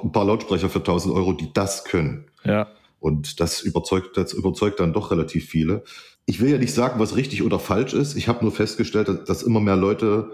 ein 0.02 0.12
paar 0.12 0.24
Lautsprecher 0.24 0.70
für 0.70 0.78
1000 0.78 1.14
Euro, 1.14 1.34
die 1.34 1.52
das 1.52 1.84
können. 1.84 2.24
Ja. 2.42 2.68
Und 3.02 3.40
das 3.40 3.60
überzeugt, 3.60 4.16
das 4.16 4.32
überzeugt 4.32 4.80
dann 4.80 4.92
doch 4.92 5.10
relativ 5.10 5.48
viele 5.48 5.82
ich 6.26 6.40
will 6.40 6.50
ja 6.50 6.58
nicht 6.58 6.74
sagen, 6.74 7.00
was 7.00 7.16
richtig 7.16 7.42
oder 7.42 7.58
falsch 7.58 7.94
ist. 7.94 8.16
Ich 8.16 8.28
habe 8.28 8.44
nur 8.44 8.52
festgestellt, 8.52 9.28
dass 9.28 9.42
immer 9.42 9.60
mehr 9.60 9.76
Leute 9.76 10.30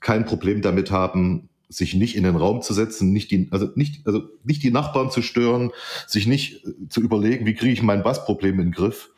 kein 0.00 0.24
Problem 0.24 0.62
damit 0.62 0.90
haben, 0.90 1.48
sich 1.68 1.94
nicht 1.94 2.16
in 2.16 2.22
den 2.22 2.36
Raum 2.36 2.62
zu 2.62 2.72
setzen, 2.72 3.12
nicht 3.12 3.30
die, 3.30 3.48
also 3.50 3.68
nicht, 3.74 4.06
also 4.06 4.22
nicht 4.44 4.62
die 4.62 4.70
Nachbarn 4.70 5.10
zu 5.10 5.20
stören, 5.20 5.72
sich 6.06 6.26
nicht 6.26 6.64
äh, 6.64 6.88
zu 6.88 7.00
überlegen, 7.00 7.44
wie 7.44 7.54
kriege 7.54 7.72
ich 7.72 7.82
mein 7.82 8.02
Bassproblem 8.02 8.60
in 8.60 8.66
den 8.66 8.72
Griff, 8.72 9.10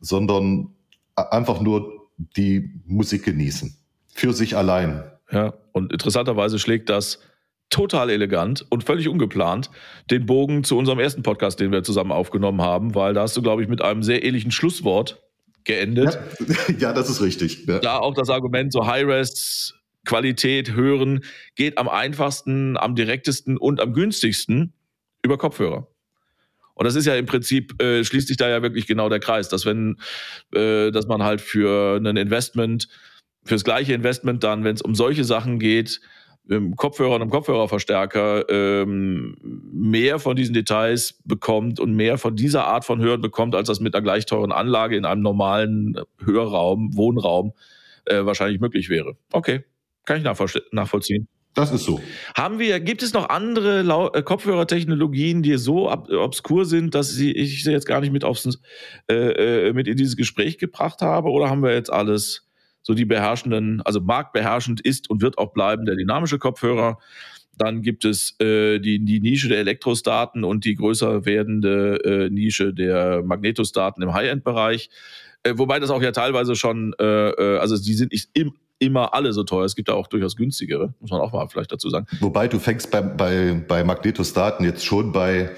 sondern 0.00 0.74
einfach 1.14 1.60
nur 1.60 2.08
die 2.36 2.80
Musik 2.86 3.24
genießen. 3.24 3.76
Für 4.08 4.32
sich 4.32 4.56
allein. 4.56 5.04
Ja, 5.30 5.54
und 5.70 5.92
interessanterweise 5.92 6.58
schlägt 6.58 6.90
das 6.90 7.20
total 7.72 8.10
elegant 8.10 8.64
und 8.68 8.84
völlig 8.84 9.08
ungeplant 9.08 9.70
den 10.10 10.26
Bogen 10.26 10.62
zu 10.62 10.76
unserem 10.76 11.00
ersten 11.00 11.22
Podcast, 11.22 11.58
den 11.58 11.72
wir 11.72 11.82
zusammen 11.82 12.12
aufgenommen 12.12 12.60
haben, 12.60 12.94
weil 12.94 13.14
da 13.14 13.22
hast 13.22 13.36
du, 13.36 13.42
glaube 13.42 13.62
ich, 13.62 13.68
mit 13.68 13.82
einem 13.82 14.02
sehr 14.02 14.24
ähnlichen 14.24 14.52
Schlusswort 14.52 15.20
geendet. 15.64 16.18
Ja, 16.38 16.74
ja 16.78 16.92
das 16.92 17.08
ist 17.10 17.20
richtig. 17.22 17.66
Ja. 17.66 17.80
Da 17.80 17.98
auch 17.98 18.14
das 18.14 18.30
Argument, 18.30 18.72
so 18.72 18.86
High-Res, 18.86 19.74
Qualität 20.04 20.74
hören, 20.74 21.24
geht 21.54 21.78
am 21.78 21.88
einfachsten, 21.88 22.76
am 22.76 22.94
direktesten 22.94 23.56
und 23.56 23.80
am 23.80 23.94
günstigsten 23.94 24.72
über 25.22 25.38
Kopfhörer. 25.38 25.88
Und 26.74 26.86
das 26.86 26.96
ist 26.96 27.06
ja 27.06 27.14
im 27.14 27.26
Prinzip, 27.26 27.80
äh, 27.80 28.04
schließt 28.04 28.28
sich 28.28 28.36
da 28.36 28.48
ja 28.48 28.62
wirklich 28.62 28.86
genau 28.86 29.08
der 29.08 29.20
Kreis, 29.20 29.48
dass 29.48 29.64
wenn, 29.64 29.98
äh, 30.54 30.90
dass 30.90 31.06
man 31.06 31.22
halt 31.22 31.40
für 31.40 31.96
ein 31.96 32.16
Investment, 32.16 32.88
fürs 33.44 33.64
gleiche 33.64 33.92
Investment 33.92 34.42
dann, 34.42 34.64
wenn 34.64 34.74
es 34.74 34.82
um 34.82 34.94
solche 34.94 35.24
Sachen 35.24 35.58
geht, 35.58 36.00
im 36.48 36.76
Kopfhörer 36.76 37.14
und 37.14 37.22
im 37.22 37.30
Kopfhörerverstärker 37.30 38.48
ähm, 38.48 39.36
mehr 39.72 40.18
von 40.18 40.36
diesen 40.36 40.54
Details 40.54 41.18
bekommt 41.24 41.78
und 41.80 41.94
mehr 41.94 42.18
von 42.18 42.36
dieser 42.36 42.66
Art 42.66 42.84
von 42.84 43.00
Hören 43.00 43.20
bekommt, 43.20 43.54
als 43.54 43.68
das 43.68 43.80
mit 43.80 43.94
einer 43.94 44.02
gleich 44.02 44.26
teuren 44.26 44.52
Anlage 44.52 44.96
in 44.96 45.04
einem 45.04 45.22
normalen 45.22 45.96
Hörraum, 46.24 46.96
Wohnraum 46.96 47.52
äh, 48.06 48.24
wahrscheinlich 48.24 48.60
möglich 48.60 48.88
wäre. 48.88 49.16
Okay, 49.32 49.64
kann 50.04 50.18
ich 50.18 50.24
nachvollziehen. 50.24 51.28
Das 51.54 51.70
ist 51.70 51.84
so. 51.84 52.00
Haben 52.34 52.58
wir, 52.58 52.80
gibt 52.80 53.02
es 53.02 53.12
noch 53.12 53.28
andere 53.28 53.82
Lau 53.82 54.10
äh, 54.12 54.22
Kopfhörertechnologien, 54.22 55.42
die 55.42 55.58
so 55.58 55.90
obskur 55.90 56.64
sind, 56.64 56.94
dass 56.94 57.10
sie, 57.10 57.32
ich 57.32 57.62
sie 57.62 57.72
jetzt 57.72 57.86
gar 57.86 58.00
nicht 58.00 58.12
mit 58.12 58.24
aufs, 58.24 58.58
äh, 59.10 59.68
äh, 59.68 59.72
mit 59.74 59.86
in 59.86 59.96
dieses 59.96 60.16
Gespräch 60.16 60.56
gebracht 60.56 61.02
habe? 61.02 61.28
Oder 61.28 61.50
haben 61.50 61.62
wir 61.62 61.74
jetzt 61.74 61.92
alles 61.92 62.48
so 62.82 62.94
die 62.94 63.04
beherrschenden, 63.04 63.80
also 63.82 64.00
marktbeherrschend 64.00 64.80
ist 64.80 65.08
und 65.10 65.22
wird 65.22 65.38
auch 65.38 65.52
bleiben 65.52 65.84
der 65.84 65.96
dynamische 65.96 66.38
Kopfhörer. 66.38 66.98
Dann 67.56 67.82
gibt 67.82 68.04
es 68.04 68.38
äh, 68.40 68.78
die, 68.78 69.04
die 69.04 69.20
Nische 69.20 69.48
der 69.48 69.58
Elektrostaten 69.58 70.42
und 70.42 70.64
die 70.64 70.74
größer 70.74 71.24
werdende 71.26 71.96
äh, 72.04 72.30
Nische 72.30 72.72
der 72.72 73.22
Magnetostaten 73.22 74.02
im 74.02 74.14
High-End-Bereich. 74.14 74.88
Äh, 75.42 75.54
wobei 75.56 75.78
das 75.78 75.90
auch 75.90 76.02
ja 76.02 76.12
teilweise 76.12 76.56
schon, 76.56 76.94
äh, 76.98 77.30
äh, 77.30 77.58
also 77.58 77.76
die 77.76 77.94
sind 77.94 78.12
nicht 78.12 78.30
im, 78.32 78.54
immer 78.78 79.14
alle 79.14 79.32
so 79.32 79.44
teuer. 79.44 79.64
Es 79.64 79.76
gibt 79.76 79.88
da 79.88 79.94
auch 79.94 80.06
durchaus 80.06 80.36
günstigere, 80.36 80.94
muss 81.00 81.10
man 81.10 81.20
auch 81.20 81.32
mal 81.32 81.46
vielleicht 81.48 81.72
dazu 81.72 81.90
sagen. 81.90 82.06
Wobei 82.20 82.48
du 82.48 82.58
fängst 82.58 82.90
bei, 82.90 83.00
bei, 83.00 83.62
bei 83.66 83.84
Magnetostaten 83.84 84.64
jetzt 84.64 84.84
schon 84.84 85.12
bei, 85.12 85.50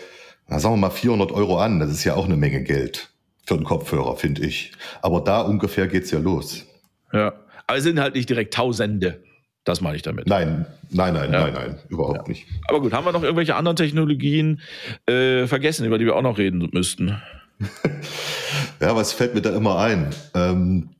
na, 0.48 0.58
sagen 0.58 0.74
wir 0.74 0.88
mal, 0.88 0.90
400 0.90 1.32
Euro 1.32 1.58
an. 1.58 1.78
Das 1.78 1.90
ist 1.90 2.04
ja 2.04 2.14
auch 2.14 2.24
eine 2.24 2.36
Menge 2.36 2.62
Geld 2.62 3.10
für 3.46 3.54
einen 3.54 3.64
Kopfhörer, 3.64 4.16
finde 4.16 4.44
ich. 4.44 4.72
Aber 5.00 5.20
da 5.20 5.42
ungefähr 5.42 5.86
geht's 5.86 6.10
ja 6.10 6.18
los. 6.18 6.66
Ja, 7.14 7.32
aber 7.66 7.78
es 7.78 7.84
sind 7.84 8.00
halt 8.00 8.14
nicht 8.14 8.28
direkt 8.28 8.54
Tausende. 8.54 9.22
Das 9.64 9.80
meine 9.80 9.96
ich 9.96 10.02
damit. 10.02 10.26
Nein, 10.26 10.66
nein, 10.90 11.14
nein, 11.14 11.32
ja. 11.32 11.40
nein, 11.40 11.54
nein, 11.54 11.78
überhaupt 11.88 12.28
ja. 12.28 12.28
nicht. 12.28 12.46
Aber 12.68 12.82
gut, 12.82 12.92
haben 12.92 13.06
wir 13.06 13.12
noch 13.12 13.22
irgendwelche 13.22 13.54
anderen 13.54 13.76
Technologien 13.76 14.60
äh, 15.06 15.46
vergessen, 15.46 15.86
über 15.86 15.96
die 15.96 16.04
wir 16.04 16.16
auch 16.16 16.22
noch 16.22 16.36
reden 16.36 16.68
müssten? 16.72 17.22
ja, 18.80 18.94
was 18.94 19.12
fällt 19.12 19.34
mir 19.34 19.40
da 19.40 19.56
immer 19.56 19.78
ein? 19.78 20.10
Ähm, 20.34 20.90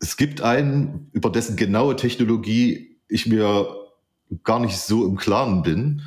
es 0.00 0.16
gibt 0.16 0.40
einen, 0.40 1.08
über 1.12 1.30
dessen 1.30 1.56
genaue 1.56 1.94
Technologie 1.94 2.98
ich 3.08 3.26
mir 3.26 3.68
gar 4.42 4.58
nicht 4.58 4.78
so 4.78 5.06
im 5.06 5.16
Klaren 5.16 5.62
bin, 5.62 6.02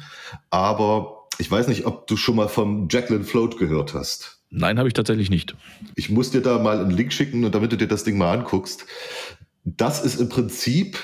aber 0.49 1.27
ich 1.38 1.49
weiß 1.49 1.67
nicht, 1.67 1.85
ob 1.85 2.07
du 2.07 2.17
schon 2.17 2.35
mal 2.35 2.49
vom 2.49 2.88
Jacqueline 2.91 3.23
Float 3.23 3.57
gehört 3.57 3.93
hast. 3.93 4.36
Nein, 4.50 4.80
habe 4.80 4.88
ich 4.88 4.93
tatsächlich 4.93 5.30
nicht. 5.30 5.56
Ich 5.95 6.10
muss 6.10 6.32
dir 6.32 6.41
da 6.41 6.60
mal 6.60 6.80
einen 6.80 6.91
Link 6.91 7.12
schicken 7.12 7.43
und 7.43 7.54
damit 7.54 7.72
du 7.72 7.78
dir 7.78 7.88
das 7.88 8.04
Ding 8.04 8.18
mal 8.18 8.38
anguckst. 8.38 8.86
Das 9.64 10.04
ist 10.04 10.20
im 10.22 10.30
Prinzip 10.30 10.98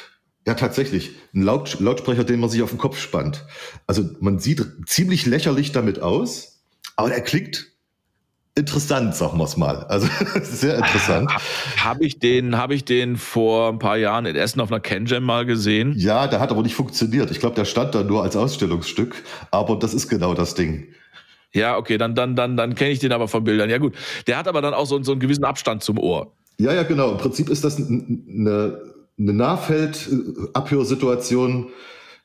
ja, 0.45 0.55
tatsächlich. 0.55 1.11
Ein 1.33 1.43
Laut 1.43 1.79
Lautsprecher, 1.79 2.23
den 2.23 2.39
man 2.39 2.49
sich 2.49 2.61
auf 2.61 2.69
den 2.69 2.77
Kopf 2.77 2.99
spannt. 2.99 3.45
Also 3.87 4.03
man 4.19 4.39
sieht 4.39 4.65
ziemlich 4.85 5.25
lächerlich 5.25 5.71
damit 5.71 6.01
aus, 6.01 6.63
aber 6.95 7.09
der 7.09 7.21
klingt 7.21 7.67
interessant, 8.55 9.15
sagen 9.15 9.37
wir 9.37 9.45
es 9.45 9.57
mal. 9.57 9.85
Also 9.85 10.07
sehr 10.43 10.77
interessant. 10.77 11.31
Habe 11.77 12.05
ich 12.05 12.19
den, 12.19 12.57
habe 12.57 12.75
ich 12.75 12.83
den 12.83 13.15
vor 13.15 13.69
ein 13.69 13.79
paar 13.79 13.97
Jahren 13.97 14.25
in 14.25 14.35
Essen 14.35 14.59
auf 14.59 14.69
einer 14.69 14.81
CanJam 14.81 15.23
mal 15.23 15.45
gesehen? 15.45 15.93
Ja, 15.97 16.27
der 16.27 16.39
hat 16.39 16.51
aber 16.51 16.61
nicht 16.61 16.75
funktioniert. 16.75 17.31
Ich 17.31 17.39
glaube, 17.39 17.55
der 17.55 17.65
stand 17.65 17.95
da 17.95 18.03
nur 18.03 18.21
als 18.21 18.35
Ausstellungsstück, 18.35 19.23
aber 19.49 19.77
das 19.77 19.93
ist 19.93 20.09
genau 20.09 20.33
das 20.33 20.55
Ding. 20.55 20.93
Ja, 21.53 21.77
okay, 21.77 21.97
dann, 21.97 22.15
dann, 22.15 22.35
dann, 22.35 22.57
dann 22.57 22.75
kenne 22.75 22.91
ich 22.91 22.99
den 22.99 23.11
aber 23.11 23.27
von 23.27 23.43
Bildern. 23.43 23.69
Ja, 23.69 23.77
gut. 23.77 23.93
Der 24.27 24.37
hat 24.37 24.47
aber 24.47 24.61
dann 24.61 24.73
auch 24.73 24.85
so, 24.85 25.03
so 25.03 25.11
einen 25.11 25.21
gewissen 25.21 25.43
Abstand 25.43 25.83
zum 25.83 25.99
Ohr. 25.99 26.31
Ja, 26.59 26.73
ja, 26.73 26.83
genau. 26.83 27.11
Im 27.11 27.17
Prinzip 27.17 27.49
ist 27.49 27.63
das 27.63 27.77
eine, 27.77 28.79
eine 29.17 29.33
Nahfeldabhörsituation, 29.33 31.69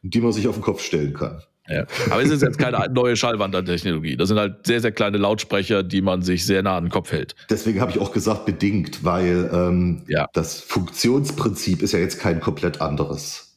die 0.02 0.20
man 0.20 0.32
sich 0.32 0.48
auf 0.48 0.56
den 0.56 0.62
Kopf 0.62 0.82
stellen 0.82 1.14
kann. 1.14 1.40
Ja. 1.68 1.84
Aber 2.10 2.22
es 2.22 2.30
ist 2.30 2.42
jetzt 2.42 2.58
keine 2.58 2.86
neue 2.92 3.16
Schallwandertechnologie. 3.16 4.16
Das 4.16 4.28
sind 4.28 4.38
halt 4.38 4.66
sehr, 4.66 4.80
sehr 4.80 4.92
kleine 4.92 5.18
Lautsprecher, 5.18 5.82
die 5.82 6.00
man 6.00 6.22
sich 6.22 6.46
sehr 6.46 6.62
nah 6.62 6.78
an 6.78 6.84
den 6.84 6.90
Kopf 6.90 7.12
hält. 7.12 7.34
Deswegen 7.50 7.80
habe 7.80 7.90
ich 7.90 7.98
auch 7.98 8.12
gesagt 8.12 8.46
bedingt, 8.46 9.04
weil 9.04 9.50
ähm, 9.52 10.04
ja. 10.08 10.28
das 10.32 10.60
Funktionsprinzip 10.60 11.82
ist 11.82 11.92
ja 11.92 11.98
jetzt 11.98 12.18
kein 12.18 12.40
komplett 12.40 12.80
anderes. 12.80 13.47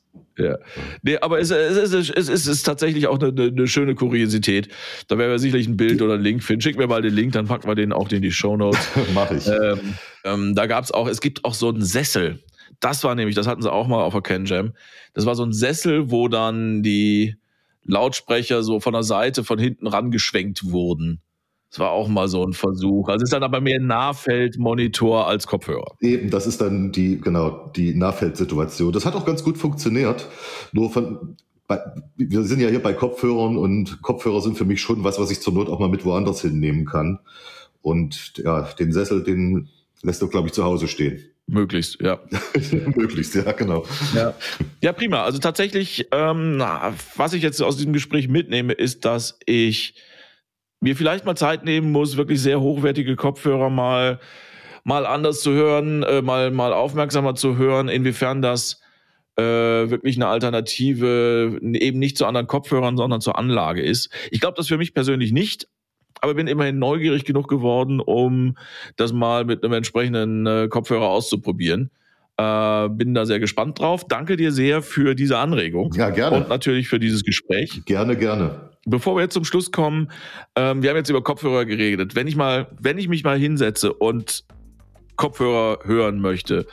Ja. 0.41 0.57
Nee, 1.01 1.17
aber 1.17 1.39
es, 1.39 1.51
es, 1.51 1.93
es, 1.93 2.09
es, 2.09 2.47
ist 2.47 2.63
tatsächlich 2.63 3.07
auch 3.07 3.19
eine, 3.19 3.29
eine, 3.41 3.67
schöne 3.67 3.95
Kuriosität. 3.95 4.69
Da 5.07 5.17
werden 5.17 5.31
wir 5.31 5.39
sicherlich 5.39 5.67
ein 5.67 5.77
Bild 5.77 6.01
oder 6.01 6.15
einen 6.15 6.23
Link 6.23 6.43
finden. 6.43 6.61
Schick 6.61 6.77
mir 6.77 6.87
mal 6.87 7.01
den 7.01 7.13
Link, 7.13 7.33
dann 7.33 7.47
packen 7.47 7.67
wir 7.67 7.75
den 7.75 7.93
auch 7.93 8.09
in 8.11 8.21
die 8.21 8.31
Show 8.31 8.57
Notes. 8.57 8.79
Mach 9.13 9.31
ich. 9.31 9.47
Ähm, 9.47 9.79
ähm, 10.23 10.55
da 10.55 10.67
gab 10.67 10.83
es 10.83 10.91
auch, 10.91 11.07
es 11.07 11.21
gibt 11.21 11.45
auch 11.45 11.53
so 11.53 11.69
einen 11.69 11.83
Sessel. 11.83 12.43
Das 12.79 13.03
war 13.03 13.15
nämlich, 13.15 13.35
das 13.35 13.47
hatten 13.47 13.61
sie 13.61 13.71
auch 13.71 13.87
mal 13.87 14.03
auf 14.03 14.13
der 14.13 14.21
CanJam. 14.21 14.73
Das 15.13 15.25
war 15.25 15.35
so 15.35 15.43
ein 15.43 15.53
Sessel, 15.53 16.09
wo 16.09 16.27
dann 16.27 16.81
die 16.81 17.35
Lautsprecher 17.83 18.63
so 18.63 18.79
von 18.79 18.93
der 18.93 19.03
Seite, 19.03 19.43
von 19.43 19.59
hinten 19.59 19.87
rangeschwenkt 19.87 20.71
wurden. 20.71 21.21
Das 21.72 21.80
war 21.80 21.91
auch 21.91 22.09
mal 22.09 22.28
so 22.28 22.45
ein 22.45 22.51
Versuch. 22.51 23.07
Also 23.07 23.24
ist 23.24 23.32
dann 23.32 23.43
aber 23.43 23.61
mehr 23.61 23.80
Nahfeldmonitor 23.80 25.26
als 25.26 25.47
Kopfhörer. 25.47 25.95
Eben, 26.01 26.30
das 26.30 26.45
ist 26.45 26.59
dann 26.59 26.91
die, 26.91 27.22
genau, 27.22 27.72
die 27.74 27.93
Nahfeldsituation. 27.93 28.91
Das 28.91 29.05
hat 29.05 29.15
auch 29.15 29.26
ganz 29.26 29.41
gut 29.41 29.57
funktioniert. 29.57 30.28
Nur 30.74 30.91
von, 30.91 31.38
bei, 31.67 31.80
wir 32.17 32.43
sind 32.43 32.59
ja 32.59 32.67
hier 32.67 32.84
bei 32.84 32.91
Kopfhörern 32.91 33.55
und 33.55 34.01
Kopfhörer 34.01 34.41
sind 34.41 34.57
für 34.57 34.65
mich 34.65 34.82
schon 34.82 35.05
was, 35.05 35.17
was 35.17 35.32
ich 35.32 35.39
zur 35.39 35.53
Not 35.53 35.69
auch 35.69 35.80
mal 35.80 35.88
mit 35.88 36.03
woanders 36.03 36.41
hinnehmen 36.41 36.86
kann. 36.86 37.19
Und 37.82 38.34
ja, 38.43 38.63
den 38.78 38.91
Sessel, 38.91 39.24
den 39.24 39.69
lässt 40.01 40.22
du, 40.22 40.28
glaube 40.28 40.47
ich, 40.47 40.53
zu 40.53 40.65
Hause 40.65 40.89
stehen. 40.89 41.24
Möglichst, 41.47 42.01
ja. 42.01 42.19
Möglichst, 42.95 43.34
ja, 43.34 43.49
genau. 43.53 43.86
Ja, 44.13 44.34
ja 44.82 44.91
prima. 44.91 45.24
Also 45.24 45.39
tatsächlich, 45.39 46.07
ähm, 46.11 46.61
was 47.15 47.32
ich 47.32 47.41
jetzt 47.41 47.61
aus 47.61 47.78
diesem 47.78 47.93
Gespräch 47.93 48.28
mitnehme, 48.28 48.74
ist, 48.74 49.05
dass 49.05 49.39
ich 49.45 49.95
mir 50.82 50.95
vielleicht 50.95 51.25
mal 51.25 51.36
Zeit 51.36 51.63
nehmen 51.63 51.91
muss, 51.91 52.17
wirklich 52.17 52.41
sehr 52.41 52.59
hochwertige 52.59 53.15
Kopfhörer 53.15 53.69
mal, 53.69 54.19
mal 54.84 55.05
anders 55.05 55.41
zu 55.41 55.51
hören, 55.51 56.03
äh, 56.03 56.21
mal, 56.21 56.51
mal 56.51 56.73
aufmerksamer 56.73 57.36
zu 57.36 57.55
hören, 57.55 57.88
inwiefern 57.88 58.41
das 58.41 58.82
äh, 59.38 59.43
wirklich 59.43 60.17
eine 60.17 60.27
Alternative 60.27 61.59
eben 61.61 61.99
nicht 61.99 62.17
zu 62.17 62.25
anderen 62.25 62.47
Kopfhörern, 62.47 62.97
sondern 62.97 63.21
zur 63.21 63.38
Anlage 63.38 63.82
ist. 63.82 64.09
Ich 64.32 64.41
glaube 64.41 64.55
das 64.57 64.67
für 64.67 64.77
mich 64.77 64.93
persönlich 64.93 65.32
nicht, 65.32 65.67
aber 66.19 66.34
bin 66.34 66.47
immerhin 66.47 66.79
neugierig 66.79 67.25
genug 67.25 67.47
geworden, 67.47 67.99
um 67.99 68.57
das 68.95 69.13
mal 69.13 69.45
mit 69.45 69.63
einem 69.63 69.73
entsprechenden 69.73 70.47
äh, 70.47 70.67
Kopfhörer 70.67 71.07
auszuprobieren. 71.09 71.91
Äh, 72.41 72.89
bin 72.89 73.13
da 73.13 73.25
sehr 73.25 73.39
gespannt 73.39 73.79
drauf. 73.79 74.05
Danke 74.07 74.37
dir 74.37 74.51
sehr 74.51 74.81
für 74.81 75.15
diese 75.15 75.37
Anregung. 75.37 75.93
Ja, 75.93 76.09
gerne. 76.09 76.37
Und 76.37 76.49
natürlich 76.49 76.87
für 76.87 76.99
dieses 76.99 77.23
Gespräch. 77.23 77.81
Gerne, 77.85 78.15
gerne. 78.15 78.71
Bevor 78.85 79.15
wir 79.15 79.21
jetzt 79.21 79.33
zum 79.33 79.45
Schluss 79.45 79.71
kommen, 79.71 80.09
ähm, 80.55 80.81
wir 80.81 80.89
haben 80.89 80.97
jetzt 80.97 81.09
über 81.09 81.23
Kopfhörer 81.23 81.65
geredet. 81.65 82.15
Wenn 82.15 82.27
ich 82.27 82.35
mal, 82.35 82.67
wenn 82.79 82.97
ich 82.97 83.07
mich 83.07 83.23
mal 83.23 83.37
hinsetze 83.37 83.93
und 83.93 84.43
Kopfhörer 85.17 85.79
hören 85.83 86.19
möchte, 86.19 86.65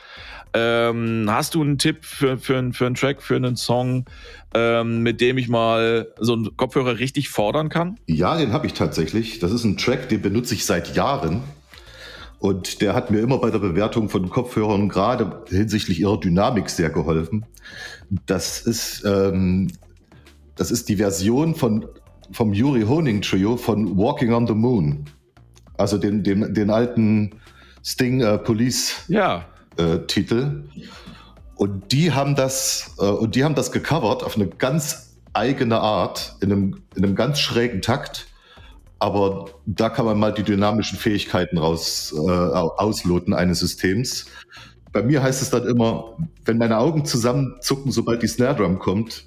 ähm, 0.54 1.26
hast 1.28 1.54
du 1.54 1.62
einen 1.62 1.76
Tipp 1.76 1.98
für, 2.04 2.38
für, 2.38 2.72
für 2.72 2.86
einen 2.86 2.94
Track, 2.94 3.22
für 3.22 3.36
einen 3.36 3.56
Song, 3.56 4.06
ähm, 4.54 5.02
mit 5.02 5.20
dem 5.20 5.36
ich 5.36 5.48
mal 5.48 6.08
so 6.18 6.32
einen 6.32 6.56
Kopfhörer 6.56 6.98
richtig 6.98 7.28
fordern 7.28 7.68
kann? 7.68 7.98
Ja, 8.06 8.38
den 8.38 8.52
habe 8.54 8.66
ich 8.66 8.72
tatsächlich. 8.72 9.38
Das 9.40 9.52
ist 9.52 9.64
ein 9.64 9.76
Track, 9.76 10.08
den 10.08 10.22
benutze 10.22 10.54
ich 10.54 10.64
seit 10.64 10.96
Jahren. 10.96 11.42
Und 12.40 12.80
der 12.80 12.94
hat 12.94 13.10
mir 13.10 13.18
immer 13.20 13.38
bei 13.38 13.50
der 13.50 13.58
Bewertung 13.58 14.08
von 14.08 14.30
Kopfhörern 14.30 14.88
gerade 14.88 15.44
hinsichtlich 15.48 16.00
ihrer 16.00 16.20
Dynamik 16.20 16.70
sehr 16.70 16.90
geholfen. 16.90 17.46
Das 18.26 18.60
ist, 18.60 19.04
ähm, 19.04 19.72
das 20.54 20.70
ist 20.70 20.88
die 20.88 20.96
Version 20.96 21.54
von, 21.54 21.86
vom 22.30 22.52
Yuri 22.52 22.82
Honing 22.82 23.22
Trio 23.22 23.56
von 23.56 23.96
Walking 23.96 24.32
on 24.32 24.46
the 24.46 24.54
Moon. 24.54 25.04
Also 25.76 25.98
den, 25.98 26.22
den, 26.22 26.54
den 26.54 26.70
alten 26.70 27.32
Sting 27.84 28.20
äh, 28.20 28.38
Police 28.38 28.94
ja. 29.08 29.44
äh, 29.76 29.98
Titel. 30.06 30.64
Und 31.56 31.90
die 31.90 32.12
haben 32.12 32.36
das, 32.36 32.94
äh, 32.98 33.04
und 33.04 33.34
die 33.34 33.44
haben 33.44 33.56
das 33.56 33.72
gecovert 33.72 34.22
auf 34.22 34.36
eine 34.36 34.46
ganz 34.46 35.16
eigene 35.32 35.80
Art, 35.80 36.36
in 36.40 36.52
einem, 36.52 36.82
in 36.94 37.04
einem 37.04 37.16
ganz 37.16 37.40
schrägen 37.40 37.82
Takt. 37.82 38.26
Aber 38.98 39.46
da 39.66 39.90
kann 39.90 40.06
man 40.06 40.18
mal 40.18 40.32
die 40.32 40.42
dynamischen 40.42 40.98
Fähigkeiten 40.98 41.58
raus 41.58 42.12
äh, 42.16 42.30
ausloten 42.30 43.32
eines 43.32 43.60
Systems. 43.60 44.26
Bei 44.92 45.02
mir 45.02 45.22
heißt 45.22 45.40
es 45.42 45.50
dann 45.50 45.66
immer, 45.66 46.16
wenn 46.44 46.58
meine 46.58 46.78
Augen 46.78 47.04
zusammenzucken, 47.04 47.92
sobald 47.92 48.22
die 48.22 48.26
Snare 48.26 48.56
Drum 48.56 48.78
kommt, 48.78 49.24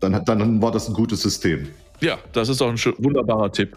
dann, 0.00 0.24
dann 0.24 0.60
war 0.60 0.72
das 0.72 0.88
ein 0.88 0.94
gutes 0.94 1.22
System. 1.22 1.68
Ja, 2.00 2.18
das 2.32 2.48
ist 2.48 2.60
auch 2.60 2.68
ein 2.68 2.78
wunderbarer 2.98 3.50
Tipp. 3.50 3.76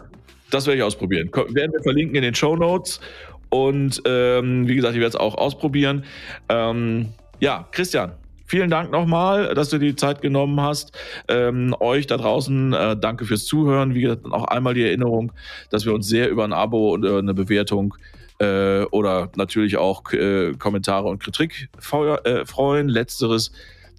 Das 0.50 0.66
werde 0.66 0.78
ich 0.78 0.82
ausprobieren. 0.82 1.30
Werden 1.32 1.72
wir 1.72 1.82
verlinken 1.82 2.16
in 2.16 2.22
den 2.22 2.34
Show 2.34 2.56
Notes. 2.56 3.00
Und 3.48 4.02
ähm, 4.04 4.68
wie 4.68 4.76
gesagt, 4.76 4.94
ich 4.94 5.00
werde 5.00 5.16
es 5.16 5.16
auch 5.16 5.36
ausprobieren. 5.36 6.04
Ähm, 6.48 7.08
ja, 7.40 7.66
Christian, 7.72 8.12
Vielen 8.50 8.68
Dank 8.68 8.90
nochmal, 8.90 9.54
dass 9.54 9.68
du 9.68 9.78
die 9.78 9.94
Zeit 9.94 10.22
genommen 10.22 10.60
hast. 10.60 10.90
Ähm, 11.28 11.72
euch 11.78 12.08
da 12.08 12.16
draußen 12.16 12.72
äh, 12.72 12.96
danke 12.96 13.24
fürs 13.24 13.44
Zuhören. 13.44 13.94
Wie 13.94 14.00
gesagt, 14.00 14.24
auch 14.24 14.46
einmal 14.46 14.74
die 14.74 14.82
Erinnerung, 14.82 15.30
dass 15.70 15.86
wir 15.86 15.94
uns 15.94 16.08
sehr 16.08 16.28
über 16.28 16.42
ein 16.42 16.52
Abo 16.52 16.92
und 16.92 17.04
äh, 17.04 17.16
eine 17.16 17.32
Bewertung 17.32 17.94
äh, 18.40 18.80
oder 18.86 19.30
natürlich 19.36 19.76
auch 19.76 20.12
äh, 20.12 20.54
Kommentare 20.58 21.06
und 21.06 21.22
Kritik 21.22 21.68
äh, 21.78 22.44
freuen. 22.44 22.88
Letzteres 22.88 23.52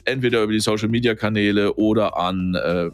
entweder 0.04 0.44
über 0.44 0.52
die 0.52 0.60
Social 0.60 0.90
Media 0.90 1.16
Kanäle 1.16 1.76
oder 1.76 2.18
an 2.18 2.56
äh, 2.56 2.90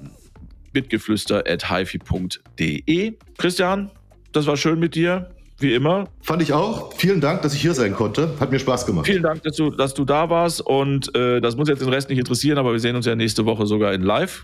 bitgeflüster.hifi.de. 0.74 3.14
Christian, 3.40 3.90
das 4.32 4.46
war 4.46 4.58
schön 4.58 4.78
mit 4.78 4.94
dir 4.94 5.32
wie 5.60 5.74
immer. 5.74 6.06
Fand 6.22 6.42
ich 6.42 6.54
auch. 6.54 6.94
Vielen 6.94 7.22
Dank, 7.22 7.42
dass 7.42 7.54
ich 7.54 7.62
hier 7.62 7.74
sein 7.74 7.94
konnte. 7.94 8.34
Hat 8.40 8.52
mir 8.52 8.60
Spaß 8.60 8.86
gemacht. 8.86 9.06
Vielen 9.06 9.24
Dank, 9.24 9.44
dass 9.44 9.56
du, 9.56 9.72
dass 9.72 9.94
du 9.94 10.06
da 10.06 10.30
warst. 10.30 10.62
Und 10.62 11.14
äh, 11.16 11.42
das 11.42 11.56
muss 11.56 11.68
jetzt 11.68 11.82
den 11.82 11.90
Rest 11.90 12.10
nicht 12.10 12.20
interessieren, 12.20 12.58
aber 12.58 12.74
wir 12.74 12.80
sehen 12.80 12.96
uns 12.96 13.06
ja 13.06 13.16
nächste 13.16 13.46
Woche 13.46 13.66
sogar 13.66 13.94
in 13.94 14.02
live 14.04 14.44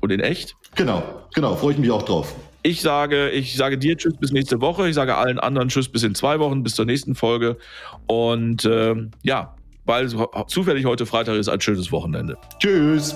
und 0.00 0.10
in 0.10 0.20
echt. 0.20 0.56
Genau, 0.74 1.02
genau. 1.34 1.54
Freue 1.56 1.72
ich 1.72 1.78
mich 1.78 1.90
auch 1.90 2.02
drauf. 2.02 2.34
Ich 2.62 2.80
sage, 2.80 3.28
ich 3.30 3.56
sage 3.56 3.76
dir 3.76 3.96
Tschüss 3.96 4.16
bis 4.16 4.32
nächste 4.32 4.60
Woche. 4.60 4.88
Ich 4.88 4.94
sage 4.94 5.16
allen 5.16 5.38
anderen 5.38 5.68
Tschüss 5.68 5.88
bis 5.88 6.02
in 6.02 6.14
zwei 6.14 6.38
Wochen, 6.38 6.62
bis 6.62 6.74
zur 6.74 6.86
nächsten 6.86 7.14
Folge. 7.14 7.58
Und 8.06 8.64
äh, 8.64 8.94
ja, 9.22 9.54
weil 9.84 10.08
zufällig 10.46 10.86
heute 10.86 11.04
Freitag 11.04 11.36
ist, 11.36 11.48
ein 11.48 11.60
schönes 11.60 11.92
Wochenende. 11.92 12.38
Tschüss. 12.58 13.14